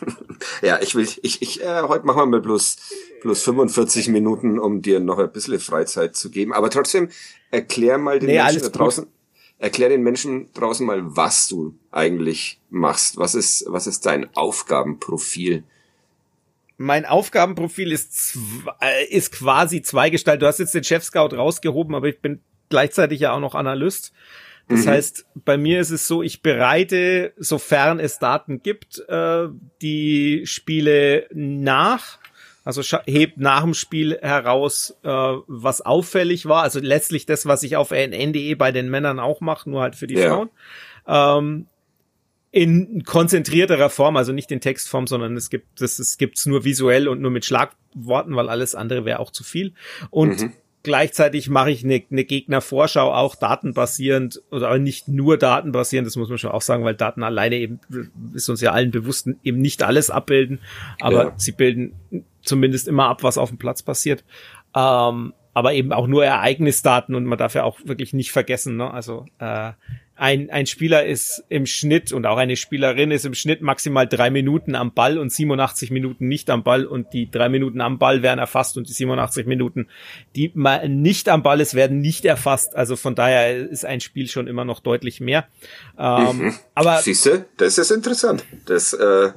ja, 0.62 0.80
ich 0.80 0.94
will, 0.94 1.08
ich, 1.22 1.42
ich, 1.42 1.62
äh, 1.62 1.82
heute 1.82 2.06
machen 2.06 2.18
wir 2.18 2.26
mal 2.26 2.40
bloß, 2.40 2.76
bloß 3.22 3.42
45 3.42 4.08
Minuten, 4.08 4.58
um 4.58 4.82
dir 4.82 5.00
noch 5.00 5.18
ein 5.18 5.32
bisschen 5.32 5.58
Freizeit 5.58 6.16
zu 6.16 6.30
geben. 6.30 6.52
Aber 6.52 6.70
trotzdem, 6.70 7.08
erklär 7.50 7.98
mal 7.98 8.18
den 8.18 8.30
nee, 8.30 8.42
Menschen 8.42 8.62
da 8.62 8.68
draußen, 8.68 9.04
gut. 9.04 9.12
erklär 9.58 9.88
den 9.88 10.02
Menschen 10.02 10.52
draußen 10.52 10.86
mal, 10.86 11.00
was 11.16 11.48
du 11.48 11.74
eigentlich 11.90 12.60
machst. 12.70 13.16
Was 13.16 13.34
ist, 13.34 13.64
was 13.68 13.86
ist 13.86 14.06
dein 14.06 14.34
Aufgabenprofil? 14.34 15.64
Mein 16.82 17.06
Aufgabenprofil 17.06 17.92
ist, 17.92 18.36
äh, 18.80 19.04
ist 19.08 19.32
quasi 19.32 19.82
zweigestaltet. 19.82 20.42
Du 20.42 20.46
hast 20.46 20.58
jetzt 20.58 20.74
den 20.74 20.84
Chef-Scout 20.84 21.36
rausgehoben, 21.36 21.94
aber 21.94 22.08
ich 22.08 22.20
bin 22.20 22.40
gleichzeitig 22.68 23.20
ja 23.20 23.32
auch 23.32 23.40
noch 23.40 23.54
Analyst. 23.54 24.12
Das 24.68 24.84
mhm. 24.84 24.90
heißt, 24.90 25.26
bei 25.34 25.56
mir 25.56 25.80
ist 25.80 25.90
es 25.90 26.06
so, 26.06 26.22
ich 26.22 26.42
bereite, 26.42 27.32
sofern 27.36 28.00
es 28.00 28.18
Daten 28.18 28.62
gibt, 28.62 28.98
äh, 29.08 29.48
die 29.80 30.42
Spiele 30.44 31.26
nach. 31.32 32.18
Also 32.64 32.82
hebt 33.06 33.38
nach 33.38 33.62
dem 33.62 33.74
Spiel 33.74 34.18
heraus, 34.22 34.96
äh, 35.02 35.08
was 35.08 35.80
auffällig 35.80 36.46
war. 36.46 36.62
Also 36.62 36.78
letztlich 36.80 37.26
das, 37.26 37.44
was 37.46 37.64
ich 37.64 37.76
auf 37.76 37.90
NNDE 37.90 38.54
bei 38.56 38.70
den 38.70 38.88
Männern 38.88 39.18
auch 39.18 39.40
mache, 39.40 39.68
nur 39.68 39.82
halt 39.82 39.96
für 39.96 40.06
die 40.06 40.14
ja. 40.14 40.28
Frauen. 40.28 40.50
Ähm, 41.06 41.66
in 42.52 43.02
konzentrierterer 43.02 43.88
Form, 43.88 44.18
also 44.18 44.32
nicht 44.32 44.52
in 44.52 44.60
Textform, 44.60 45.06
sondern 45.06 45.36
es 45.36 45.48
gibt 45.48 45.80
das 45.80 45.98
es 45.98 46.18
gibt's 46.18 46.44
nur 46.44 46.64
visuell 46.64 47.08
und 47.08 47.22
nur 47.22 47.30
mit 47.30 47.46
Schlagworten, 47.46 48.36
weil 48.36 48.50
alles 48.50 48.74
andere 48.74 49.06
wäre 49.06 49.20
auch 49.20 49.30
zu 49.30 49.42
viel. 49.42 49.72
Und 50.10 50.42
mhm. 50.42 50.52
gleichzeitig 50.82 51.48
mache 51.48 51.70
ich 51.70 51.82
eine, 51.82 52.02
eine 52.10 52.24
Gegnervorschau 52.24 53.10
auch 53.10 53.36
datenbasierend 53.36 54.42
oder 54.50 54.78
nicht 54.78 55.08
nur 55.08 55.38
datenbasierend, 55.38 56.06
das 56.06 56.16
muss 56.16 56.28
man 56.28 56.36
schon 56.36 56.50
auch 56.50 56.60
sagen, 56.60 56.84
weil 56.84 56.94
Daten 56.94 57.22
alleine 57.22 57.56
eben 57.56 57.80
ist 58.34 58.50
uns 58.50 58.60
ja 58.60 58.72
allen 58.72 58.90
bewusst 58.90 59.30
eben 59.42 59.58
nicht 59.58 59.82
alles 59.82 60.10
abbilden, 60.10 60.60
aber 61.00 61.24
ja. 61.24 61.34
sie 61.38 61.52
bilden 61.52 61.94
zumindest 62.42 62.86
immer 62.86 63.08
ab, 63.08 63.22
was 63.22 63.38
auf 63.38 63.48
dem 63.48 63.58
Platz 63.58 63.82
passiert. 63.82 64.24
Ähm, 64.76 65.32
aber 65.54 65.72
eben 65.72 65.92
auch 65.92 66.06
nur 66.06 66.24
Ereignisdaten 66.24 67.14
und 67.14 67.24
man 67.24 67.38
darf 67.38 67.54
ja 67.54 67.64
auch 67.64 67.78
wirklich 67.84 68.12
nicht 68.12 68.32
vergessen, 68.32 68.76
ne? 68.76 68.90
also 68.90 69.26
äh, 69.38 69.72
ein, 70.14 70.50
ein 70.50 70.66
Spieler 70.66 71.06
ist 71.06 71.42
im 71.48 71.64
Schnitt 71.66 72.12
und 72.12 72.26
auch 72.26 72.36
eine 72.36 72.56
Spielerin 72.56 73.10
ist 73.10 73.24
im 73.24 73.34
Schnitt 73.34 73.62
maximal 73.62 74.06
drei 74.06 74.30
Minuten 74.30 74.74
am 74.74 74.92
Ball 74.92 75.18
und 75.18 75.32
87 75.32 75.90
Minuten 75.90 76.28
nicht 76.28 76.50
am 76.50 76.62
Ball 76.62 76.84
und 76.84 77.12
die 77.12 77.30
drei 77.30 77.48
Minuten 77.48 77.80
am 77.80 77.98
Ball 77.98 78.22
werden 78.22 78.38
erfasst 78.38 78.76
und 78.76 78.88
die 78.88 78.92
87 78.92 79.46
Minuten, 79.46 79.88
die 80.36 80.52
mal 80.54 80.88
nicht 80.88 81.28
am 81.28 81.42
Ball 81.42 81.60
ist, 81.60 81.74
werden 81.74 82.00
nicht 82.00 82.24
erfasst. 82.24 82.76
Also 82.76 82.96
von 82.96 83.14
daher 83.14 83.68
ist 83.68 83.84
ein 83.84 84.00
Spiel 84.00 84.28
schon 84.28 84.46
immer 84.46 84.64
noch 84.64 84.80
deutlich 84.80 85.20
mehr. 85.20 85.48
Ähm, 85.98 86.36
mhm. 86.36 86.54
Aber 86.74 86.98
siehste, 86.98 87.46
das 87.56 87.78
ist 87.78 87.90
interessant. 87.90 88.44
Das 88.66 88.92
äh, 88.92 89.32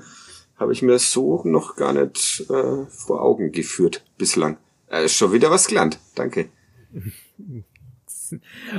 habe 0.57 0.73
ich 0.73 0.81
mir 0.81 0.99
so 0.99 1.41
noch 1.45 1.77
gar 1.77 1.93
nicht 1.93 2.41
äh, 2.49 2.85
vor 2.89 3.21
Augen 3.21 3.51
geführt 3.51 4.03
bislang. 4.17 4.57
Äh, 4.87 5.07
schon 5.07 5.31
wieder 5.31 5.49
was 5.51 5.67
gelernt. 5.67 5.99
Danke. 6.15 6.49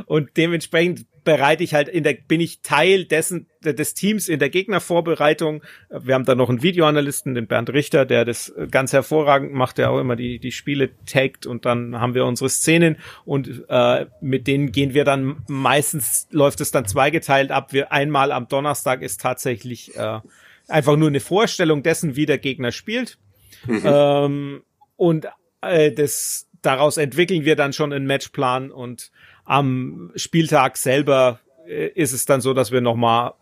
Und 0.07 0.37
dementsprechend 0.37 1.07
bereite 1.27 1.64
ich 1.64 1.74
halt 1.74 1.89
in 1.89 2.05
der, 2.05 2.14
bin 2.14 2.41
ich 2.41 2.62
Teil 2.62 3.05
dessen, 3.05 3.49
des 3.62 3.95
Teams 3.95 4.29
in 4.29 4.39
der 4.39 4.49
Gegnervorbereitung. 4.49 5.62
Wir 5.91 6.14
haben 6.14 6.24
da 6.24 6.37
noch 6.37 6.49
einen 6.49 6.62
Videoanalysten, 6.62 7.35
den 7.35 7.49
Bernd 7.49 7.68
Richter, 7.70 8.07
der 8.07 8.24
das 8.24 8.55
ganz 8.70 8.93
hervorragend 8.93 9.53
macht, 9.53 9.79
der 9.79 9.91
auch 9.91 9.99
immer 9.99 10.14
die, 10.14 10.39
die 10.39 10.53
Spiele 10.53 10.91
taggt 11.05 11.45
und 11.45 11.66
dann 11.66 12.01
haben 12.01 12.14
wir 12.14 12.24
unsere 12.24 12.49
Szenen 12.49 12.97
und 13.24 13.64
äh, 13.68 14.07
mit 14.20 14.47
denen 14.47 14.70
gehen 14.70 14.95
wir 14.95 15.05
dann 15.05 15.43
meistens 15.49 16.29
läuft 16.31 16.61
es 16.61 16.70
dann 16.70 16.87
zweigeteilt 16.87 17.51
ab. 17.51 17.72
Wir 17.72 17.93
einmal 17.93 18.31
am 18.31 18.47
Donnerstag 18.47 19.03
ist 19.03 19.20
tatsächlich 19.20 19.97
äh, 19.97 20.20
einfach 20.68 20.97
nur 20.97 21.09
eine 21.09 21.20
Vorstellung 21.20 21.83
dessen, 21.83 22.14
wie 22.14 22.27
der 22.27 22.39
Gegner 22.39 22.70
spielt. 22.70 23.18
Mhm. 23.66 23.83
Ähm, 23.85 24.62
und 24.95 25.27
äh, 25.61 25.91
das 25.91 26.47
daraus 26.62 26.99
entwickeln 26.99 27.45
wir 27.45 27.57
dann 27.57 27.72
schon 27.72 27.93
einen 27.93 28.07
Matchplan 28.07 28.70
und 28.70 29.11
am 29.47 30.13
Spieltag 30.17 30.77
selber 30.77 31.41
äh, 31.67 31.89
ist 31.89 32.13
es 32.13 32.27
dann 32.27 32.41
so, 32.41 32.53
dass 32.53 32.71
wir 32.71 32.81
nochmal 32.81 33.33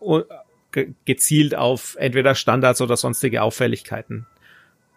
äh, 0.71 0.85
gezielt 1.03 1.55
auf 1.55 1.95
entweder 1.99 2.35
Standards 2.35 2.81
oder 2.81 2.95
sonstige 2.95 3.41
Auffälligkeiten 3.41 4.27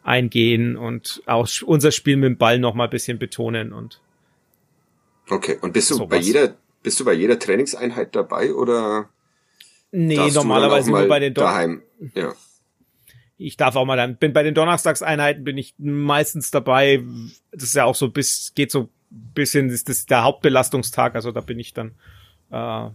eingehen 0.05 0.77
und 0.77 1.23
auch 1.27 1.49
unser 1.65 1.91
Spiel 1.91 2.17
mit 2.17 2.27
dem 2.29 2.39
Ball 2.39 2.59
nochmal 2.59 2.87
ein 2.87 2.91
bisschen 2.91 3.19
betonen 3.19 3.73
und 3.73 4.01
Okay, 5.31 5.59
und 5.61 5.73
bist 5.73 5.91
du 5.91 5.97
sowas. 5.97 6.09
bei 6.09 6.17
jeder 6.19 6.55
bist 6.83 6.99
du 7.01 7.05
bei 7.05 7.13
jeder 7.13 7.39
Trainingseinheit 7.39 8.15
dabei 8.15 8.55
oder 8.55 9.11
Nee, 9.91 10.31
normalerweise 10.31 10.91
nur 10.91 11.07
bei 11.09 11.19
den 11.19 11.35
Don 11.35 11.45
daheim. 11.45 11.83
Ja. 12.15 12.35
Ich 13.37 13.57
darf 13.57 13.77
auch 13.77 13.85
mal 13.85 13.97
dann 13.97 14.17
bin 14.17 14.33
bei 14.33 14.43
den 14.43 14.55
Donnerstagseinheiten 14.55 15.45
bin 15.45 15.57
ich 15.59 15.75
meistens 15.79 16.51
dabei. 16.51 17.03
Das 17.53 17.65
ist 17.65 17.75
ja 17.75 17.85
auch 17.85 17.95
so 17.95 18.11
bis 18.11 18.53
geht 18.55 18.71
so 18.71 18.89
bisschen 19.11 19.71
ist 19.71 19.89
das 19.89 20.07
der 20.07 20.25
Hauptbelastungstag, 20.25 21.15
also 21.15 21.33
da 21.33 21.41
bin 21.41 21.59
ich 21.59 21.75
dann, 21.75 21.93
äh, 22.51 22.91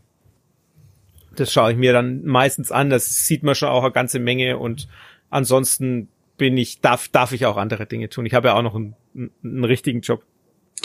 das 1.35 1.51
schaue 1.51 1.71
ich 1.71 1.77
mir 1.77 1.93
dann 1.93 2.23
meistens 2.25 2.71
an, 2.71 2.89
das 2.89 3.25
sieht 3.25 3.43
man 3.43 3.55
schon 3.55 3.69
auch 3.69 3.83
eine 3.83 3.93
ganze 3.93 4.19
Menge 4.19 4.57
und 4.57 4.87
ansonsten 5.29 6.09
bin 6.37 6.57
ich, 6.57 6.81
darf, 6.81 7.07
darf 7.07 7.31
ich 7.31 7.45
auch 7.45 7.57
andere 7.57 7.85
Dinge 7.85 8.09
tun. 8.09 8.25
Ich 8.25 8.33
habe 8.33 8.49
ja 8.49 8.55
auch 8.55 8.61
noch 8.61 8.75
einen, 8.75 8.95
einen 9.43 9.63
richtigen 9.63 10.01
Job. 10.01 10.23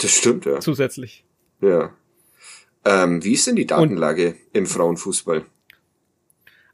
Das 0.01 0.11
stimmt, 0.11 0.45
ja. 0.45 0.59
Zusätzlich. 0.59 1.25
Ja. 1.61 1.93
Ähm, 2.85 3.23
wie 3.23 3.33
ist 3.33 3.47
denn 3.47 3.55
die 3.55 3.65
Datenlage 3.65 4.29
Und, 4.29 4.37
im 4.53 4.65
Frauenfußball? 4.65 5.45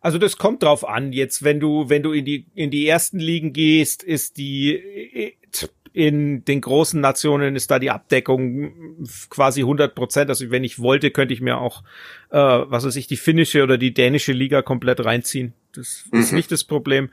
Also 0.01 0.19
das 0.19 0.37
kommt 0.37 0.61
drauf 0.61 0.87
an. 0.87 1.13
Jetzt, 1.13 1.43
wenn 1.43 1.59
du, 1.59 1.89
wenn 1.89 2.03
du 2.03 2.11
in 2.11 2.25
die, 2.25 2.45
in 2.53 2.69
die 2.69 2.87
ersten 2.87 3.17
Ligen 3.17 3.53
gehst, 3.53 4.03
ist 4.03 4.37
die, 4.37 5.33
in 5.95 6.43
den 6.43 6.59
großen 6.59 6.99
Nationen 6.99 7.55
ist 7.55 7.71
da 7.71 7.79
die 7.79 7.89
Abdeckung 7.89 8.99
quasi 9.29 9.61
100 9.61 9.95
Prozent. 9.95 10.29
Also 10.29 10.51
wenn 10.51 10.65
ich 10.65 10.77
wollte, 10.79 11.09
könnte 11.09 11.33
ich 11.33 11.39
mir 11.39 11.57
auch, 11.57 11.83
äh, 12.31 12.37
was 12.37 12.85
weiß 12.85 12.97
ich, 12.97 13.07
die 13.07 13.15
finnische 13.15 13.63
oder 13.63 13.77
die 13.77 13.93
dänische 13.93 14.33
Liga 14.33 14.61
komplett 14.61 15.05
reinziehen. 15.05 15.53
Das 15.71 16.03
mhm. 16.11 16.19
ist 16.19 16.33
nicht 16.33 16.51
das 16.51 16.65
Problem. 16.65 17.09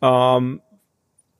Ähm, 0.00 0.62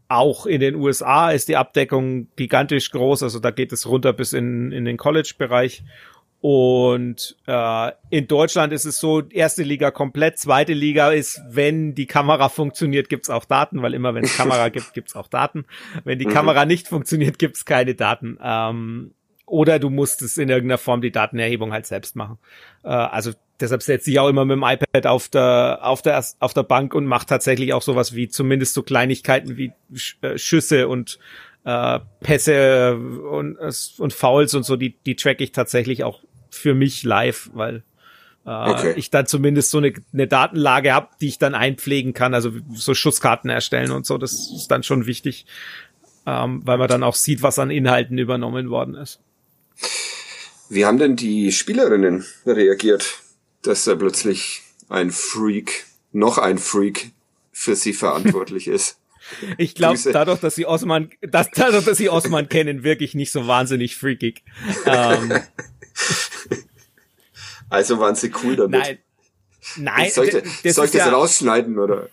auch 0.09 0.45
in 0.45 0.61
den 0.61 0.75
USA 0.75 1.31
ist 1.31 1.49
die 1.49 1.57
Abdeckung 1.57 2.29
gigantisch 2.37 2.91
groß. 2.91 3.23
Also 3.23 3.39
da 3.39 3.51
geht 3.51 3.73
es 3.73 3.89
runter 3.89 4.13
bis 4.13 4.35
in, 4.35 4.71
in 4.71 4.85
den 4.85 4.99
College-Bereich. 4.99 5.85
Und 6.47 7.37
äh, 7.47 7.93
in 8.11 8.27
Deutschland 8.27 8.75
ist 8.75 8.85
es 8.85 8.99
so, 8.99 9.23
erste 9.23 9.63
Liga 9.63 9.91
komplett, 9.91 10.39
zweite 10.39 10.75
Liga 10.75 11.11
ist, 11.11 11.41
wenn 11.49 11.95
die 11.95 12.05
Kamera 12.05 12.51
funktioniert, 12.51 13.09
gibt's 13.09 13.31
auch 13.31 13.47
Daten, 13.47 13.81
weil 13.81 13.95
immer 13.95 14.15
wenn 14.15 14.25
es 14.25 14.37
Kamera 14.37 14.69
gibt, 14.69 14.93
gibt's 14.93 15.17
auch 15.17 15.29
Daten. 15.29 15.65
Wenn 16.05 16.19
die 16.19 16.27
mhm. 16.27 16.33
Kamera 16.35 16.67
nicht 16.67 16.87
funktioniert, 16.87 17.39
gibt's 17.39 17.65
keine 17.65 17.95
Daten. 17.95 18.37
Ähm, 18.43 19.15
oder 19.47 19.79
du 19.79 19.89
musst 19.89 20.21
es 20.21 20.37
in 20.37 20.51
irgendeiner 20.51 20.77
Form 20.77 21.01
die 21.01 21.11
Datenerhebung 21.11 21.73
halt 21.73 21.87
selbst 21.87 22.15
machen. 22.15 22.37
Äh, 22.83 22.89
also 22.89 23.31
deshalb 23.59 23.83
setze 23.83 24.11
ich 24.11 24.19
auch 24.19 24.29
immer 24.29 24.45
mit 24.45 24.59
dem 24.59 24.65
iPad 24.65 25.07
auf 25.07 25.31
der, 25.31 25.79
auf 25.81 26.03
der, 26.03 26.23
auf 26.41 26.53
der 26.53 26.65
Bank 26.65 26.95
und 26.95 27.07
mache 27.07 27.25
tatsächlich 27.25 27.73
auch 27.73 27.81
sowas 27.81 28.15
wie 28.15 28.29
zumindest 28.29 28.75
so 28.75 28.83
Kleinigkeiten 28.83 29.57
wie 29.57 29.73
äh, 30.21 30.37
Schüsse 30.37 30.89
und 30.89 31.19
äh, 31.65 32.01
Pässe 32.21 32.97
und, 32.97 33.57
und 33.97 34.13
Fouls 34.13 34.55
und 34.55 34.65
so, 34.65 34.77
die, 34.77 34.99
die 35.07 35.17
track 35.17 35.41
ich 35.41 35.53
tatsächlich 35.53 36.05
auch 36.05 36.21
für 36.55 36.75
mich 36.75 37.03
live, 37.03 37.51
weil 37.53 37.83
äh, 38.47 38.71
okay. 38.71 38.95
ich 38.97 39.11
dann 39.11 39.27
zumindest 39.27 39.71
so 39.71 39.79
eine, 39.79 39.93
eine 40.13 40.27
Datenlage 40.27 40.93
habe, 40.93 41.09
die 41.21 41.29
ich 41.29 41.39
dann 41.39 41.55
einpflegen 41.55 42.13
kann, 42.13 42.35
also 42.35 42.53
so 42.75 42.95
Schusskarten 42.95 43.51
erstellen 43.51 43.91
und 43.91 44.07
so, 44.07 44.19
das 44.19 44.51
ist 44.55 44.69
dann 44.69 44.83
schon 44.83 45.07
wichtig, 45.07 45.47
ähm, 46.27 46.63
weil 46.65 46.79
man 46.79 46.89
dann 46.89 47.03
auch 47.03 47.15
sieht, 47.15 47.43
was 47.43 47.59
an 47.59 47.71
Inhalten 47.71 48.19
übernommen 48.19 48.71
worden 48.71 48.95
ist. 48.95 49.21
Wie 50.69 50.85
haben 50.85 50.99
denn 50.99 51.17
die 51.17 51.53
Spielerinnen 51.53 52.25
reagiert, 52.47 53.19
dass 53.63 53.85
da 53.85 53.95
plötzlich 53.95 54.63
ein 54.89 55.11
Freak, 55.11 55.87
noch 56.13 56.39
ein 56.39 56.59
Freak 56.59 57.13
für 57.53 57.77
sie 57.77 57.93
verantwortlich 57.93 58.69
ist? 58.69 58.99
Ich 59.57 59.75
glaube, 59.75 59.99
dadurch, 60.13 60.41
dass 60.41 60.55
sie 60.55 60.67
Osman, 60.67 61.09
dass, 61.23 61.51
dadurch, 61.51 61.87
dass 61.87 61.97
sie 61.97 62.11
Osman 62.11 62.49
kennen, 62.51 62.85
wirklich 62.85 63.15
nicht 63.15 63.33
so 63.33 63.47
wahnsinnig 63.47 63.97
freakig. 63.97 64.43
Ähm, 64.87 65.33
also 67.69 67.99
waren 67.99 68.15
sie 68.15 68.33
cool 68.43 68.57
damit. 68.57 68.81
Nein. 68.81 68.99
Nein. 69.77 70.11
Soll 70.11 70.29
ich, 70.29 70.33
das, 70.63 70.75
soll 70.75 70.85
ich 70.87 70.91
das 70.93 71.07
ja, 71.07 71.11
rausschneiden, 71.11 71.79
oder? 71.79 72.09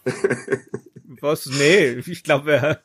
Was? 1.21 1.45
Nee, 1.45 2.01
ich 2.05 2.23
glaube, 2.23 2.79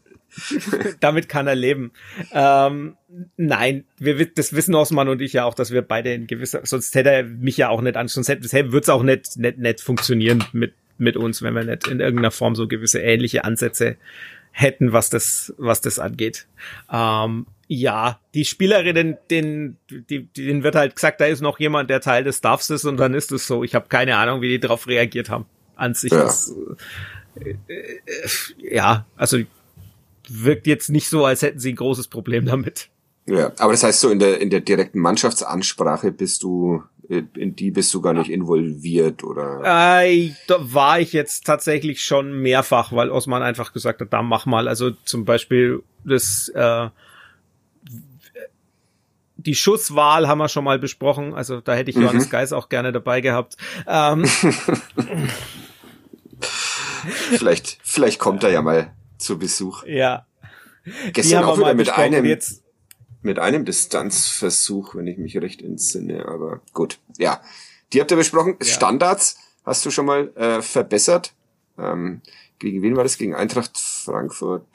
damit 1.00 1.28
kann 1.28 1.46
er 1.46 1.54
leben. 1.54 1.92
Ähm, 2.32 2.96
nein, 3.36 3.84
wir, 3.98 4.26
das 4.26 4.52
wissen 4.54 4.74
Osman 4.74 5.08
und 5.08 5.22
ich 5.22 5.32
ja 5.32 5.44
auch, 5.44 5.54
dass 5.54 5.70
wir 5.70 5.82
beide 5.82 6.12
in 6.12 6.26
gewisser, 6.26 6.60
sonst 6.64 6.94
hätte 6.94 7.10
er 7.10 7.22
mich 7.22 7.56
ja 7.56 7.68
auch 7.68 7.80
nicht 7.80 7.96
an, 7.96 8.08
sonst 8.08 8.28
hätte, 8.28 8.72
würde 8.72 8.82
es 8.82 8.88
auch 8.88 9.02
nicht, 9.02 9.36
nicht, 9.36 9.58
nicht 9.58 9.80
funktionieren 9.80 10.44
mit, 10.52 10.74
mit 10.98 11.16
uns, 11.16 11.42
wenn 11.42 11.54
wir 11.54 11.64
nicht 11.64 11.86
in 11.88 12.00
irgendeiner 12.00 12.30
Form 12.30 12.54
so 12.54 12.68
gewisse 12.68 13.00
ähnliche 13.00 13.44
Ansätze 13.44 13.96
hätten, 14.50 14.92
was 14.92 15.10
das, 15.10 15.54
was 15.58 15.80
das 15.80 15.98
angeht. 15.98 16.46
Ähm, 16.90 17.46
ja, 17.68 18.20
die 18.34 18.44
Spielerinnen, 18.44 19.16
den, 19.30 19.76
die, 19.90 20.26
denen 20.26 20.62
wird 20.62 20.76
halt 20.76 20.94
gesagt, 20.94 21.20
da 21.20 21.26
ist 21.26 21.40
noch 21.40 21.58
jemand, 21.58 21.90
der 21.90 22.00
Teil 22.00 22.24
des 22.24 22.38
Staffs 22.38 22.70
ist 22.70 22.84
und 22.84 22.96
dann 22.96 23.14
ist 23.14 23.32
es 23.32 23.46
so. 23.46 23.64
Ich 23.64 23.74
habe 23.74 23.88
keine 23.88 24.16
Ahnung, 24.16 24.40
wie 24.40 24.48
die 24.48 24.60
darauf 24.60 24.86
reagiert 24.86 25.30
haben. 25.30 25.46
An 25.74 25.94
sich. 25.94 26.12
Ja. 26.12 26.22
Das, 26.22 26.54
äh, 27.40 27.50
äh, 27.50 27.88
ja, 28.58 29.06
also 29.16 29.38
wirkt 30.28 30.66
jetzt 30.66 30.90
nicht 30.90 31.08
so, 31.08 31.24
als 31.24 31.42
hätten 31.42 31.58
sie 31.58 31.72
ein 31.72 31.76
großes 31.76 32.08
Problem 32.08 32.46
damit. 32.46 32.88
Ja, 33.26 33.52
aber 33.58 33.72
das 33.72 33.82
heißt 33.82 34.00
so 34.00 34.10
in 34.10 34.20
der 34.20 34.40
in 34.40 34.50
der 34.50 34.60
direkten 34.60 35.00
Mannschaftsansprache 35.00 36.12
bist 36.12 36.44
du 36.44 36.82
in 37.08 37.56
die 37.56 37.70
bist 37.70 37.92
du 37.92 38.00
gar 38.00 38.14
nicht 38.14 38.30
involviert 38.30 39.22
oder? 39.24 40.02
Äh, 40.02 40.32
da 40.46 40.56
war 40.60 41.00
ich 41.00 41.12
jetzt 41.12 41.44
tatsächlich 41.44 42.02
schon 42.02 42.40
mehrfach, 42.40 42.92
weil 42.92 43.10
Osman 43.10 43.42
einfach 43.42 43.72
gesagt 43.72 44.00
hat, 44.00 44.12
da 44.12 44.22
mach 44.22 44.46
mal. 44.46 44.68
Also 44.68 44.92
zum 45.04 45.24
Beispiel 45.24 45.82
das 46.04 46.48
äh, 46.54 46.88
die 49.46 49.54
Schusswahl 49.54 50.28
haben 50.28 50.38
wir 50.38 50.48
schon 50.48 50.64
mal 50.64 50.78
besprochen. 50.78 51.32
Also 51.32 51.60
da 51.60 51.74
hätte 51.74 51.90
ich 51.90 51.96
Johannes 51.96 52.26
mhm. 52.26 52.30
Geis 52.30 52.52
auch 52.52 52.68
gerne 52.68 52.92
dabei 52.92 53.20
gehabt. 53.20 53.56
Ähm, 53.86 54.24
vielleicht, 57.30 57.78
vielleicht 57.82 58.18
kommt 58.18 58.42
er 58.42 58.50
ja 58.50 58.60
mal 58.60 58.92
zu 59.18 59.38
Besuch. 59.38 59.84
Ja. 59.84 60.26
Gestern 61.12 61.44
auch 61.44 61.58
wieder 61.58 61.74
mit 61.74 61.90
einem, 61.90 62.24
jetzt. 62.24 62.64
mit 63.22 63.38
einem 63.38 63.64
Distanzversuch, 63.64 64.96
wenn 64.96 65.06
ich 65.06 65.16
mich 65.16 65.36
recht 65.38 65.62
entsinne, 65.62 66.26
aber 66.26 66.60
gut. 66.72 66.98
Ja. 67.16 67.40
Die 67.92 68.00
habt 68.00 68.10
ihr 68.10 68.16
besprochen. 68.16 68.56
Ja. 68.60 68.66
Standards 68.66 69.38
hast 69.64 69.86
du 69.86 69.90
schon 69.90 70.06
mal 70.06 70.32
äh, 70.36 70.60
verbessert. 70.60 71.32
Ähm, 71.78 72.20
gegen 72.58 72.82
wen 72.82 72.96
war 72.96 73.04
das? 73.04 73.16
Gegen 73.16 73.34
Eintracht 73.34 73.78
Frankfurt? 73.78 74.66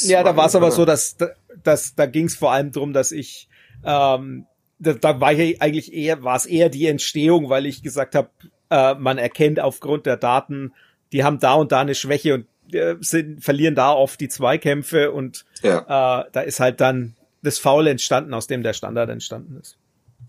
Ja, 0.00 0.22
da 0.22 0.36
war 0.36 0.46
es 0.46 0.54
aber 0.54 0.70
so, 0.70 0.84
dass, 0.84 1.16
dass 1.64 1.94
da 1.96 2.06
ging 2.06 2.26
es 2.26 2.36
vor 2.36 2.52
allem 2.52 2.70
drum, 2.70 2.92
dass 2.92 3.10
ich 3.10 3.48
ähm, 3.86 4.46
da, 4.78 4.92
da 4.92 5.20
war 5.20 5.32
ich 5.32 5.62
eigentlich 5.62 5.92
eher, 5.92 6.22
war 6.22 6.36
es 6.36 6.46
eher 6.46 6.68
die 6.68 6.86
Entstehung, 6.86 7.48
weil 7.48 7.66
ich 7.66 7.82
gesagt 7.82 8.14
habe, 8.14 8.28
äh, 8.70 8.94
man 8.94 9.18
erkennt 9.18 9.60
aufgrund 9.60 10.06
der 10.06 10.16
Daten, 10.16 10.72
die 11.12 11.24
haben 11.24 11.38
da 11.38 11.54
und 11.54 11.72
da 11.72 11.80
eine 11.80 11.94
Schwäche 11.94 12.34
und 12.34 12.46
äh, 12.74 12.96
sind, 13.00 13.42
verlieren 13.42 13.74
da 13.74 13.92
oft 13.92 14.20
die 14.20 14.28
Zweikämpfe 14.28 15.12
und 15.12 15.44
ja. 15.62 15.78
äh, 15.80 16.24
da 16.32 16.40
ist 16.40 16.60
halt 16.60 16.80
dann 16.80 17.14
das 17.42 17.58
Foul 17.58 17.86
entstanden, 17.86 18.34
aus 18.34 18.46
dem 18.46 18.62
der 18.62 18.72
Standard 18.72 19.08
entstanden 19.08 19.58
ist. 19.60 19.76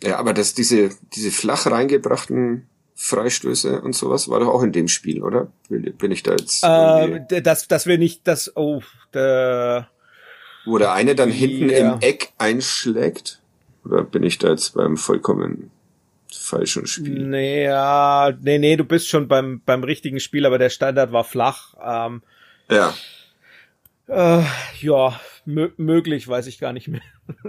Ja, 0.04 0.18
aber 0.18 0.34
das, 0.34 0.54
diese, 0.54 0.92
diese 1.14 1.32
flach 1.32 1.66
reingebrachten 1.66 2.68
Freistöße 2.96 3.82
und 3.82 3.94
sowas 3.94 4.30
war 4.30 4.40
doch 4.40 4.48
auch 4.48 4.64
in 4.64 4.72
dem 4.72 4.88
Spiel, 4.88 5.24
oder? 5.24 5.52
Bin 5.70 6.12
ich 6.12 6.24
da 6.24 6.32
jetzt? 6.32 6.64
Äh, 6.64 7.42
dass, 7.42 7.68
dass 7.68 7.86
wir 7.86 7.98
nicht 7.98 8.28
das, 8.28 8.56
oh, 8.56 8.82
der, 9.14 9.88
wo 10.66 10.78
der 10.78 10.94
eine 10.94 11.16
dann 11.16 11.32
hinten 11.32 11.70
ja. 11.70 11.94
im 11.94 12.02
Eck 12.02 12.34
einschlägt? 12.38 13.42
Oder 13.88 14.04
bin 14.04 14.24
ich 14.24 14.38
da 14.38 14.50
jetzt 14.50 14.76
beim 14.76 14.98
vollkommen 14.98 15.72
falschen 16.32 16.88
Spiel? 16.88 17.28
Nee, 17.28 17.64
ja, 17.64 18.32
nee, 18.42 18.58
nee, 18.58 18.76
du 18.76 18.84
bist 18.84 19.08
schon 19.08 19.28
beim, 19.28 19.62
beim 19.66 19.84
richtigen 19.84 20.20
Spiel, 20.20 20.46
aber 20.46 20.58
der 20.58 20.70
Standard 20.70 21.12
war 21.12 21.24
flach. 21.24 21.76
Ähm, 21.82 22.22
ja. 22.70 22.94
Äh, 24.08 24.44
ja, 24.80 25.20
möglich, 25.46 26.28
weiß 26.28 26.48
ich 26.48 26.60
gar 26.60 26.74
nicht 26.74 26.88
mehr. 26.88 27.02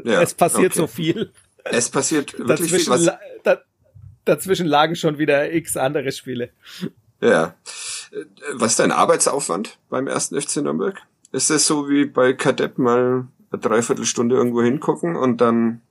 Ja, 0.05 0.23
es 0.23 0.35
passiert 0.35 0.73
okay. 0.73 0.81
so 0.81 0.87
viel. 0.87 1.33
Es 1.65 1.89
passiert 1.89 2.39
wirklich 2.39 2.71
dazwischen, 2.71 2.95
viel. 2.95 3.07
Was 3.07 3.19
da, 3.45 3.59
dazwischen 4.25 4.67
lagen 4.67 4.97
schon 4.97 5.19
wieder 5.19 5.53
x 5.53 5.77
andere 5.77 6.13
Spiele. 6.13 6.51
Ja. 7.21 7.55
Was 8.55 8.73
ist 8.73 8.79
dein 8.81 8.93
Arbeitsaufwand 8.93 9.79
beim 9.91 10.07
ersten 10.07 10.41
FC 10.41 10.59
Nürnberg? 10.59 11.01
Ist 11.33 11.51
es 11.51 11.67
so 11.67 11.89
wie 11.89 12.07
bei 12.07 12.33
Kadett 12.33 12.79
mal 12.79 13.27
eine 13.51 13.61
Dreiviertelstunde 13.61 14.37
irgendwo 14.37 14.63
hingucken 14.63 15.17
und 15.17 15.41
dann 15.41 15.83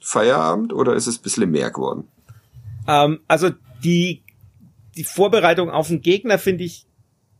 Feierabend 0.00 0.72
oder 0.72 0.94
ist 0.94 1.06
es 1.06 1.18
ein 1.18 1.22
bisschen 1.22 1.50
mehr 1.50 1.70
geworden? 1.70 2.08
Ähm, 2.88 3.20
also 3.28 3.50
die, 3.84 4.22
die 4.96 5.04
Vorbereitung 5.04 5.70
auf 5.70 5.88
den 5.88 6.00
Gegner 6.00 6.38
finde 6.38 6.64
ich 6.64 6.86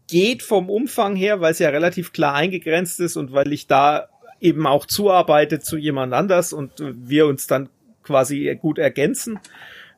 geht 0.09 0.43
vom 0.43 0.69
Umfang 0.69 1.15
her, 1.15 1.41
weil 1.41 1.53
es 1.53 1.61
ja 1.61 1.69
relativ 1.69 2.13
klar 2.13 2.35
eingegrenzt 2.35 2.99
ist 2.99 3.17
und 3.17 3.33
weil 3.33 3.53
ich 3.53 3.69
da 3.69 4.09
eben 4.41 4.67
auch 4.67 4.87
zuarbeite 4.87 5.61
zu 5.61 5.77
jemand 5.77 6.13
anders 6.13 6.53
und 6.53 6.73
wir 6.79 7.27
uns 7.27 7.47
dann 7.47 7.69
quasi 8.03 8.59
gut 8.61 8.79
ergänzen. 8.79 9.39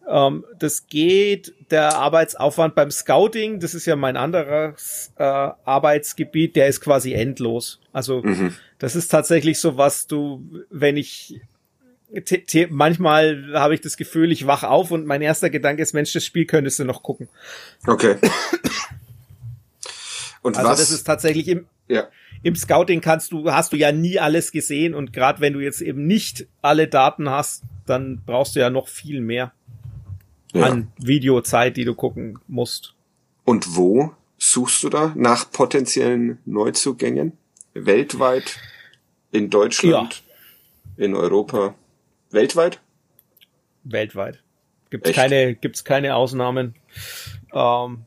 Ähm, 0.08 0.44
das 0.58 0.86
geht. 0.86 1.54
Der 1.70 1.96
Arbeitsaufwand 1.96 2.74
beim 2.74 2.90
Scouting, 2.90 3.60
das 3.60 3.74
ist 3.74 3.86
ja 3.86 3.96
mein 3.96 4.16
anderes 4.16 5.12
äh, 5.16 5.22
Arbeitsgebiet, 5.22 6.56
der 6.56 6.68
ist 6.68 6.80
quasi 6.80 7.14
endlos. 7.14 7.80
Also 7.92 8.20
mhm. 8.22 8.54
das 8.78 8.96
ist 8.96 9.08
tatsächlich 9.08 9.58
so, 9.58 9.78
was 9.78 10.06
du, 10.06 10.44
wenn 10.70 10.96
ich 10.96 11.40
manchmal 12.70 13.52
habe 13.54 13.74
ich 13.74 13.80
das 13.80 13.96
Gefühl, 13.96 14.32
ich 14.32 14.46
wach 14.46 14.62
auf 14.62 14.90
und 14.90 15.06
mein 15.06 15.22
erster 15.22 15.50
Gedanke 15.50 15.82
ist, 15.82 15.92
Mensch, 15.92 16.12
das 16.12 16.24
Spiel 16.24 16.46
könntest 16.46 16.78
du 16.78 16.84
noch 16.84 17.02
gucken. 17.02 17.28
Okay. 17.86 18.16
Und 20.42 20.56
also 20.56 20.70
was? 20.70 20.80
das 20.80 20.90
ist 20.90 21.04
tatsächlich 21.04 21.48
im, 21.48 21.66
ja. 21.88 22.08
im 22.42 22.56
Scouting 22.56 23.00
kannst 23.00 23.32
du, 23.32 23.50
hast 23.52 23.72
du 23.72 23.76
ja 23.76 23.92
nie 23.92 24.18
alles 24.18 24.50
gesehen 24.50 24.92
und 24.92 25.12
gerade 25.12 25.40
wenn 25.40 25.52
du 25.52 25.60
jetzt 25.60 25.80
eben 25.80 26.06
nicht 26.06 26.46
alle 26.60 26.88
Daten 26.88 27.30
hast, 27.30 27.62
dann 27.86 28.20
brauchst 28.26 28.56
du 28.56 28.60
ja 28.60 28.68
noch 28.68 28.88
viel 28.88 29.20
mehr 29.20 29.52
ja. 30.52 30.66
an 30.66 30.92
Videozeit, 30.98 31.76
die 31.76 31.84
du 31.84 31.94
gucken 31.94 32.40
musst. 32.48 32.94
Und 33.44 33.76
wo 33.76 34.12
suchst 34.36 34.82
du 34.82 34.88
da 34.88 35.12
nach 35.16 35.50
potenziellen 35.50 36.38
Neuzugängen? 36.44 37.32
Weltweit? 37.74 38.58
In 39.30 39.48
Deutschland? 39.48 40.22
Ja. 40.96 41.04
In 41.04 41.14
Europa? 41.14 41.74
Weltweit? 42.32 42.80
Weltweit. 43.84 44.42
Gibt's 44.90 45.08
Echt? 45.08 45.18
keine, 45.18 45.54
gibt's 45.54 45.84
keine 45.84 46.14
Ausnahmen. 46.16 46.74
Ähm, 47.54 48.04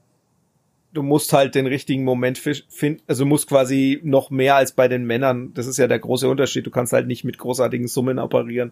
du 0.95 1.03
musst 1.03 1.33
halt 1.33 1.55
den 1.55 1.67
richtigen 1.67 2.03
Moment 2.03 2.37
finden, 2.37 3.01
also 3.05 3.25
musst 3.25 3.47
quasi 3.47 3.99
noch 4.03 4.29
mehr 4.29 4.55
als 4.55 4.71
bei 4.71 4.87
den 4.87 5.05
Männern. 5.05 5.53
Das 5.53 5.67
ist 5.67 5.77
ja 5.77 5.87
der 5.87 5.99
große 5.99 6.27
Unterschied. 6.27 6.65
Du 6.65 6.71
kannst 6.71 6.93
halt 6.93 7.07
nicht 7.07 7.23
mit 7.23 7.37
großartigen 7.37 7.87
Summen 7.87 8.17
operieren. 8.17 8.71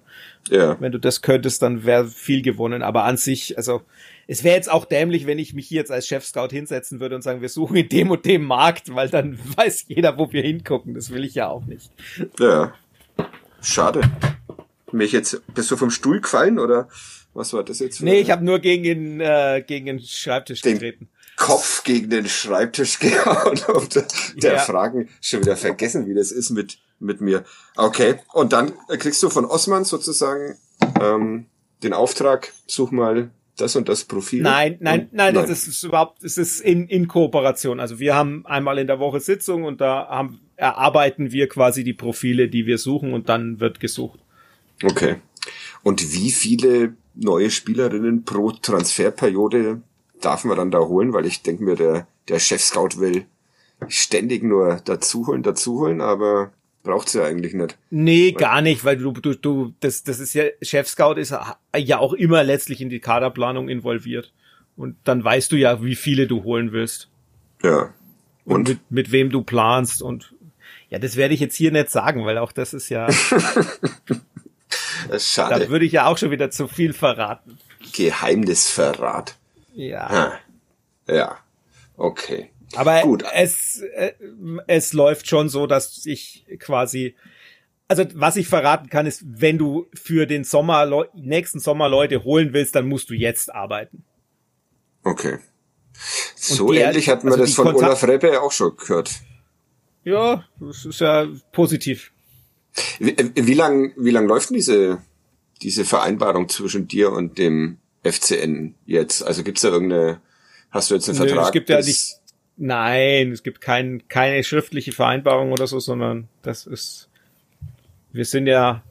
Ja. 0.49 0.79
Wenn 0.79 0.91
du 0.91 0.99
das 0.99 1.21
könntest, 1.21 1.61
dann 1.61 1.85
wäre 1.85 2.07
viel 2.07 2.41
gewonnen. 2.41 2.81
Aber 2.81 3.03
an 3.03 3.17
sich, 3.17 3.57
also 3.57 3.81
es 4.25 4.43
wäre 4.43 4.55
jetzt 4.55 4.71
auch 4.71 4.85
dämlich, 4.85 5.27
wenn 5.27 5.37
ich 5.37 5.53
mich 5.53 5.67
hier 5.67 5.79
jetzt 5.79 5.91
als 5.91 6.07
Chef-Scout 6.07 6.49
hinsetzen 6.51 6.99
würde 6.99 7.15
und 7.15 7.23
sagen, 7.23 7.41
wir 7.41 7.49
suchen 7.49 7.75
in 7.75 7.89
dem 7.89 8.09
und 8.09 8.25
dem 8.25 8.43
Markt, 8.45 8.95
weil 8.95 9.09
dann 9.09 9.37
weiß 9.57 9.85
jeder, 9.89 10.17
wo 10.17 10.31
wir 10.31 10.41
hingucken. 10.41 10.93
Das 10.93 11.11
will 11.11 11.25
ich 11.25 11.35
ja 11.35 11.49
auch 11.49 11.65
nicht. 11.65 11.91
Ja. 12.39 12.73
Schade. 13.61 14.01
Mich 14.93 15.11
jetzt, 15.11 15.41
bist 15.53 15.69
du 15.71 15.77
vom 15.77 15.89
Stuhl 15.89 16.21
gefallen 16.21 16.59
oder 16.59 16.87
was 17.33 17.51
war 17.53 17.63
das 17.63 17.79
jetzt? 17.79 17.97
Für 17.97 18.05
nee, 18.05 18.19
ich 18.19 18.31
habe 18.31 18.45
nur 18.45 18.59
gegen 18.59 18.83
den, 18.83 19.19
äh, 19.19 19.63
gegen 19.65 19.87
den 19.87 19.99
Schreibtisch 19.99 20.61
den 20.61 20.73
getreten. 20.73 21.09
Kopf 21.35 21.83
gegen 21.83 22.09
den 22.09 22.27
Schreibtisch 22.27 22.99
gehauen 22.99 23.59
und 23.73 23.95
der 24.35 24.53
ja. 24.53 24.59
Fragen 24.59 25.09
schon 25.19 25.41
wieder 25.41 25.57
vergessen, 25.57 26.07
wie 26.07 26.13
das 26.13 26.31
ist 26.31 26.51
mit, 26.51 26.77
mit 26.99 27.21
mir. 27.21 27.43
Okay, 27.75 28.15
und 28.33 28.53
dann 28.53 28.73
kriegst 28.87 29.21
du 29.23 29.29
von 29.29 29.45
Osman 29.45 29.83
sozusagen 29.83 30.57
ähm, 31.01 31.47
den 31.81 31.93
Auftrag, 31.93 32.53
such 32.67 32.91
mal 32.91 33.31
das 33.57 33.75
und 33.75 33.89
das 33.89 34.03
Profil? 34.05 34.41
Nein, 34.41 34.77
nein, 34.79 35.09
nein, 35.11 35.33
nein, 35.33 35.47
das 35.47 35.67
ist 35.67 35.83
überhaupt, 35.83 36.23
es 36.23 36.37
ist 36.37 36.59
in, 36.59 36.87
in 36.87 37.07
Kooperation. 37.07 37.79
Also 37.79 37.99
wir 37.99 38.15
haben 38.15 38.45
einmal 38.45 38.79
in 38.79 38.87
der 38.87 38.99
Woche 38.99 39.19
Sitzung 39.19 39.63
und 39.63 39.81
da 39.81 40.07
haben, 40.07 40.39
erarbeiten 40.55 41.31
wir 41.31 41.47
quasi 41.47 41.83
die 41.83 41.93
Profile, 41.93 42.47
die 42.47 42.65
wir 42.65 42.77
suchen 42.77 43.13
und 43.13 43.29
dann 43.29 43.59
wird 43.59 43.79
gesucht. 43.79 44.19
Okay. 44.83 45.17
Und 45.83 46.13
wie 46.13 46.31
viele 46.31 46.95
neue 47.15 47.51
Spielerinnen 47.51 48.23
pro 48.23 48.51
Transferperiode 48.51 49.81
darf 50.21 50.43
man 50.45 50.57
dann 50.57 50.71
da 50.71 50.79
holen? 50.79 51.13
Weil 51.13 51.25
ich 51.25 51.41
denke 51.41 51.63
mir, 51.63 51.75
der, 51.75 52.07
der 52.29 52.39
Chef-Scout 52.39 52.99
will 52.99 53.25
ständig 53.87 54.43
nur 54.43 54.77
dazuholen, 54.85 55.43
dazuholen, 55.43 55.99
aber 56.01 56.51
braucht's 56.83 57.13
ja 57.13 57.23
eigentlich 57.23 57.53
nicht. 57.53 57.77
Nee, 57.89 58.31
gar 58.31 58.61
nicht, 58.61 58.85
weil 58.85 58.97
du, 58.97 59.11
du, 59.11 59.33
du, 59.35 59.73
das, 59.79 60.03
das 60.03 60.19
ist 60.19 60.33
ja, 60.33 60.45
Chef-Scout 60.61 61.15
ist 61.15 61.33
ja 61.75 61.99
auch 61.99 62.13
immer 62.13 62.43
letztlich 62.43 62.81
in 62.81 62.89
die 62.89 62.99
Kaderplanung 62.99 63.69
involviert. 63.69 64.33
Und 64.75 64.95
dann 65.03 65.23
weißt 65.23 65.51
du 65.51 65.55
ja, 65.55 65.83
wie 65.83 65.95
viele 65.95 66.27
du 66.27 66.43
holen 66.43 66.71
willst. 66.71 67.09
Ja. 67.61 67.93
Und, 68.45 68.55
und 68.55 68.69
mit, 68.69 68.79
mit 68.89 69.11
wem 69.11 69.29
du 69.29 69.43
planst 69.43 70.01
und 70.01 70.33
ja, 70.89 70.99
das 70.99 71.15
werde 71.15 71.33
ich 71.33 71.39
jetzt 71.39 71.55
hier 71.55 71.71
nicht 71.71 71.89
sagen, 71.89 72.23
weil 72.25 72.37
auch 72.37 72.51
das 72.51 72.73
ist 72.73 72.89
ja. 72.89 73.07
das 75.07 75.23
ist 75.23 75.33
schade. 75.33 75.59
Da 75.59 75.69
würde 75.69 75.85
ich 75.85 75.91
ja 75.91 76.07
auch 76.07 76.17
schon 76.17 76.31
wieder 76.31 76.49
zu 76.51 76.67
viel 76.67 76.93
verraten. 76.93 77.57
Geheimnisverrat. 77.93 79.37
Ja. 79.73 80.09
Ha. 80.09 80.39
Ja. 81.07 81.37
Okay. 81.97 82.51
Aber 82.75 83.01
Gut. 83.01 83.23
es, 83.33 83.81
äh, 83.81 84.13
es 84.67 84.93
läuft 84.93 85.27
schon 85.27 85.49
so, 85.49 85.67
dass 85.67 86.05
ich 86.05 86.45
quasi, 86.59 87.15
also 87.87 88.03
was 88.13 88.35
ich 88.35 88.47
verraten 88.47 88.89
kann, 88.89 89.05
ist, 89.05 89.23
wenn 89.25 89.57
du 89.57 89.87
für 89.93 90.25
den 90.25 90.43
Sommer, 90.43 91.07
nächsten 91.13 91.59
Sommer 91.59 91.89
Leute 91.89 92.23
holen 92.23 92.53
willst, 92.53 92.75
dann 92.75 92.87
musst 92.87 93.09
du 93.09 93.13
jetzt 93.13 93.53
arbeiten. 93.53 94.03
Okay. 95.03 95.39
So 96.35 96.71
der, 96.71 96.87
ähnlich 96.87 97.09
hatten 97.09 97.27
wir 97.27 97.33
also 97.33 97.43
das 97.43 97.53
von 97.53 97.65
Kontakt 97.65 97.83
Olaf 97.83 98.03
Reppe 98.03 98.41
auch 98.41 98.51
schon 98.51 98.75
gehört. 98.75 99.11
Ja, 100.03 100.43
das 100.59 100.85
ist 100.85 100.99
ja 100.99 101.27
positiv. 101.51 102.11
Wie, 102.99 103.17
äh, 103.17 103.31
wie 103.35 103.53
lang, 103.53 103.93
wie 103.97 104.11
lang 104.11 104.27
läuft 104.27 104.49
denn 104.49 104.55
diese, 104.55 105.01
diese 105.61 105.85
Vereinbarung 105.85 106.49
zwischen 106.49 106.87
dir 106.87 107.11
und 107.11 107.37
dem 107.37 107.77
FCN 108.03 108.75
jetzt? 108.85 109.23
Also 109.23 109.43
gibt's 109.43 109.61
da 109.61 109.69
irgendeine, 109.69 110.21
hast 110.71 110.89
du 110.89 110.95
jetzt 110.95 111.09
einen 111.09 111.19
Nö, 111.19 111.27
Vertrag? 111.27 111.45
Es 111.45 111.51
gibt 111.51 111.69
ja 111.69 111.81
nicht, 111.81 112.19
Nein, 112.55 113.31
es 113.31 113.41
gibt 113.41 113.61
kein, 113.61 114.07
keine 114.07 114.43
schriftliche 114.43 114.91
Vereinbarung 114.91 115.51
oder 115.51 115.65
so, 115.65 115.79
sondern 115.79 116.27
das 116.43 116.67
ist, 116.67 117.09
wir 118.11 118.25
sind 118.25 118.45
ja, 118.45 118.83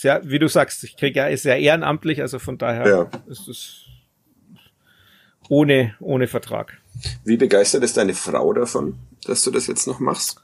ja 0.00 0.20
wie 0.24 0.38
du 0.38 0.48
sagst, 0.48 0.82
ich 0.84 0.96
kriege 0.96 1.18
ja, 1.18 1.26
ist 1.26 1.44
ja 1.44 1.54
ehrenamtlich, 1.54 2.22
also 2.22 2.38
von 2.38 2.56
daher 2.56 2.88
ja. 2.88 3.10
ist 3.26 3.48
es 3.48 3.84
ohne, 5.48 5.94
ohne 6.00 6.26
Vertrag. 6.26 6.78
Wie 7.24 7.36
begeistert 7.36 7.84
ist 7.84 7.98
deine 7.98 8.14
Frau 8.14 8.52
davon, 8.54 8.98
dass 9.24 9.44
du 9.44 9.50
das 9.50 9.66
jetzt 9.66 9.86
noch 9.86 10.00
machst? 10.00 10.40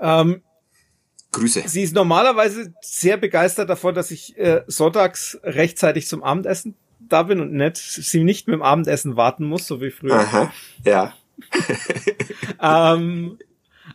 Ähm, 0.00 0.40
Grüße. 1.38 1.62
Sie 1.66 1.82
ist 1.82 1.94
normalerweise 1.94 2.72
sehr 2.80 3.16
begeistert 3.16 3.70
davon, 3.70 3.94
dass 3.94 4.10
ich 4.10 4.36
äh, 4.38 4.62
sonntags 4.66 5.38
rechtzeitig 5.42 6.06
zum 6.06 6.22
Abendessen 6.22 6.74
da 7.00 7.22
bin 7.22 7.40
und 7.40 7.52
nicht, 7.52 7.76
sie 7.76 8.24
nicht 8.24 8.46
mit 8.46 8.54
dem 8.54 8.62
Abendessen 8.62 9.16
warten 9.16 9.44
muss, 9.44 9.66
so 9.66 9.80
wie 9.80 9.90
früher. 9.90 10.14
Aha, 10.14 10.52
ja. 10.84 11.14
ähm, 12.94 13.38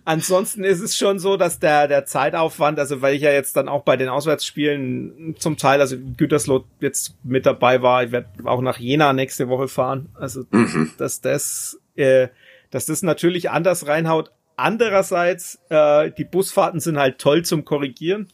ansonsten 0.05 0.63
ist 0.63 0.81
es 0.81 0.95
schon 0.97 1.19
so, 1.19 1.37
dass 1.37 1.59
der, 1.59 1.87
der 1.87 2.05
Zeitaufwand, 2.05 2.79
also 2.79 3.01
weil 3.01 3.15
ich 3.15 3.21
ja 3.21 3.31
jetzt 3.31 3.55
dann 3.57 3.67
auch 3.67 3.83
bei 3.83 3.97
den 3.97 4.09
Auswärtsspielen 4.09 5.35
zum 5.37 5.57
Teil, 5.57 5.81
also 5.81 5.97
Gütersloh 6.17 6.65
jetzt 6.79 7.15
mit 7.23 7.45
dabei 7.45 7.81
war, 7.81 8.03
ich 8.03 8.11
werde 8.11 8.29
auch 8.45 8.61
nach 8.61 8.79
Jena 8.79 9.13
nächste 9.13 9.49
Woche 9.49 9.67
fahren, 9.67 10.09
also 10.13 10.43
mhm. 10.51 10.91
dass 10.97 11.21
das, 11.21 11.79
äh, 11.95 12.29
dass 12.71 12.85
das 12.85 13.03
natürlich 13.03 13.49
anders 13.49 13.87
reinhaut. 13.87 14.31
Andererseits, 14.55 15.59
äh, 15.69 16.11
die 16.11 16.25
Busfahrten 16.25 16.79
sind 16.79 16.97
halt 16.97 17.19
toll 17.19 17.43
zum 17.43 17.65
Korrigieren 17.65 18.27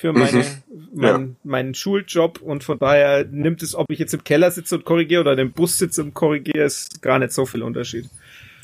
für 0.00 0.14
meine, 0.14 0.38
mhm. 0.38 0.88
mein, 0.94 1.28
ja. 1.28 1.36
meinen 1.44 1.74
Schuljob 1.74 2.40
und 2.40 2.64
von 2.64 2.78
daher 2.78 3.26
nimmt 3.26 3.62
es, 3.62 3.74
ob 3.74 3.90
ich 3.90 3.98
jetzt 3.98 4.14
im 4.14 4.24
Keller 4.24 4.50
sitze 4.50 4.76
und 4.76 4.86
korrigiere 4.86 5.20
oder 5.20 5.36
im 5.36 5.52
Bus 5.52 5.76
sitze 5.76 6.02
und 6.02 6.14
korrigiere, 6.14 6.64
ist 6.64 7.02
gar 7.02 7.18
nicht 7.18 7.32
so 7.32 7.44
viel 7.44 7.62
Unterschied. 7.62 8.08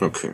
Okay. 0.00 0.32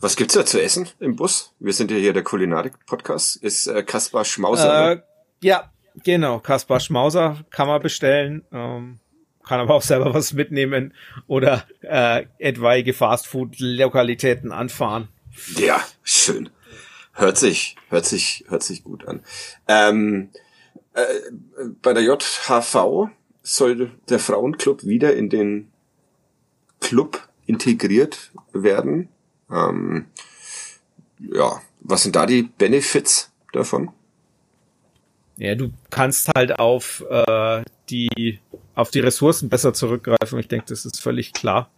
Was 0.00 0.16
gibt's 0.16 0.34
da 0.34 0.44
zu 0.44 0.60
essen 0.60 0.88
im 0.98 1.14
Bus? 1.14 1.54
Wir 1.60 1.72
sind 1.72 1.92
ja 1.92 1.96
hier 1.96 2.12
der 2.12 2.24
Kulinarik-Podcast. 2.24 3.36
Ist 3.36 3.68
äh, 3.68 3.84
Kaspar 3.84 4.24
Schmauser? 4.24 4.92
Äh, 4.92 5.00
ja, 5.42 5.70
genau. 6.02 6.40
Kaspar 6.40 6.80
Schmauser 6.80 7.44
kann 7.50 7.68
man 7.68 7.80
bestellen. 7.80 8.44
Ähm, 8.52 8.98
kann 9.44 9.60
aber 9.60 9.74
auch 9.74 9.82
selber 9.82 10.12
was 10.12 10.32
mitnehmen 10.32 10.92
oder 11.28 11.64
äh, 11.82 12.24
etwaige 12.38 12.92
Fastfood-Lokalitäten 12.92 14.50
anfahren. 14.50 15.08
Ja, 15.56 15.80
schön. 16.02 16.50
Hört 17.12 17.38
sich, 17.38 17.76
hört 17.88 18.04
sich, 18.04 18.44
hört 18.48 18.62
sich 18.62 18.84
gut 18.84 19.06
an. 19.06 19.22
Ähm, 19.68 20.30
äh, 20.94 21.04
bei 21.82 21.92
der 21.92 22.02
JHV 22.02 23.08
soll 23.42 23.90
der 24.08 24.18
Frauenclub 24.18 24.84
wieder 24.84 25.14
in 25.14 25.30
den 25.30 25.72
Club 26.80 27.28
integriert 27.46 28.32
werden. 28.52 29.08
Ähm, 29.50 30.06
ja, 31.18 31.60
was 31.80 32.02
sind 32.02 32.16
da 32.16 32.26
die 32.26 32.42
Benefits 32.42 33.32
davon? 33.52 33.92
Ja, 35.36 35.54
du 35.54 35.70
kannst 35.90 36.28
halt 36.34 36.58
auf 36.58 37.04
äh, 37.08 37.62
die 37.90 38.40
auf 38.74 38.90
die 38.90 39.00
Ressourcen 39.00 39.48
besser 39.48 39.72
zurückgreifen. 39.74 40.38
Ich 40.38 40.48
denke, 40.48 40.66
das 40.68 40.84
ist 40.84 41.00
völlig 41.00 41.32
klar. 41.32 41.70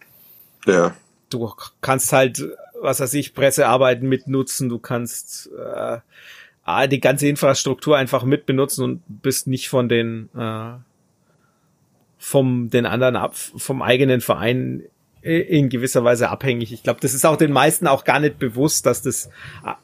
Ja. 0.66 0.96
Du 1.30 1.52
kannst 1.80 2.12
halt 2.12 2.42
was 2.80 3.00
weiß 3.00 3.14
ich, 3.14 3.34
Pressearbeiten 3.34 4.08
mitnutzen, 4.08 4.68
du 4.68 4.78
kannst 4.78 5.50
äh, 5.56 5.98
die 6.88 7.00
ganze 7.00 7.28
Infrastruktur 7.28 7.96
einfach 7.96 8.24
mitbenutzen 8.24 8.84
und 8.84 9.02
bist 9.08 9.46
nicht 9.46 9.68
von 9.68 9.88
den 9.88 10.28
äh, 10.36 10.74
vom 12.18 12.68
den 12.70 12.84
anderen 12.84 13.16
ab, 13.16 13.36
vom 13.36 13.80
eigenen 13.80 14.20
Verein 14.20 14.82
in 15.20 15.68
gewisser 15.68 16.04
Weise 16.04 16.28
abhängig. 16.28 16.72
Ich 16.72 16.82
glaube, 16.82 17.00
das 17.00 17.12
ist 17.12 17.26
auch 17.26 17.36
den 17.36 17.52
meisten 17.52 17.86
auch 17.86 18.04
gar 18.04 18.20
nicht 18.20 18.38
bewusst, 18.38 18.86
dass 18.86 19.02
das 19.02 19.30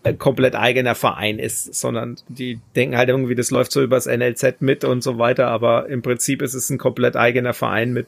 äh, 0.04 0.14
komplett 0.14 0.54
eigener 0.54 0.94
Verein 0.94 1.38
ist, 1.38 1.74
sondern 1.74 2.16
die 2.28 2.60
denken 2.76 2.96
halt 2.96 3.08
irgendwie, 3.08 3.34
das 3.34 3.50
läuft 3.50 3.72
so 3.72 3.82
übers 3.82 4.06
NLZ 4.06 4.60
mit 4.60 4.84
und 4.84 5.02
so 5.02 5.18
weiter, 5.18 5.48
aber 5.48 5.88
im 5.88 6.02
Prinzip 6.02 6.40
ist 6.40 6.54
es 6.54 6.70
ein 6.70 6.78
komplett 6.78 7.16
eigener 7.16 7.52
Verein 7.52 7.92
mit 7.92 8.06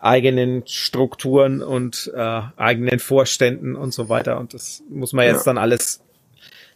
eigenen 0.00 0.66
Strukturen 0.66 1.62
und 1.62 2.10
äh, 2.14 2.42
eigenen 2.56 2.98
Vorständen 2.98 3.76
und 3.76 3.92
so 3.92 4.08
weiter. 4.08 4.38
Und 4.38 4.54
das 4.54 4.82
muss 4.88 5.12
man 5.12 5.26
jetzt 5.26 5.46
ja. 5.46 5.52
dann 5.52 5.58
alles, 5.58 6.00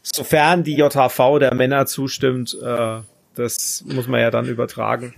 sofern 0.02 0.62
die 0.62 0.76
JHV 0.76 1.38
der 1.38 1.54
Männer 1.54 1.86
zustimmt, 1.86 2.56
äh, 2.62 3.00
das 3.34 3.84
muss 3.86 4.06
man 4.06 4.20
ja 4.20 4.30
dann 4.30 4.46
übertragen. 4.46 5.14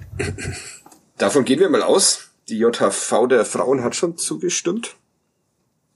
Davon 1.19 1.45
gehen 1.45 1.61
wir 1.61 1.69
mal 1.69 1.83
aus. 1.83 2.31
Die 2.49 2.59
JHV 2.59 3.27
der 3.29 3.45
Frauen 3.45 3.83
hat 3.83 3.97
schon 3.97 4.17
zugestimmt. 4.17 4.97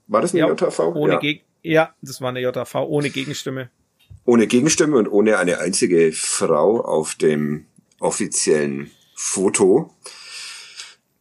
War 0.07 0.21
das 0.21 0.33
eine 0.33 0.41
ja, 0.41 0.47
JHV? 0.49 0.79
Ohne 0.79 1.13
ja. 1.13 1.19
Geg 1.19 1.45
ja, 1.63 1.93
das 2.01 2.21
war 2.21 2.29
eine 2.29 2.41
JHV 2.41 2.75
ohne 2.75 3.09
Gegenstimme. 3.09 3.69
Ohne 4.25 4.47
Gegenstimme 4.47 4.97
und 4.97 5.07
ohne 5.07 5.37
eine 5.37 5.59
einzige 5.59 6.11
Frau 6.11 6.81
auf 6.81 7.15
dem 7.15 7.65
offiziellen 7.99 8.91
Foto. 9.15 9.93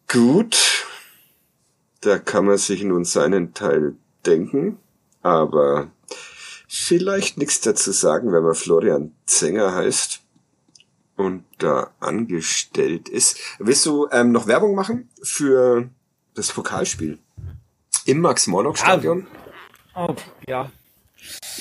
Gut, 0.09 0.70
da 2.01 2.19
kann 2.19 2.47
man 2.47 2.59
sich 2.59 2.83
nun 2.83 3.05
seinen 3.05 3.55
Teil 3.55 3.95
denken, 4.25 4.79
aber 5.23 5.91
vielleicht 6.69 7.39
nichts 7.39 7.61
dazu 7.61 7.93
sagen, 7.93 8.33
wenn 8.33 8.43
man 8.43 8.55
Florian 8.55 9.13
Zenger 9.27 9.75
heißt 9.75 10.21
und 11.17 11.45
da 11.59 11.91
angestellt 12.01 13.09
ist. 13.09 13.39
Willst 13.59 13.85
du 13.85 14.09
ähm, 14.11 14.33
noch 14.33 14.47
Werbung 14.47 14.75
machen 14.75 15.11
für 15.23 15.91
das 16.35 16.53
Pokalspiel 16.53 17.19
im 18.07 18.21
Max-Morlock-Stadion? 18.21 19.27
Oh, 19.95 20.15
ja. 20.49 20.71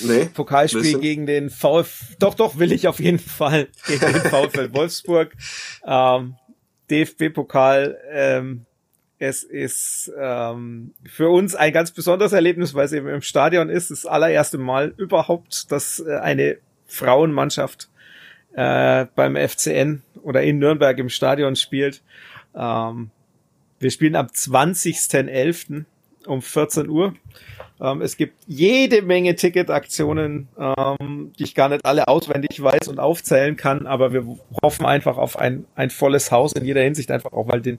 Nee, 0.02 0.26
Pokalspiel 0.26 0.98
gegen 1.00 1.26
den 1.26 1.50
VfL. 1.50 1.84
Doch, 2.18 2.34
doch, 2.34 2.58
will 2.58 2.72
ich 2.72 2.88
auf 2.88 3.00
jeden 3.00 3.18
Fall. 3.18 3.68
Gegen 3.86 4.00
den 4.00 4.14
VfL 4.22 4.72
Wolfsburg. 4.72 5.36
Ähm, 5.84 6.36
DFB-Pokal. 6.90 7.98
Ähm, 8.10 8.64
es 9.20 9.44
ist 9.44 10.10
ähm, 10.18 10.94
für 11.04 11.28
uns 11.28 11.54
ein 11.54 11.74
ganz 11.74 11.90
besonderes 11.90 12.32
Erlebnis, 12.32 12.72
weil 12.72 12.86
es 12.86 12.92
eben 12.94 13.06
im 13.06 13.20
Stadion 13.20 13.68
ist. 13.68 13.90
Das 13.90 14.06
allererste 14.06 14.56
Mal 14.56 14.94
überhaupt, 14.96 15.70
dass 15.70 16.00
äh, 16.00 16.16
eine 16.16 16.56
Frauenmannschaft 16.86 17.90
äh, 18.54 19.04
beim 19.14 19.36
FCN 19.36 20.02
oder 20.22 20.42
in 20.42 20.58
Nürnberg 20.58 20.98
im 20.98 21.10
Stadion 21.10 21.54
spielt. 21.54 22.02
Ähm, 22.54 23.10
wir 23.78 23.90
spielen 23.90 24.16
am 24.16 24.28
20.11. 24.28 25.84
um 26.26 26.40
14 26.40 26.88
Uhr. 26.88 27.14
Ähm, 27.80 28.02
es 28.02 28.16
gibt 28.16 28.34
jede 28.46 29.02
Menge 29.02 29.36
Ticketaktionen, 29.36 30.48
ähm, 30.58 31.32
die 31.38 31.44
ich 31.44 31.54
gar 31.54 31.68
nicht 31.70 31.84
alle 31.84 32.08
auswendig 32.08 32.62
weiß 32.62 32.88
und 32.88 32.98
aufzählen 32.98 33.56
kann, 33.56 33.86
aber 33.86 34.12
wir 34.12 34.26
hoffen 34.62 34.84
einfach 34.84 35.16
auf 35.16 35.38
ein, 35.38 35.64
ein 35.74 35.90
volles 35.90 36.30
Haus 36.30 36.52
in 36.52 36.64
jeder 36.64 36.82
Hinsicht, 36.82 37.10
einfach 37.10 37.32
auch, 37.32 37.48
weil 37.48 37.62
den, 37.62 37.78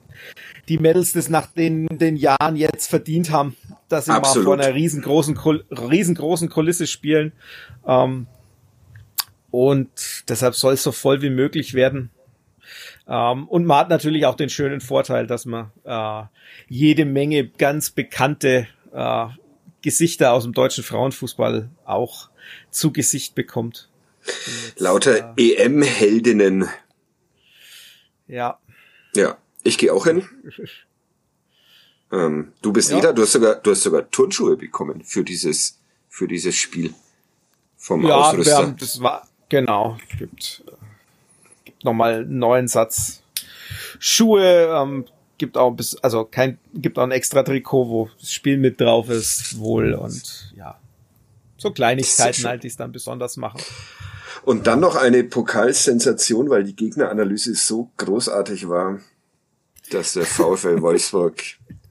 die 0.68 0.78
Mädels 0.78 1.12
das 1.12 1.28
nach 1.28 1.46
den, 1.46 1.86
den 1.86 2.16
Jahren 2.16 2.56
jetzt 2.56 2.88
verdient 2.88 3.30
haben, 3.30 3.56
dass 3.88 4.06
sie 4.06 4.12
Absolut. 4.12 4.48
mal 4.48 4.56
vor 4.56 4.64
einer 4.64 4.74
riesengroßen, 4.74 5.38
riesengroßen 5.38 6.48
Kulisse 6.48 6.86
spielen. 6.86 7.32
Ähm, 7.86 8.26
und 9.52 10.28
deshalb 10.28 10.54
soll 10.54 10.74
es 10.74 10.82
so 10.82 10.92
voll 10.92 11.22
wie 11.22 11.30
möglich 11.30 11.74
werden. 11.74 12.10
Ähm, 13.06 13.46
und 13.46 13.66
man 13.66 13.78
hat 13.78 13.88
natürlich 13.90 14.26
auch 14.26 14.34
den 14.34 14.48
schönen 14.48 14.80
Vorteil, 14.80 15.26
dass 15.26 15.44
man 15.44 15.70
äh, 15.84 16.22
jede 16.68 17.04
Menge 17.04 17.46
ganz 17.46 17.90
bekannte 17.90 18.66
äh, 18.92 19.26
Gesichter 19.82 20.32
aus 20.32 20.44
dem 20.44 20.52
deutschen 20.52 20.84
Frauenfußball 20.84 21.68
auch 21.84 22.30
zu 22.70 22.92
Gesicht 22.92 23.34
bekommt. 23.34 23.88
Jetzt, 24.24 24.80
Lauter 24.80 25.34
äh, 25.36 25.54
EM-Heldinnen. 25.54 26.68
ja. 28.26 28.58
Ja, 29.14 29.36
ich 29.62 29.76
gehe 29.78 29.92
auch 29.92 30.06
hin. 30.06 30.26
Ähm, 32.14 32.52
du 32.60 32.74
bist 32.74 32.90
Ja. 32.90 32.98
Eda, 32.98 33.12
du 33.14 33.22
hast 33.22 33.32
sogar, 33.32 33.54
du 33.54 33.70
hast 33.70 33.82
sogar 33.84 34.10
Turnschuhe 34.10 34.56
bekommen 34.58 35.02
für 35.02 35.24
dieses, 35.24 35.78
für 36.10 36.28
dieses 36.28 36.54
Spiel 36.54 36.92
vom 37.78 38.02
Ja, 38.02 38.08
wir 38.08 38.16
Ausrüster. 38.16 38.56
haben, 38.58 38.76
das 38.76 39.00
war, 39.00 39.26
genau, 39.48 39.96
gibt, 40.18 40.62
äh, 40.66 40.72
gibt 41.64 41.84
nochmal 41.84 42.16
einen 42.16 42.38
neuen 42.38 42.68
Satz 42.68 43.22
Schuhe, 43.98 44.44
ähm, 44.44 45.06
gibt 45.38 45.56
auch 45.56 45.72
bis, 45.72 45.96
also 45.96 46.24
kein, 46.24 46.58
gibt 46.74 46.98
auch 46.98 47.04
ein 47.04 47.10
extra 47.10 47.42
Trikot, 47.42 47.88
wo 47.88 48.10
das 48.20 48.32
Spiel 48.32 48.58
mit 48.58 48.80
drauf 48.80 49.08
ist, 49.08 49.58
wohl 49.58 49.94
und 49.94 50.52
ja. 50.56 50.78
So 51.56 51.70
Kleinigkeiten 51.70 52.44
halt, 52.44 52.64
die 52.64 52.68
es 52.68 52.76
dann 52.76 52.90
besonders 52.90 53.36
machen. 53.36 53.60
Und 54.44 54.66
dann 54.66 54.80
noch 54.80 54.96
eine 54.96 55.22
Pokalsensation, 55.22 56.50
weil 56.50 56.64
die 56.64 56.74
Gegneranalyse 56.74 57.54
so 57.54 57.90
großartig 57.98 58.68
war, 58.68 58.98
dass 59.90 60.14
der 60.14 60.24
VfL 60.24 60.82
Wolfsburg 60.82 61.40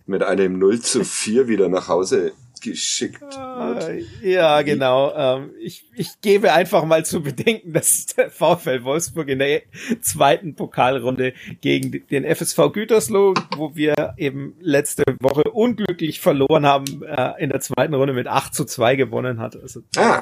mit 0.05 0.23
einem 0.23 0.59
0 0.59 0.81
zu 0.81 1.05
4 1.05 1.47
wieder 1.47 1.69
nach 1.69 1.87
Hause 1.87 2.33
geschickt 2.61 3.21
wird. 3.21 3.89
Äh, 3.89 4.05
Ja, 4.21 4.61
genau. 4.61 5.13
Ähm, 5.15 5.51
ich, 5.59 5.85
ich 5.95 6.21
gebe 6.21 6.53
einfach 6.53 6.85
mal 6.85 7.05
zu 7.05 7.21
bedenken, 7.21 7.73
dass 7.73 8.07
der 8.07 8.29
VfL 8.29 8.83
Wolfsburg 8.83 9.27
in 9.27 9.39
der 9.39 9.63
zweiten 10.01 10.55
Pokalrunde 10.55 11.33
gegen 11.61 12.07
den 12.07 12.23
FSV 12.23 12.71
Gütersloh, 12.71 13.33
wo 13.57 13.75
wir 13.75 14.13
eben 14.17 14.55
letzte 14.59 15.03
Woche 15.19 15.43
unglücklich 15.43 16.19
verloren 16.19 16.65
haben, 16.65 17.03
äh, 17.03 17.33
in 17.43 17.49
der 17.49 17.59
zweiten 17.59 17.93
Runde 17.93 18.13
mit 18.13 18.27
8 18.27 18.53
zu 18.53 18.65
2 18.65 18.95
gewonnen 18.95 19.39
hat. 19.39 19.55
Also, 19.55 19.81
Ah, 19.97 20.21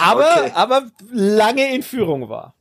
aber, 0.00 0.42
okay. 0.42 0.52
aber 0.54 0.90
lange 1.12 1.74
in 1.74 1.82
Führung 1.82 2.28
war. 2.28 2.54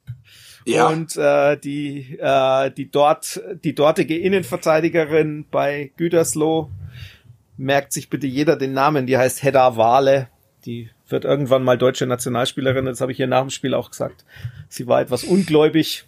ja, 0.65 0.87
Und 0.87 1.15
äh, 1.17 1.57
die, 1.57 2.17
äh, 2.19 2.71
die 2.71 2.89
dort, 2.91 3.41
die 3.63 3.73
dortige 3.73 4.17
Innenverteidigerin 4.17 5.45
bei 5.49 5.91
Gütersloh 5.97 6.69
merkt 7.59 7.93
sich 7.93 8.09
bitte 8.09 8.25
jeder 8.25 8.55
den 8.55 8.73
Namen. 8.73 9.05
Die 9.05 9.17
heißt 9.17 9.43
Hedda 9.43 9.75
Wale. 9.77 10.29
Die 10.65 10.89
wird 11.07 11.25
irgendwann 11.25 11.63
mal 11.63 11.77
deutsche 11.77 12.05
Nationalspielerin. 12.05 12.85
Das 12.85 13.01
habe 13.01 13.11
ich 13.11 13.19
ihr 13.19 13.27
nach 13.27 13.41
dem 13.41 13.49
Spiel 13.49 13.73
auch 13.73 13.91
gesagt. 13.91 14.25
Sie 14.69 14.87
war 14.87 15.01
etwas 15.01 15.23
ungläubig. 15.23 16.05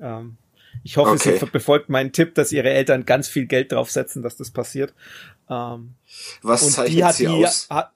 Ähm, 0.00 0.36
ich 0.84 0.96
hoffe, 0.96 1.10
Okay. 1.12 1.38
sie 1.38 1.46
befolgt 1.46 1.88
meinen 1.88 2.12
Tipp, 2.12 2.34
dass 2.34 2.52
ihre 2.52 2.70
Eltern 2.70 3.04
ganz 3.04 3.28
viel 3.28 3.46
Geld 3.46 3.72
draufsetzen, 3.72 4.22
dass 4.22 4.36
das 4.36 4.50
passiert. 4.50 4.94
Ähm, 5.50 5.94
was 6.42 6.70
zeichnet 6.72 6.96
die 6.98 7.04
hat 7.04 7.14
sie 7.14 7.26
die, 7.26 7.44
aus? 7.44 7.66
Hat, 7.68 7.92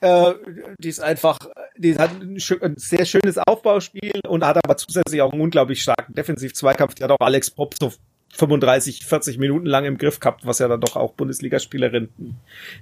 äh, 0.00 0.34
die 0.78 0.88
ist 0.88 1.00
einfach, 1.00 1.38
die 1.76 1.96
hat 1.98 2.10
ein, 2.20 2.38
ein 2.62 2.76
sehr 2.76 3.04
schönes 3.04 3.38
Aufbauspiel 3.38 4.20
und 4.26 4.44
hat 4.44 4.56
aber 4.64 4.76
zusätzlich 4.76 5.20
auch 5.22 5.32
einen 5.32 5.42
unglaublich 5.42 5.82
starken 5.82 6.14
Defensiv-Zweikampf. 6.14 6.94
Die 6.94 7.04
hat 7.04 7.10
auch 7.10 7.20
Alex 7.20 7.50
Popp 7.50 7.74
so 7.78 7.92
35, 8.34 9.04
40 9.04 9.38
Minuten 9.38 9.66
lang 9.66 9.84
im 9.84 9.98
Griff 9.98 10.20
gehabt, 10.20 10.46
was 10.46 10.58
ja 10.58 10.68
dann 10.68 10.80
doch 10.80 10.96
auch 10.96 11.14
Bundesligaspielerin 11.14 12.08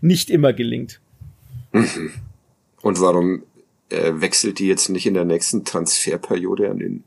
nicht 0.01 0.31
immer 0.31 0.53
gelingt. 0.53 1.01
Und 1.73 3.01
warum 3.01 3.45
äh, 3.91 4.13
wechselt 4.17 4.59
die 4.59 4.67
jetzt 4.67 4.89
nicht 4.89 5.07
in 5.07 5.15
der 5.15 5.25
nächsten 5.25 5.65
Transferperiode 5.65 6.71
an 6.71 6.79
den 6.79 7.05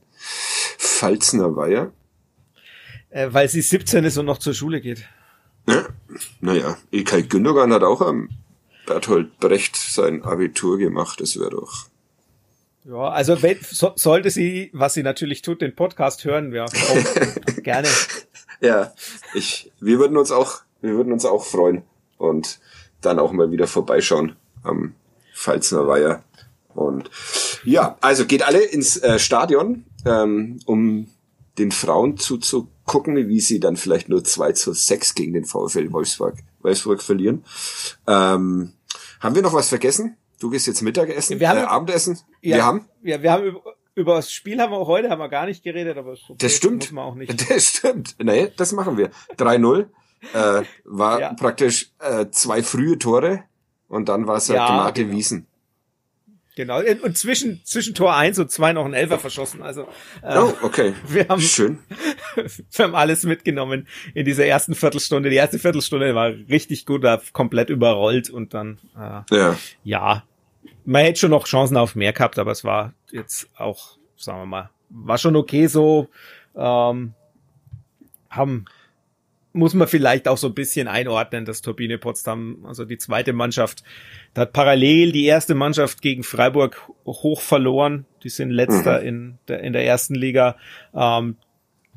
Pfalzner 0.78 1.56
Weiher? 1.56 1.92
Äh, 3.10 3.28
weil 3.32 3.50
sie 3.50 3.62
17 3.62 4.04
ist 4.06 4.18
und 4.18 4.26
noch 4.26 4.38
zur 4.38 4.54
Schule 4.54 4.82
geht. 4.82 5.04
Ja, 5.68 5.88
naja, 6.42 6.78
Ilkay 6.92 7.24
Gündogan 7.24 7.74
hat 7.74 7.84
auch 7.84 8.02
am 8.02 8.30
Berthold 8.86 9.38
Brecht 9.40 9.76
sein 9.76 10.24
Abitur 10.24 10.78
gemacht, 10.78 11.22
das 11.22 11.38
wäre 11.40 11.52
doch. 11.52 11.90
Ja, 12.86 13.10
also 13.10 13.42
wenn, 13.44 13.58
so, 13.62 13.92
sollte 13.96 14.32
sie, 14.32 14.72
was 14.74 14.96
sie 14.96 15.04
natürlich 15.04 15.44
tut, 15.44 15.62
den 15.62 15.76
Podcast 15.76 16.26
hören, 16.26 16.52
ja, 16.54 16.66
auch 16.66 17.54
gerne. 17.64 17.88
Ja, 18.62 18.94
ich, 19.34 19.72
wir 19.80 20.00
würden 20.00 20.18
uns 20.18 20.32
auch, 20.32 20.62
wir 20.82 20.94
würden 20.96 21.14
uns 21.14 21.26
auch 21.26 21.46
freuen 21.46 21.84
und 22.18 22.60
dann 23.02 23.20
auch 23.20 23.32
mal 23.32 23.52
wieder 23.52 23.68
vorbeischauen 23.68 24.36
am 24.64 24.94
Pfalzner 25.34 25.88
Weiher. 25.88 26.24
Und 26.76 27.10
ja, 27.64 27.98
also 28.02 28.26
geht 28.26 28.44
alle 28.44 28.62
ins 28.62 28.98
äh, 28.98 29.20
Stadion, 29.20 29.86
ähm, 30.06 30.60
um 30.66 31.08
den 31.58 31.72
Frauen 31.72 32.18
zuzugucken, 32.18 33.16
wie 33.28 33.40
sie 33.42 33.60
dann 33.60 33.76
vielleicht 33.78 34.08
nur 34.10 34.24
2 34.24 34.52
zu 34.54 34.74
6 34.74 35.16
gegen 35.16 35.34
den 35.34 35.46
VfL 35.46 35.92
Wolfsburg, 35.92 36.36
Wolfsburg 36.62 37.02
verlieren. 37.02 37.44
Ähm, 38.08 38.74
haben 39.20 39.36
wir 39.36 39.42
noch 39.42 39.54
was 39.54 39.70
vergessen? 39.70 40.16
Du 40.40 40.50
gehst 40.50 40.68
jetzt 40.68 40.82
Mittagessen, 40.82 41.40
Wir 41.40 41.50
haben- 41.50 41.60
äh, 41.60 41.64
Abendessen? 41.64 42.20
Ja, 42.42 42.56
Wir 42.58 42.66
haben? 42.66 42.86
Ja, 43.04 43.22
wir 43.22 43.32
haben 43.32 43.58
über, 43.96 44.16
das 44.16 44.32
Spiel 44.32 44.60
haben 44.62 44.72
wir 44.72 44.86
heute 44.88 45.10
haben 45.10 45.20
wir 45.20 45.30
gar 45.30 45.46
nicht 45.46 45.64
geredet, 45.64 45.98
aber 45.98 46.12
okay, 46.12 46.36
Das 46.38 46.56
stimmt. 46.56 46.84
Muss 46.86 46.92
man 46.92 47.04
auch 47.06 47.16
nicht. 47.16 47.34
Das 47.50 47.66
stimmt. 47.66 48.16
Nee, 48.22 48.52
das 48.56 48.72
machen 48.72 48.98
wir. 48.98 49.10
3-0 49.38 49.88
äh, 50.34 50.64
war 50.86 51.20
Ja. 51.20 51.34
praktisch 51.34 51.92
äh, 52.00 52.28
zwei 52.32 52.64
frühe 52.64 52.98
Tore 52.98 53.44
und 53.88 54.10
dann 54.10 54.28
war 54.28 54.38
es 54.38 54.50
halt 54.50 54.58
Ja, 54.60 54.68
Tomate 54.68 55.04
genau. 55.06 55.16
Wiesen. 55.18 55.46
Genau. 56.56 56.82
Und 57.04 57.18
zwischen, 57.18 57.62
zwischen 57.64 57.96
Tor 57.96 58.16
1 58.18 58.38
und 58.38 58.52
2 58.52 58.74
noch 58.74 58.84
ein 58.84 58.94
Elfer 58.94 59.18
verschossen. 59.18 59.62
Also 59.62 59.84
äh, 60.22 60.38
Oh, 60.38 60.52
okay. 60.62 60.94
wir 61.08 61.28
haben 61.30 61.40
Schön. 61.42 61.80
wir 62.36 62.84
haben 62.86 62.96
alles 62.96 63.24
mitgenommen 63.24 63.88
in 64.14 64.26
dieser 64.26 64.46
ersten 64.46 64.76
Viertelstunde. 64.76 65.30
Die 65.30 65.38
erste 65.38 65.58
Viertelstunde 65.58 66.14
war 66.16 66.28
richtig 66.50 66.86
gut, 66.86 67.02
war 67.04 67.22
komplett 67.32 67.70
überrollt 67.70 68.30
und 68.30 68.54
dann 68.54 68.78
äh, 68.98 69.22
Ja. 69.36 69.58
ja, 69.84 70.24
man 70.90 71.04
hätte 71.04 71.20
schon 71.20 71.32
noch 71.32 71.46
Chancen 71.46 71.78
auf 71.78 71.96
mehr 71.96 72.14
gehabt, 72.14 72.40
aber 72.40 72.52
es 72.52 72.64
war 72.64 72.94
jetzt 73.12 73.48
auch, 73.56 73.98
sagen 74.18 74.40
wir 74.40 74.46
mal, 74.48 74.70
war 74.90 75.20
schon 75.20 75.36
okay 75.36 75.68
so. 75.68 76.10
Ähm, 76.56 77.14
haben 78.30 78.66
muss 79.52 79.74
man 79.74 79.88
vielleicht 79.88 80.28
auch 80.28 80.38
so 80.38 80.48
ein 80.48 80.54
bisschen 80.54 80.88
einordnen, 80.88 81.46
dass 81.46 81.62
Turbine 81.62 81.98
Potsdam, 81.98 82.66
also 82.66 82.86
die 82.86 82.98
zweite 82.98 83.34
Mannschaft, 83.34 83.84
da 84.34 84.42
hat 84.42 84.54
parallel 84.54 85.12
die 85.12 85.26
erste 85.26 85.56
Mannschaft 85.56 86.02
gegen 86.02 86.24
Freiburg 86.24 86.90
hoch 87.06 87.42
verloren. 87.42 88.06
Die 88.24 88.30
sind 88.30 88.52
letzter 88.52 89.02
in, 89.02 89.38
der, 89.48 89.62
in 89.62 89.74
der 89.74 89.86
ersten 89.86 90.16
Liga. 90.16 90.56
Ähm, 90.94 91.36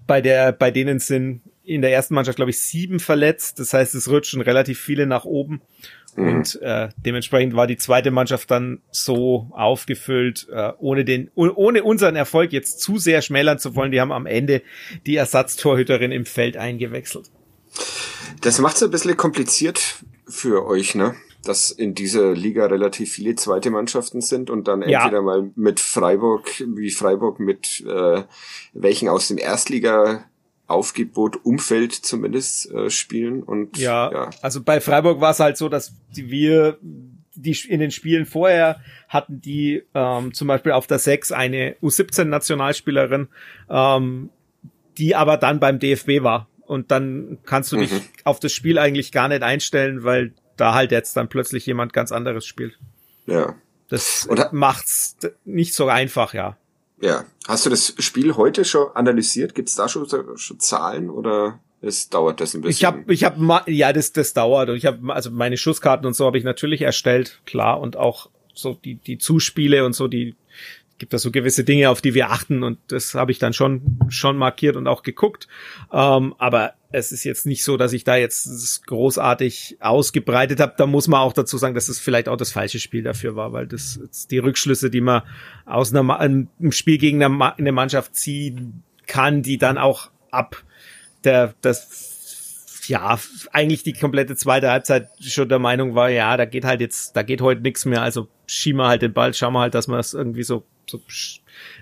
bei 0.06 0.20
der, 0.20 0.52
bei 0.52 0.70
denen 0.70 0.98
sind 0.98 1.42
in 1.64 1.82
der 1.82 1.92
ersten 1.92 2.14
Mannschaft, 2.14 2.36
glaube 2.36 2.50
ich, 2.50 2.60
sieben 2.60 3.00
verletzt. 3.00 3.58
Das 3.58 3.72
heißt, 3.72 3.94
es 3.94 4.10
rutschen 4.10 4.40
relativ 4.40 4.80
viele 4.80 5.06
nach 5.06 5.24
oben. 5.24 5.62
Und 6.16 6.60
äh, 6.60 6.90
dementsprechend 6.96 7.54
war 7.56 7.66
die 7.66 7.76
zweite 7.78 8.10
Mannschaft 8.10 8.50
dann 8.50 8.80
so 8.90 9.48
aufgefüllt, 9.52 10.46
äh, 10.52 10.72
ohne 10.78 11.04
den, 11.04 11.30
oh- 11.34 11.50
ohne 11.54 11.82
unseren 11.84 12.16
Erfolg 12.16 12.52
jetzt 12.52 12.80
zu 12.80 12.98
sehr 12.98 13.22
schmälern 13.22 13.58
zu 13.58 13.74
wollen. 13.76 13.92
Die 13.92 14.00
haben 14.00 14.12
am 14.12 14.26
Ende 14.26 14.62
die 15.06 15.16
Ersatztorhüterin 15.16 16.12
im 16.12 16.26
Feld 16.26 16.56
eingewechselt. 16.56 17.30
Das 18.42 18.58
macht's 18.58 18.82
ein 18.82 18.90
bisschen 18.90 19.16
kompliziert 19.16 19.80
für 20.28 20.66
euch, 20.66 20.94
ne? 20.94 21.14
dass 21.44 21.72
in 21.72 21.94
dieser 21.94 22.34
Liga 22.34 22.66
relativ 22.66 23.10
viele 23.14 23.34
zweite 23.34 23.70
Mannschaften 23.70 24.20
sind 24.20 24.48
und 24.48 24.68
dann 24.68 24.88
Ja. 24.88 25.02
entweder 25.02 25.22
mal 25.22 25.50
mit 25.56 25.80
Freiburg, 25.80 26.48
wie 26.76 26.90
Freiburg 26.92 27.40
mit 27.40 27.80
äh, 27.84 28.22
welchen 28.74 29.08
aus 29.08 29.26
dem 29.26 29.38
Erstliga 29.38 30.24
Aufgebot 30.72 31.44
Umfeld 31.44 31.92
zumindest 31.92 32.70
äh, 32.72 32.90
spielen 32.90 33.42
und 33.42 33.78
Ja, 33.78 34.10
ja. 34.12 34.30
also 34.42 34.62
bei 34.62 34.80
Freiburg 34.80 35.20
war 35.20 35.30
es 35.30 35.40
halt 35.40 35.56
so, 35.56 35.68
dass 35.68 35.94
wir 36.14 36.78
die 37.34 37.56
in 37.68 37.80
den 37.80 37.90
Spielen 37.90 38.26
vorher 38.26 38.80
hatten 39.08 39.40
die 39.40 39.84
ähm, 39.94 40.34
zum 40.34 40.48
Beispiel 40.48 40.72
auf 40.72 40.86
der 40.86 40.98
6 40.98 41.32
eine 41.32 41.76
U17-Nationalspielerin, 41.82 43.28
ähm, 43.70 44.30
die 44.98 45.14
aber 45.16 45.36
dann 45.36 45.60
beim 45.60 45.78
DFB 45.78 46.22
war. 46.22 46.48
Und 46.60 46.90
dann 46.90 47.38
kannst 47.44 47.72
du 47.72 47.76
dich 47.76 47.90
Mhm. 47.92 48.00
auf 48.24 48.40
das 48.40 48.52
Spiel 48.52 48.78
eigentlich 48.78 49.12
gar 49.12 49.28
nicht 49.28 49.42
einstellen, 49.42 50.04
weil 50.04 50.32
da 50.56 50.74
halt 50.74 50.90
jetzt 50.92 51.16
dann 51.16 51.28
plötzlich 51.28 51.64
jemand 51.66 51.92
ganz 51.92 52.12
anderes 52.12 52.46
spielt. 52.46 52.78
ja. 53.26 53.54
Das 53.88 54.24
Und 54.26 54.54
macht's 54.54 55.18
nicht 55.44 55.74
so 55.74 55.88
einfach, 55.88 56.32
ja. 56.32 56.56
Ja. 57.02 57.24
Hast 57.48 57.66
du 57.66 57.70
das 57.70 57.94
Spiel 57.98 58.36
heute 58.36 58.64
schon 58.64 58.88
analysiert? 58.94 59.54
Gibt's 59.54 59.74
da 59.74 59.88
schon, 59.88 60.06
schon 60.36 60.60
Zahlen 60.60 61.10
oder 61.10 61.58
es 61.80 62.08
dauert 62.08 62.40
das 62.40 62.54
ein 62.54 62.62
bisschen? 62.62 62.78
Ich 62.78 62.84
habe, 62.84 63.12
ich 63.12 63.24
habe, 63.24 63.70
ja, 63.70 63.92
das, 63.92 64.12
das 64.12 64.32
dauert 64.32 64.70
und 64.70 64.76
ich 64.76 64.86
habe, 64.86 65.12
also 65.12 65.30
meine 65.30 65.56
Schusskarten 65.56 66.06
und 66.06 66.14
so 66.14 66.24
habe 66.24 66.38
ich 66.38 66.44
natürlich 66.44 66.82
erstellt, 66.82 67.40
klar 67.44 67.80
und 67.80 67.96
auch 67.96 68.30
so 68.54 68.74
die 68.74 68.94
die 68.94 69.18
Zuspiele 69.18 69.84
und 69.84 69.94
so 69.94 70.06
die 70.08 70.36
gibt 71.02 71.12
da 71.12 71.18
so 71.18 71.32
gewisse 71.32 71.64
Dinge, 71.64 71.90
auf 71.90 72.00
die 72.00 72.14
wir 72.14 72.30
achten 72.30 72.62
und 72.62 72.78
das 72.86 73.14
habe 73.14 73.32
ich 73.32 73.40
dann 73.40 73.52
schon 73.52 73.98
schon 74.08 74.36
markiert 74.36 74.76
und 74.76 74.86
auch 74.86 75.02
geguckt. 75.02 75.48
Ähm, 75.92 76.32
aber 76.38 76.74
es 76.92 77.10
ist 77.10 77.24
jetzt 77.24 77.44
nicht 77.44 77.64
so, 77.64 77.76
dass 77.76 77.92
ich 77.92 78.04
da 78.04 78.14
jetzt 78.14 78.86
großartig 78.86 79.78
ausgebreitet 79.80 80.60
habe. 80.60 80.74
Da 80.76 80.86
muss 80.86 81.08
man 81.08 81.18
auch 81.18 81.32
dazu 81.32 81.58
sagen, 81.58 81.74
dass 81.74 81.88
es 81.88 81.98
vielleicht 81.98 82.28
auch 82.28 82.36
das 82.36 82.52
falsche 82.52 82.78
Spiel 82.78 83.02
dafür 83.02 83.34
war, 83.34 83.52
weil 83.52 83.66
das 83.66 83.98
die 84.30 84.38
Rückschlüsse, 84.38 84.90
die 84.90 85.00
man 85.00 85.22
aus 85.66 85.92
einer, 85.92 86.20
einem 86.20 86.48
Spiel 86.70 86.98
gegen 86.98 87.20
eine, 87.20 87.56
eine 87.58 87.72
Mannschaft 87.72 88.14
ziehen 88.14 88.84
kann, 89.08 89.42
die 89.42 89.58
dann 89.58 89.78
auch 89.78 90.12
ab 90.30 90.62
der 91.24 91.54
das 91.62 92.11
ja 92.88 93.18
eigentlich 93.52 93.82
die 93.82 93.92
komplette 93.92 94.36
zweite 94.36 94.70
Halbzeit 94.70 95.08
schon 95.20 95.48
der 95.48 95.58
Meinung 95.58 95.94
war, 95.94 96.10
ja, 96.10 96.36
da 96.36 96.44
geht 96.44 96.64
halt 96.64 96.80
jetzt, 96.80 97.16
da 97.16 97.22
geht 97.22 97.40
heute 97.40 97.62
nichts 97.62 97.84
mehr, 97.84 98.02
also 98.02 98.28
schieben 98.46 98.80
wir 98.80 98.88
halt 98.88 99.02
den 99.02 99.12
Ball, 99.12 99.34
schauen 99.34 99.54
wir 99.54 99.60
halt, 99.60 99.74
dass 99.74 99.88
wir 99.88 99.98
es 99.98 100.14
irgendwie 100.14 100.42
so, 100.42 100.64
so 100.88 101.00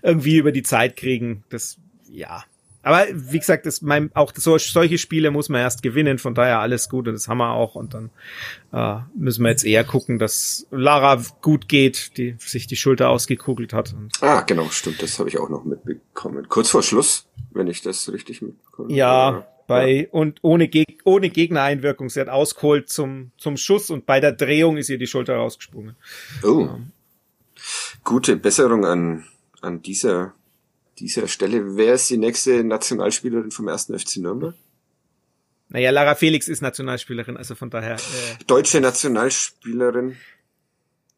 irgendwie 0.03 0.37
über 0.37 0.53
die 0.53 0.63
Zeit 0.63 0.97
kriegen. 0.97 1.45
Das 1.49 1.79
ja. 2.11 2.45
Aber 2.83 3.07
wie 3.13 3.39
gesagt, 3.39 3.67
das 3.67 3.83
mein, 3.83 4.11
auch 4.15 4.33
so, 4.35 4.57
solche 4.57 4.97
Spiele 4.97 5.31
muss 5.31 5.51
man 5.51 5.61
erst 5.61 5.83
gewinnen, 5.83 6.17
von 6.17 6.35
daher 6.35 6.61
alles 6.61 6.89
gut 6.89 7.09
und 7.09 7.15
das 7.15 7.29
haben 7.29 7.39
wir 7.39 7.53
auch 7.53 7.75
und 7.75 7.93
dann 7.93 8.11
äh, 8.73 9.01
müssen 9.15 9.45
wir 9.45 9.51
jetzt 9.51 9.67
eher 9.67 9.85
gucken, 9.85 10.19
dass 10.19 10.67
Lara 10.71 11.23
gut 11.43 11.69
geht, 11.69 12.17
die 12.17 12.37
sich 12.39 12.67
die 12.67 12.77
Schulter 12.77 13.11
ausgekugelt 13.11 13.75
hat. 13.75 13.95
Ah, 14.23 14.41
genau, 14.41 14.69
stimmt, 14.71 15.03
das 15.03 15.19
habe 15.19 15.29
ich 15.29 15.39
auch 15.39 15.51
noch 15.51 15.65
mitbekommen. 15.65 16.49
Kurz 16.49 16.71
vor 16.71 16.83
Schluss, 16.83 17.27
wenn 17.51 17.67
ich 17.67 17.83
das 17.83 18.11
richtig 18.11 18.41
mitbekomme. 18.41 18.91
Ja, 18.95 19.47
bei 19.71 20.09
und 20.11 20.41
ohne, 20.43 20.69
Geg 20.69 21.01
ohne 21.05 21.31
Gegnereinwirkung. 21.31 22.11
Sie 22.11 22.21
hat 22.21 22.29
ausgeholt 22.29 22.89
zum, 22.89 23.33
zum 23.39 23.57
Schuss 23.57 23.91
und 23.91 24.07
bei 24.07 24.21
der 24.21 24.33
Drehung 24.33 24.77
ist 24.77 24.89
ihr 24.91 24.99
die 24.99 25.07
Schulter 25.07 25.37
rausgesprungen. 25.37 25.97
Oh. 26.43 26.69
Gute 28.05 28.37
Besserung 28.37 28.85
an, 28.85 29.25
an 29.61 29.83
dieser, 29.83 30.35
dieser 30.99 31.29
Stelle. 31.29 31.77
Wer 31.77 31.95
ist 31.95 32.11
die 32.11 32.17
nächste 32.19 32.65
Nationalspielerin 32.65 33.51
vom 33.51 33.69
ersten 33.69 33.99
FC 33.99 34.19
Nürnberg? 34.19 34.55
Naja, 35.69 35.91
Lara 35.91 36.17
Felix 36.17 36.49
ist 36.49 36.63
Nationalspielerin, 36.63 37.37
also 37.37 37.55
von 37.55 37.71
daher 37.71 37.95
äh, 37.95 38.45
Deutsche 38.47 38.81
Nationalspielerin, 38.81 40.17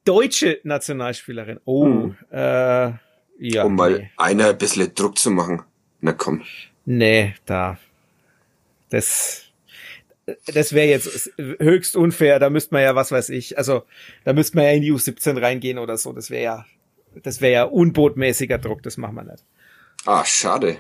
deutsche 0.05 0.61
Nationalspielerin. 0.63 1.61
Oh, 1.65 1.87
Hm. 1.87 2.17
äh, 2.31 2.93
ja. 3.39 3.65
um 3.65 3.75
mal 3.75 3.93
nee. 3.93 4.11
einer 4.17 4.51
ein 4.51 4.59
bisschen 4.59 4.95
Druck 4.95 5.19
zu 5.19 5.31
machen. 5.31 5.63
Na 6.01 6.13
komm. 6.13 6.43
nee, 6.85 7.35
da. 7.47 7.79
Das. 8.93 9.43
Das 10.55 10.73
wäre 10.73 10.87
jetzt 10.87 11.33
höchst 11.37 11.97
unfair. 11.97 12.39
Da 12.39 12.49
müsste 12.49 12.75
man 12.75 12.85
ja, 12.85 12.95
was 12.95 13.11
weiß 13.11 13.31
ich, 13.31 13.59
also 13.59 13.83
da 14.25 14.33
müsste 14.33 14.57
man 14.57 14.67
ja 14.67 14.71
in 14.71 14.83
die 14.83 14.93
U17 14.93 15.43
reingehen 15.43 15.79
oder 15.79 15.99
so. 15.99 16.13
Das 16.13 16.31
wäre 16.31 16.45
ja, 16.45 16.67
das 17.25 17.41
wäre 17.41 17.53
ja 17.53 17.65
unbotmäßiger 17.65 18.59
Druck. 18.59 18.85
Das 18.85 18.97
machen 18.97 19.17
wir 19.17 19.25
nicht. 19.25 19.45
Ah, 20.05 20.25
schade. 20.25 20.77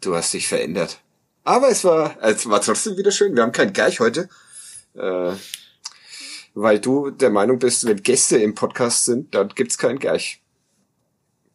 Du 0.00 0.14
hast 0.14 0.32
dich 0.34 0.46
verändert. 0.46 1.00
Aber 1.42 1.68
es 1.68 1.82
war, 1.82 2.16
es 2.22 2.48
war 2.48 2.60
trotzdem 2.60 2.96
wieder 2.96 3.10
schön. 3.10 3.34
Wir 3.34 3.42
haben 3.42 3.50
kein 3.50 3.72
Geich 3.72 3.98
heute. 3.98 4.28
Äh, 4.94 5.32
weil 6.54 6.78
du 6.78 7.10
der 7.10 7.30
Meinung 7.30 7.58
bist, 7.58 7.86
wenn 7.86 8.02
Gäste 8.02 8.38
im 8.38 8.54
Podcast 8.54 9.04
sind, 9.04 9.34
dann 9.34 9.48
gibt's 9.48 9.78
keinen 9.78 9.98
Geich. 9.98 10.42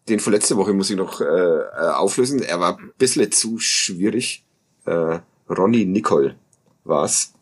Den 0.10 0.20
von 0.20 0.34
letzte 0.34 0.58
Woche 0.58 0.74
muss 0.74 0.90
ich 0.90 0.98
noch 0.98 1.22
äh, 1.22 1.26
äh, 1.26 1.92
auflösen. 1.94 2.42
Er 2.42 2.60
war 2.60 2.78
ein 2.78 2.92
bisschen 2.98 3.32
zu 3.32 3.58
schwierig. 3.60 4.46
Äh, 4.86 5.20
Ronny 5.50 5.86
Nicol 5.86 6.36
war's. 6.84 7.34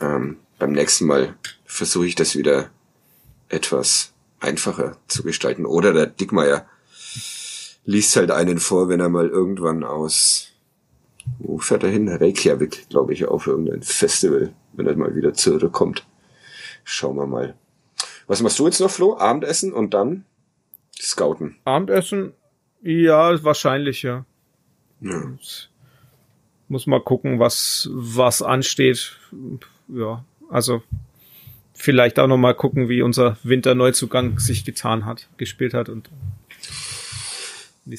Ähm, 0.00 0.38
beim 0.58 0.72
nächsten 0.72 1.06
Mal 1.06 1.34
versuche 1.64 2.06
ich 2.06 2.14
das 2.14 2.36
wieder 2.36 2.70
etwas 3.48 4.12
einfacher 4.40 4.96
zu 5.08 5.22
gestalten. 5.22 5.66
Oder 5.66 5.92
der 5.92 6.06
Dickmeier 6.06 6.66
liest 7.84 8.16
halt 8.16 8.30
einen 8.30 8.58
vor, 8.58 8.88
wenn 8.88 9.00
er 9.00 9.08
mal 9.08 9.28
irgendwann 9.28 9.84
aus, 9.84 10.48
wo 11.38 11.58
fährt 11.58 11.84
er 11.84 11.90
hin? 11.90 12.08
Reykjavik, 12.08 12.88
glaube 12.88 13.12
ich, 13.12 13.26
auf 13.26 13.46
irgendein 13.46 13.82
Festival, 13.82 14.52
wenn 14.72 14.86
er 14.86 14.96
mal 14.96 15.14
wieder 15.14 15.34
zurückkommt. 15.34 16.06
Schauen 16.84 17.16
wir 17.16 17.26
mal. 17.26 17.54
Was 18.26 18.42
machst 18.42 18.58
du 18.58 18.66
jetzt 18.66 18.80
noch, 18.80 18.90
Flo? 18.90 19.16
Abendessen 19.18 19.72
und 19.72 19.94
dann 19.94 20.24
Scouten. 21.00 21.56
Abendessen? 21.64 22.32
Ja, 22.82 23.42
wahrscheinlich, 23.44 24.02
ja. 24.02 24.24
Ja. 25.00 25.22
Muss 26.72 26.86
mal 26.86 27.02
gucken, 27.02 27.38
was, 27.38 27.90
was 27.92 28.40
ansteht. 28.40 29.18
Ja, 29.88 30.24
also 30.48 30.82
vielleicht 31.74 32.18
auch 32.18 32.28
noch 32.28 32.38
mal 32.38 32.54
gucken, 32.54 32.88
wie 32.88 33.02
unser 33.02 33.36
Winterneuzugang 33.42 34.38
sich 34.38 34.64
getan 34.64 35.04
hat, 35.04 35.28
gespielt 35.36 35.74
hat 35.74 35.90
und 35.90 36.08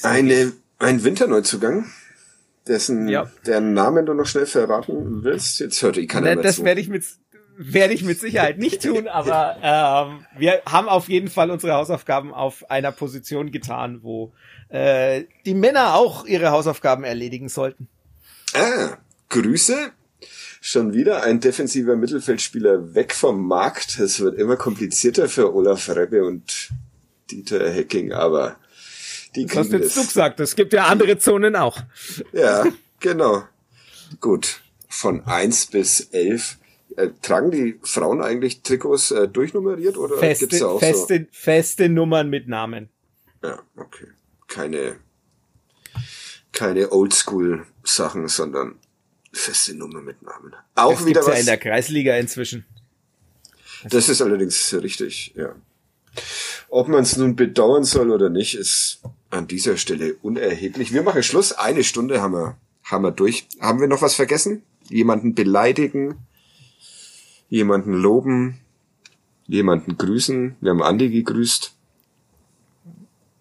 Eine, 0.02 0.54
ein 0.80 1.04
Winterneuzugang, 1.04 1.86
dessen, 2.66 3.06
Ja. 3.06 3.30
deren 3.46 3.74
Namen 3.74 4.06
du 4.06 4.12
noch 4.14 4.26
schnell 4.26 4.46
verraten 4.46 5.22
willst. 5.22 5.60
Jetzt 5.60 5.80
hört 5.80 5.96
ich 5.96 6.08
keiner 6.08 6.30
Ne, 6.30 6.34
mehr 6.34 6.42
das 6.42 6.64
werde 6.64 6.80
ich 6.80 6.88
mit 6.88 7.04
werde 7.56 7.94
ich 7.94 8.02
mit 8.02 8.18
Sicherheit 8.18 8.58
nicht 8.58 8.82
tun, 8.82 9.06
aber 9.06 9.56
ähm, 9.62 10.26
wir 10.36 10.62
haben 10.66 10.88
auf 10.88 11.08
jeden 11.08 11.28
Fall 11.28 11.52
unsere 11.52 11.74
Hausaufgaben 11.74 12.34
auf 12.34 12.68
einer 12.68 12.90
Position 12.90 13.52
getan, 13.52 14.00
wo 14.02 14.32
äh, 14.70 15.22
die 15.46 15.54
Männer 15.54 15.94
auch 15.94 16.26
ihre 16.26 16.50
Hausaufgaben 16.50 17.04
erledigen 17.04 17.48
sollten. 17.48 17.86
Ah, 18.52 18.98
Grüße. 19.28 19.92
Schon 20.60 20.94
wieder 20.94 21.22
ein 21.22 21.40
defensiver 21.40 21.96
Mittelfeldspieler 21.96 22.94
weg 22.94 23.14
vom 23.14 23.46
Markt. 23.46 23.98
Es 23.98 24.20
wird 24.20 24.38
immer 24.38 24.56
komplizierter 24.56 25.28
für 25.28 25.54
Olaf 25.54 25.88
Rebbe 25.90 26.24
und 26.24 26.70
Dieter 27.30 27.70
Hecking, 27.70 28.12
aber 28.12 28.56
die 29.34 29.46
kriegen 29.46 29.72
jetzt 29.72 29.96
du 29.96 30.00
das. 30.00 30.08
gesagt. 30.08 30.40
Es 30.40 30.56
gibt 30.56 30.72
ja 30.72 30.86
andere 30.86 31.18
Zonen 31.18 31.56
auch. 31.56 31.80
Ja, 32.32 32.64
genau. 33.00 33.44
Gut. 34.20 34.60
Von 34.88 35.24
eins 35.26 35.66
bis 35.66 36.00
elf. 36.12 36.58
Äh, 36.96 37.08
tragen 37.22 37.50
die 37.50 37.80
Frauen 37.82 38.22
eigentlich 38.22 38.62
Trikots 38.62 39.10
äh, 39.10 39.26
durchnummeriert 39.26 39.96
oder 39.96 40.16
gibt's 40.16 40.38
da 40.38 40.46
Feste, 40.46 40.68
auch 40.68 40.78
feste, 40.78 41.26
feste 41.32 41.88
Nummern 41.88 42.30
mit 42.30 42.46
Namen. 42.46 42.88
so? 43.42 43.48
Ja, 43.48 43.62
okay. 43.76 44.06
Keine, 44.46 44.96
keine 46.54 46.90
Oldschool-Sachen, 46.92 48.28
sondern 48.28 48.76
feste 49.32 49.74
Nummer 49.74 50.00
mit 50.00 50.22
Namen. 50.22 50.54
Auch 50.74 50.92
Das 50.92 51.06
wieder 51.06 51.20
gibt's 51.20 51.26
ja 51.26 51.32
was. 51.34 51.40
in 51.40 51.46
der 51.46 51.58
Kreisliga 51.58 52.16
inzwischen. 52.16 52.64
Das 53.90 54.08
ist 54.08 54.22
allerdings 54.22 54.72
richtig, 54.72 55.34
ja. 55.36 55.54
Ob 56.68 56.88
man 56.88 57.02
es 57.02 57.16
nun 57.16 57.36
bedauern 57.36 57.84
soll 57.84 58.10
oder 58.10 58.30
nicht, 58.30 58.54
ist 58.54 59.00
an 59.30 59.46
dieser 59.46 59.76
Stelle 59.76 60.14
unerheblich. 60.22 60.92
Wir 60.92 61.02
machen 61.02 61.22
Schluss. 61.22 61.52
Eine 61.52 61.84
Stunde 61.84 62.22
haben 62.22 62.32
wir, 62.32 62.56
haben 62.84 63.02
wir 63.02 63.10
durch. 63.10 63.46
Haben 63.60 63.80
wir 63.80 63.88
noch 63.88 64.00
was 64.00 64.14
vergessen? 64.14 64.62
Jemanden 64.88 65.34
beleidigen? 65.34 66.16
Jemanden 67.48 67.92
loben? 67.94 68.60
Jemanden 69.46 69.98
grüßen? 69.98 70.56
Wir 70.60 70.70
haben 70.70 70.82
Andi 70.82 71.10
gegrüßt. 71.10 71.74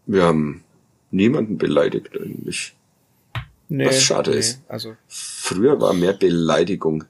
Wir 0.06 0.24
haben 0.24 0.64
niemanden 1.12 1.58
beleidigt 1.58 2.10
eigentlich. 2.20 2.76
Nee, 3.70 3.88
Was 3.88 4.04
schade 4.04 4.32
ist. 4.32 4.62
Also 4.68 4.96
Früher 5.08 5.80
war 5.82 5.94
mehr 5.94 6.14
Beleidigung. 6.14 7.06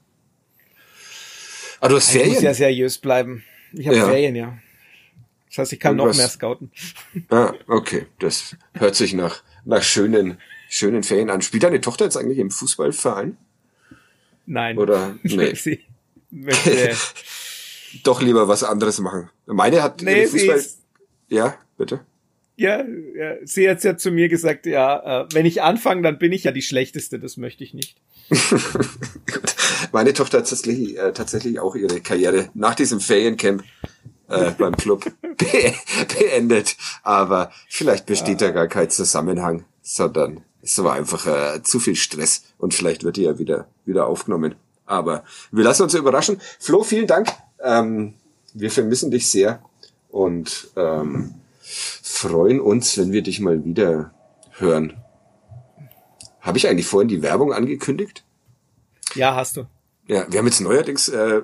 Ah, 1.80 1.90
du 1.90 1.96
hast 1.96 2.10
ich 2.10 2.16
muss 2.16 2.24
Ferien? 2.26 2.44
ja 2.44 2.54
seriös 2.54 2.98
bleiben. 2.98 3.44
Ich 3.74 3.88
habe 3.88 3.98
Ja. 3.98 4.06
Ferien, 4.06 4.36
ja. 4.36 4.58
Das 5.50 5.58
heißt, 5.60 5.74
ich 5.74 5.80
kann 5.80 5.96
noch 5.98 6.06
Irgendwas- 6.06 6.18
mehr 6.18 6.30
scouten. 6.30 6.72
Ah, 7.30 7.54
okay. 7.68 8.08
Das 8.20 8.56
hört 8.74 8.96
sich 8.96 9.14
nach, 9.14 9.44
nach 9.66 9.84
schönen, 9.84 10.38
schönen 10.70 11.04
Ferien 11.04 11.30
an. 11.30 11.42
Spielt 11.42 11.64
deine 11.64 11.82
Tochter 11.82 12.06
jetzt 12.06 12.18
eigentlich 12.18 12.38
im 12.40 12.50
Fußballverein? 12.52 13.38
Nein. 14.46 14.78
Oder? 14.78 15.16
Nee. 15.24 15.54
Sie 15.56 15.84
möchte, 16.32 16.96
doch 18.04 18.22
lieber 18.22 18.48
was 18.48 18.64
anderes 18.64 19.00
machen. 19.00 19.30
Meine 19.46 19.84
hat 19.84 20.02
Nee, 20.02 20.26
Fußball. 20.28 20.64
Ja, 21.30 21.58
bitte. 21.78 22.00
Ja, 22.56 22.84
ja, 23.16 23.36
sie 23.44 23.68
hat 23.70 23.84
ja 23.84 23.98
zu 23.98 24.12
mir 24.12 24.30
gesagt, 24.30 24.66
ja, 24.66 25.24
äh, 25.24 25.28
wenn 25.34 25.46
ich 25.46 25.64
anfange, 25.64 26.04
dann 26.04 26.20
bin 26.20 26.32
ich 26.32 26.44
ja 26.44 26.52
die 26.52 26.62
Schlechteste, 26.62 27.20
das 27.20 27.38
möchte 27.38 27.64
ich 27.64 27.74
nicht. 27.74 27.98
Gut. 28.30 29.56
Meine 29.92 30.14
Tochter 30.14 30.40
hat 30.40 30.50
tatsächlich, 30.50 30.98
äh, 30.98 31.14
tatsächlich 31.14 31.60
auch 31.60 31.76
ihre 31.76 32.00
Karriere 32.02 32.50
nach 32.54 32.76
diesem 32.76 33.00
Feriencamp 33.00 33.64
äh, 34.30 34.52
beim 34.58 34.76
Club 34.76 35.06
be 35.22 35.74
beendet. 36.18 36.76
Aber 37.04 37.52
vielleicht 37.68 38.06
besteht 38.06 38.42
da 38.42 38.52
gar 38.52 38.68
kein 38.68 38.90
Zusammenhang, 38.90 39.66
sondern 39.82 40.42
es 40.62 40.82
war 40.84 40.94
einfach 40.94 41.26
äh, 41.28 41.64
zu 41.64 41.80
viel 41.80 41.96
Stress 41.96 42.44
und 42.58 42.74
vielleicht 42.74 43.04
wird 43.04 43.18
die 43.18 43.24
ja 43.24 43.40
wieder, 43.40 43.68
wieder 43.86 44.08
aufgenommen. 44.08 44.56
Aber 44.86 45.24
wir 45.52 45.64
lassen 45.64 45.84
uns 45.84 45.94
überraschen. 45.94 46.40
Flo, 46.60 46.84
vielen 46.84 47.08
Dank. 47.08 47.30
Ähm, 47.62 48.14
wir 48.54 48.70
vermissen 48.70 49.12
dich 49.12 49.30
sehr 49.30 49.62
und 50.10 50.70
ähm, 50.76 51.34
freuen 51.64 52.60
uns, 52.60 52.98
wenn 52.98 53.12
wir 53.12 53.22
dich 53.22 53.40
mal 53.40 53.64
wieder 53.64 54.14
hören. 54.52 54.98
Habe 56.42 56.58
ich 56.58 56.68
eigentlich 56.68 56.88
vorhin 56.88 57.08
die 57.08 57.22
Werbung 57.22 57.54
angekündigt? 57.54 58.26
Ja, 59.16 59.36
hast 59.36 59.58
du. 59.58 59.66
Ja, 60.08 60.26
wir 60.30 60.40
haben 60.40 60.48
jetzt 60.48 60.60
neuerdings 60.60 61.08
äh, 61.08 61.42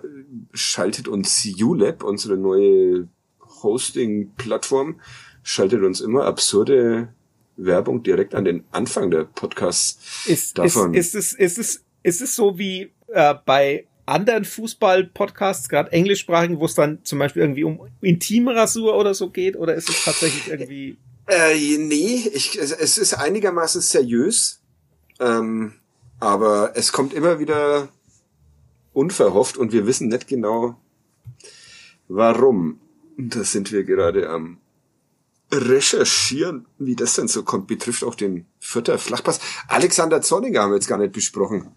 schaltet 0.53 1.07
uns 1.07 1.47
ULab, 1.59 2.03
unsere 2.03 2.36
neue 2.36 3.07
Hosting-Plattform, 3.63 4.99
schaltet 5.43 5.84
uns 5.84 6.01
immer 6.01 6.26
absurde 6.26 7.13
Werbung 7.55 8.03
direkt 8.03 8.36
an 8.36 8.43
den 8.43 8.65
Anfang 8.72 9.11
der 9.11 9.24
Podcasts. 9.24 10.26
Ist, 10.26 10.30
ist, 10.30 10.57
Davon. 10.57 10.93
ist, 10.93 11.15
es, 11.15 11.34
ist, 11.34 11.57
es, 11.57 11.84
ist 12.03 12.22
es 12.22 12.36
so 12.36 12.57
wie 12.57 12.91
äh, 13.07 13.36
bei 13.45 13.88
anderen 14.10 14.45
Fußball-Podcasts, 14.45 15.70
gerade 15.70 15.91
englischsprachigen, 15.91 16.60
wo 16.60 16.66
es 16.66 16.76
dann 16.76 17.03
zum 17.03 17.20
Beispiel 17.20 17.41
irgendwie 17.41 17.64
um 17.64 17.88
Intimrasur 18.01 18.97
oder 18.97 19.14
so 19.14 19.30
geht? 19.30 19.55
Oder 19.55 19.76
ist 19.76 19.89
es 19.89 20.03
tatsächlich 20.03 20.47
irgendwie... 20.47 20.97
Äh, 21.28 21.78
nee, 21.78 22.30
ich, 22.34 22.57
es, 22.57 22.97
ist 22.97 23.14
einigermaßen 23.14 23.82
seriös, 23.82 24.62
ähm, 25.20 25.74
aber 26.20 26.72
es 26.76 26.91
kommt 26.91 27.14
immer 27.14 27.39
wieder 27.39 27.89
unverhofft 28.93 29.57
und 29.57 29.72
wir 29.72 29.86
wissen 29.86 30.10
nicht 30.10 30.28
genau, 30.28 30.76
warum. 32.07 32.80
Da 33.18 33.43
sind 33.43 33.72
wir 33.72 33.84
gerade 33.84 34.30
am 34.30 34.60
Recherchieren, 35.51 36.68
wie 36.78 36.95
das 36.95 37.16
denn 37.16 37.28
so 37.28 37.43
kommt, 37.43 37.68
betrifft 37.68 38.03
auch 38.03 38.16
den 38.16 38.45
Vierter 38.60 38.97
Flachpass. 38.97 39.39
Alexander 39.68 40.22
Zorniger 40.22 40.62
haben 40.62 40.72
wir 40.72 40.76
jetzt 40.76 40.88
gar 40.88 40.99
nicht 40.99 41.12
besprochen. 41.12 41.72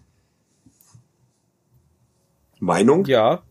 Meinung? 2.63 3.05
Ja. 3.05 3.43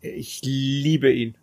Ich 0.00 0.40
liebe 0.42 1.12
ihn. 1.12 1.36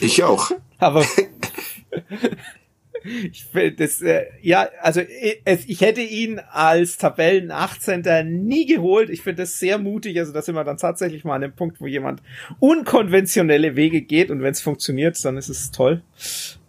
Ich 0.00 0.22
auch. 0.22 0.50
Aber 0.78 1.04
ich 3.04 3.44
finde 3.46 3.72
das, 3.72 4.00
äh, 4.02 4.26
ja, 4.42 4.68
also 4.80 5.00
ich, 5.00 5.40
es, 5.44 5.64
ich 5.66 5.80
hätte 5.80 6.02
ihn 6.02 6.38
als 6.50 6.98
Tabellen 6.98 7.50
18. 7.50 8.46
nie 8.46 8.66
geholt. 8.66 9.10
Ich 9.10 9.22
finde 9.22 9.42
das 9.42 9.58
sehr 9.58 9.78
mutig. 9.78 10.18
Also 10.18 10.32
da 10.32 10.42
sind 10.42 10.54
wir 10.54 10.64
dann 10.64 10.76
tatsächlich 10.76 11.24
mal 11.24 11.34
an 11.36 11.40
dem 11.42 11.52
Punkt, 11.56 11.80
wo 11.80 11.86
jemand 11.86 12.22
unkonventionelle 12.60 13.74
Wege 13.76 14.02
geht 14.02 14.30
und 14.30 14.42
wenn 14.42 14.52
es 14.52 14.60
funktioniert, 14.60 15.22
dann 15.24 15.36
ist 15.36 15.48
es 15.48 15.70
toll. 15.70 16.02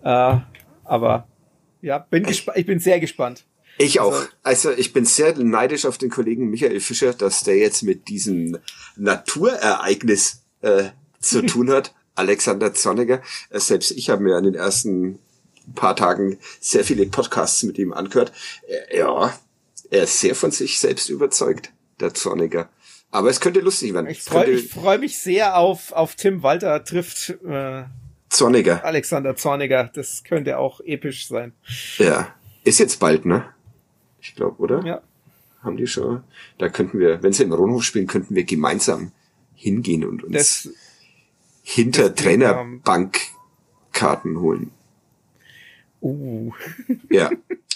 Äh, 0.03 0.37
aber 0.85 1.27
ja, 1.81 1.97
bin 1.99 2.25
gespa- 2.25 2.55
ich 2.55 2.65
bin 2.65 2.79
sehr 2.79 2.99
gespannt. 2.99 3.45
Ich 3.77 3.99
auch. 3.99 4.23
Also 4.43 4.71
ich 4.71 4.93
bin 4.93 5.05
sehr 5.05 5.37
neidisch 5.37 5.85
auf 5.85 5.97
den 5.97 6.09
Kollegen 6.09 6.49
Michael 6.49 6.79
Fischer, 6.79 7.13
dass 7.13 7.43
der 7.43 7.57
jetzt 7.57 7.83
mit 7.83 8.07
diesem 8.07 8.57
Naturereignis 8.95 10.43
äh, 10.61 10.85
zu 11.19 11.41
tun 11.45 11.71
hat. 11.71 11.93
Alexander 12.15 12.73
Zorniger. 12.73 13.21
Äh, 13.49 13.59
selbst 13.59 13.91
ich 13.91 14.09
habe 14.09 14.23
mir 14.23 14.35
an 14.35 14.43
den 14.43 14.55
ersten 14.55 15.19
paar 15.75 15.95
Tagen 15.95 16.37
sehr 16.59 16.83
viele 16.83 17.05
Podcasts 17.05 17.63
mit 17.63 17.77
ihm 17.77 17.93
angehört. 17.93 18.31
Äh, 18.67 18.99
ja, 18.99 19.33
er 19.89 20.03
ist 20.03 20.19
sehr 20.19 20.35
von 20.35 20.51
sich 20.51 20.79
selbst 20.79 21.09
überzeugt, 21.09 21.71
der 21.99 22.13
Zorniger. 22.13 22.69
Aber 23.11 23.29
es 23.29 23.39
könnte 23.39 23.59
lustig 23.59 23.93
werden. 23.93 24.07
Ich 24.07 24.23
freue 24.23 24.57
freu 24.57 24.97
mich 24.97 25.19
sehr 25.19 25.57
auf, 25.57 25.91
auf 25.91 26.15
Tim 26.15 26.41
Walter 26.41 26.83
trifft 26.83 27.29
äh, 27.45 27.83
Zorniger. 28.29 28.83
Alexander 28.83 29.35
Zorniger. 29.35 29.91
Das 29.93 30.23
könnte 30.23 30.57
auch 30.57 30.81
episch 30.81 31.27
sein. 31.27 31.53
Ja. 31.97 32.33
Ist 32.63 32.79
jetzt 32.79 32.99
bald, 32.99 33.25
ne? 33.25 33.45
Ich 34.23 34.35
glaube, 34.35 34.61
oder? 34.61 34.83
Ja. 34.85 35.01
Haben 35.61 35.77
die 35.77 35.87
schon. 35.87 36.23
Da 36.57 36.69
könnten 36.69 36.99
wir, 36.99 37.21
wenn 37.23 37.33
sie 37.33 37.43
im 37.43 37.53
Rundhof 37.53 37.83
spielen, 37.83 38.07
könnten 38.07 38.35
wir 38.35 38.43
gemeinsam 38.45 39.11
hingehen 39.53 40.03
und 40.05 40.23
uns 40.23 40.33
Das, 40.33 40.69
hinter 41.61 42.09
das- 42.09 42.23
Trainerbankkarten 42.23 44.39
holen. 44.39 44.71
uh. 46.01 46.51
Ja. 47.09 47.29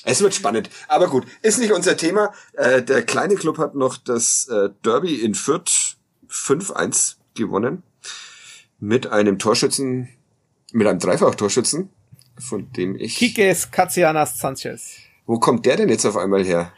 Es 0.04 0.22
wird 0.22 0.34
spannend. 0.34 0.70
Aber 0.88 1.10
gut, 1.10 1.26
ist 1.42 1.60
nicht 1.60 1.74
unser 1.74 1.98
Thema. 1.98 2.32
Äh, 2.54 2.82
der 2.82 3.04
kleine 3.04 3.36
Club 3.36 3.58
hat 3.58 3.76
noch 3.76 3.98
das 3.98 4.48
äh, 4.48 4.70
Derby 4.86 5.16
in 5.16 5.36
Fürth 5.36 5.98
5-1 6.30 7.16
gewonnen. 7.36 7.84
Mit 8.80 9.08
einem 9.08 9.38
Torschützen, 9.38 10.08
mit 10.72 10.88
einem 10.88 11.00
Dreifach-Torschützen, 11.00 11.90
von 12.40 12.72
dem 12.74 12.96
ich. 12.96 13.18
Kikes 13.18 13.70
Katsianas 13.72 14.38
Sanchez. 14.40 14.96
Wo 15.28 15.38
kommt 15.40 15.66
der 15.68 15.76
denn 15.78 15.90
jetzt 15.90 16.06
auf 16.06 16.18
einmal 16.18 16.44
her? 16.44 16.72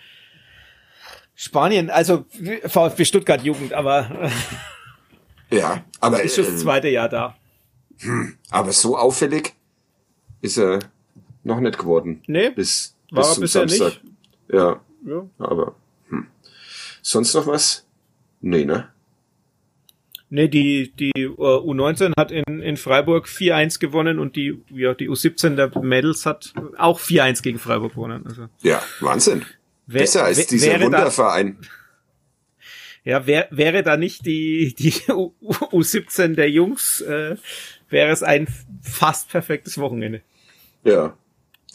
Spanien, 1.36 1.90
also 1.90 2.26
VfB 2.66 3.06
Stuttgart 3.06 3.42
Jugend, 3.44 3.72
aber 3.74 4.30
Ja, 5.52 5.84
aber, 6.00 6.22
ist 6.22 6.36
schon 6.36 6.44
das 6.46 6.56
äh, 6.56 6.58
zweite 6.58 6.90
Jahr 6.90 7.10
da. 7.10 7.36
aber 8.52 8.72
so 8.74 8.98
auffällig 8.98 9.54
ist 10.42 10.58
er 10.58 10.80
noch 11.44 11.60
nicht 11.60 11.78
geworden. 11.78 12.22
Nee, 12.28 12.50
Bis, 12.52 12.96
war 13.12 13.22
bis 13.24 13.30
er 13.30 13.34
zum 13.34 13.42
bisher 13.42 13.68
Samstag. 13.70 14.04
nicht. 14.04 14.14
Ja, 14.54 14.80
Ja. 15.06 15.26
aber 15.40 15.76
hm. 16.10 16.28
sonst 17.02 17.34
noch 17.34 17.48
was? 17.48 17.86
Nee, 18.42 18.66
ne? 18.66 18.90
Nee, 20.32 20.48
die, 20.48 20.92
die 20.92 21.12
äh, 21.22 21.28
U19 21.28 22.14
hat 22.18 22.32
in, 22.32 22.44
in 22.62 22.78
Freiburg 22.78 23.26
4-1 23.28 23.80
gewonnen 23.80 24.20
und 24.20 24.36
die, 24.36 24.62
ja, 24.70 24.94
die 24.94 25.10
U17 25.10 25.56
der 25.56 25.72
Mädels 25.82 26.26
hat 26.28 26.54
auch 26.78 27.00
4-1 27.00 27.42
gegen 27.42 27.58
Freiburg 27.58 27.94
gewonnen. 27.96 28.26
Also, 28.28 28.48
Ja, 28.62 28.82
Wahnsinn. 29.00 29.44
wär- 29.88 30.02
Besser 30.02 30.26
als 30.26 30.46
dieser 30.46 30.68
wäre 30.68 30.80
da, 30.82 30.86
Wunderverein. 30.86 31.58
ja, 33.04 33.26
wär, 33.26 33.48
wäre 33.50 33.82
da 33.82 33.98
nicht 33.98 34.26
die, 34.28 34.76
die 34.78 34.94
U, 35.12 35.34
U17 35.42 36.36
der 36.36 36.50
Jungs, 36.52 37.02
äh, 37.02 37.36
wäre 37.90 38.12
es 38.12 38.22
ein 38.22 38.48
fast 38.84 39.30
perfektes 39.30 39.78
Wochenende. 39.80 40.22
Ja. 40.84 41.18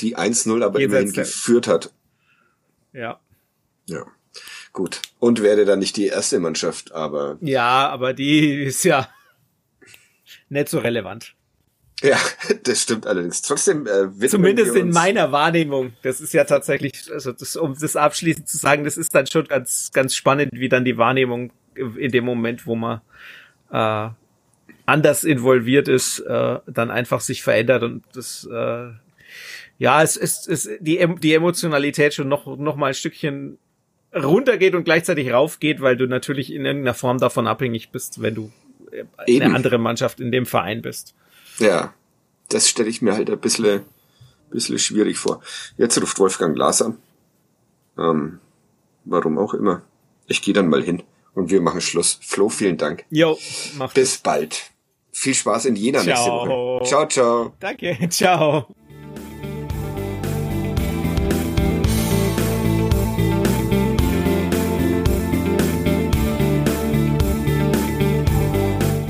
Die 0.00 0.16
1-0 0.16 0.62
aber 0.64 0.78
Jenseits 0.80 1.02
immerhin 1.10 1.22
geführt 1.24 1.66
hat. 1.68 1.92
Ja. 2.92 3.18
Ja. 3.88 4.04
Gut. 4.74 5.00
Und 5.20 5.40
wäre 5.42 5.64
dann 5.64 5.78
nicht 5.78 5.96
die 5.96 6.08
erste 6.08 6.38
Mannschaft, 6.40 6.92
aber 6.92 7.38
Ja, 7.40 7.88
aber 7.88 8.12
die 8.12 8.64
ist 8.64 8.84
ja 8.84 9.08
nicht 10.50 10.68
so 10.68 10.80
relevant. 10.80 11.34
ja, 12.02 12.18
das 12.64 12.82
stimmt 12.82 13.06
allerdings. 13.06 13.40
Trotzdem 13.42 13.86
äh, 13.86 14.28
Zumindest 14.28 14.74
in 14.74 14.90
meiner 14.90 15.30
Wahrnehmung. 15.32 15.92
Das 16.02 16.20
ist 16.20 16.34
ja 16.34 16.44
tatsächlich, 16.44 17.10
also 17.12 17.32
das, 17.32 17.56
um 17.56 17.76
das 17.80 17.94
abschließend 17.96 18.48
zu 18.48 18.56
sagen, 18.58 18.84
das 18.84 18.96
ist 18.98 19.14
dann 19.14 19.26
schon 19.28 19.46
ganz, 19.46 19.90
ganz 19.92 20.14
spannend, 20.14 20.50
wie 20.52 20.68
dann 20.68 20.84
die 20.84 20.98
Wahrnehmung 20.98 21.52
in 21.76 22.10
dem 22.10 22.24
Moment, 22.24 22.66
wo 22.66 22.74
man 22.74 23.00
äh, 23.70 24.08
anders 24.86 25.22
involviert 25.24 25.86
ist, 25.88 26.18
äh, 26.18 26.58
dann 26.66 26.90
einfach 26.90 27.20
sich 27.20 27.42
verändert 27.44 27.82
und 27.84 28.04
das 28.12 28.46
äh, 28.52 28.90
ja, 29.78 30.02
es 30.02 30.16
ist, 30.16 30.48
es, 30.48 30.68
die, 30.80 30.98
Em- 30.98 31.18
die 31.20 31.34
Emotionalität 31.34 32.14
schon 32.14 32.28
noch, 32.28 32.46
noch 32.58 32.76
mal 32.76 32.88
ein 32.88 32.94
Stückchen 32.94 33.58
runtergeht 34.14 34.74
und 34.74 34.84
gleichzeitig 34.84 35.32
raufgeht, 35.32 35.80
weil 35.80 35.96
du 35.96 36.06
natürlich 36.06 36.52
in 36.52 36.64
irgendeiner 36.64 36.94
Form 36.94 37.18
davon 37.18 37.46
abhängig 37.46 37.90
bist, 37.90 38.22
wenn 38.22 38.34
du 38.34 38.52
äh, 38.92 39.04
Eben. 39.26 39.46
eine 39.46 39.54
andere 39.54 39.78
Mannschaft 39.78 40.20
in 40.20 40.30
dem 40.32 40.46
Verein 40.46 40.82
bist. 40.82 41.14
Ja, 41.58 41.94
das 42.48 42.68
stelle 42.68 42.88
ich 42.88 43.02
mir 43.02 43.14
halt 43.14 43.30
ein 43.30 43.38
bisschen, 43.38 43.82
bisschen 44.50 44.78
schwierig 44.78 45.18
vor. 45.18 45.40
Jetzt 45.76 46.00
ruft 46.00 46.18
Wolfgang 46.18 46.54
Glas 46.54 46.82
an. 46.82 46.98
Ähm, 47.98 48.38
warum 49.04 49.38
auch 49.38 49.54
immer. 49.54 49.82
Ich 50.26 50.42
gehe 50.42 50.54
dann 50.54 50.68
mal 50.68 50.82
hin 50.82 51.02
und 51.34 51.50
wir 51.50 51.60
machen 51.60 51.80
Schluss. 51.80 52.18
Flo, 52.22 52.48
vielen 52.48 52.76
Dank. 52.76 53.04
Jo, 53.10 53.38
mach 53.76 53.92
Bis 53.92 54.18
bald. 54.18 54.70
Viel 55.12 55.34
Spaß 55.34 55.66
in 55.66 55.76
Jena 55.76 56.02
nächste 56.02 56.24
Ciao. 56.24 56.48
Woche. 56.48 56.84
Ciao, 56.86 57.06
ciao. 57.06 57.54
Danke, 57.60 57.96
ciao. 58.10 58.74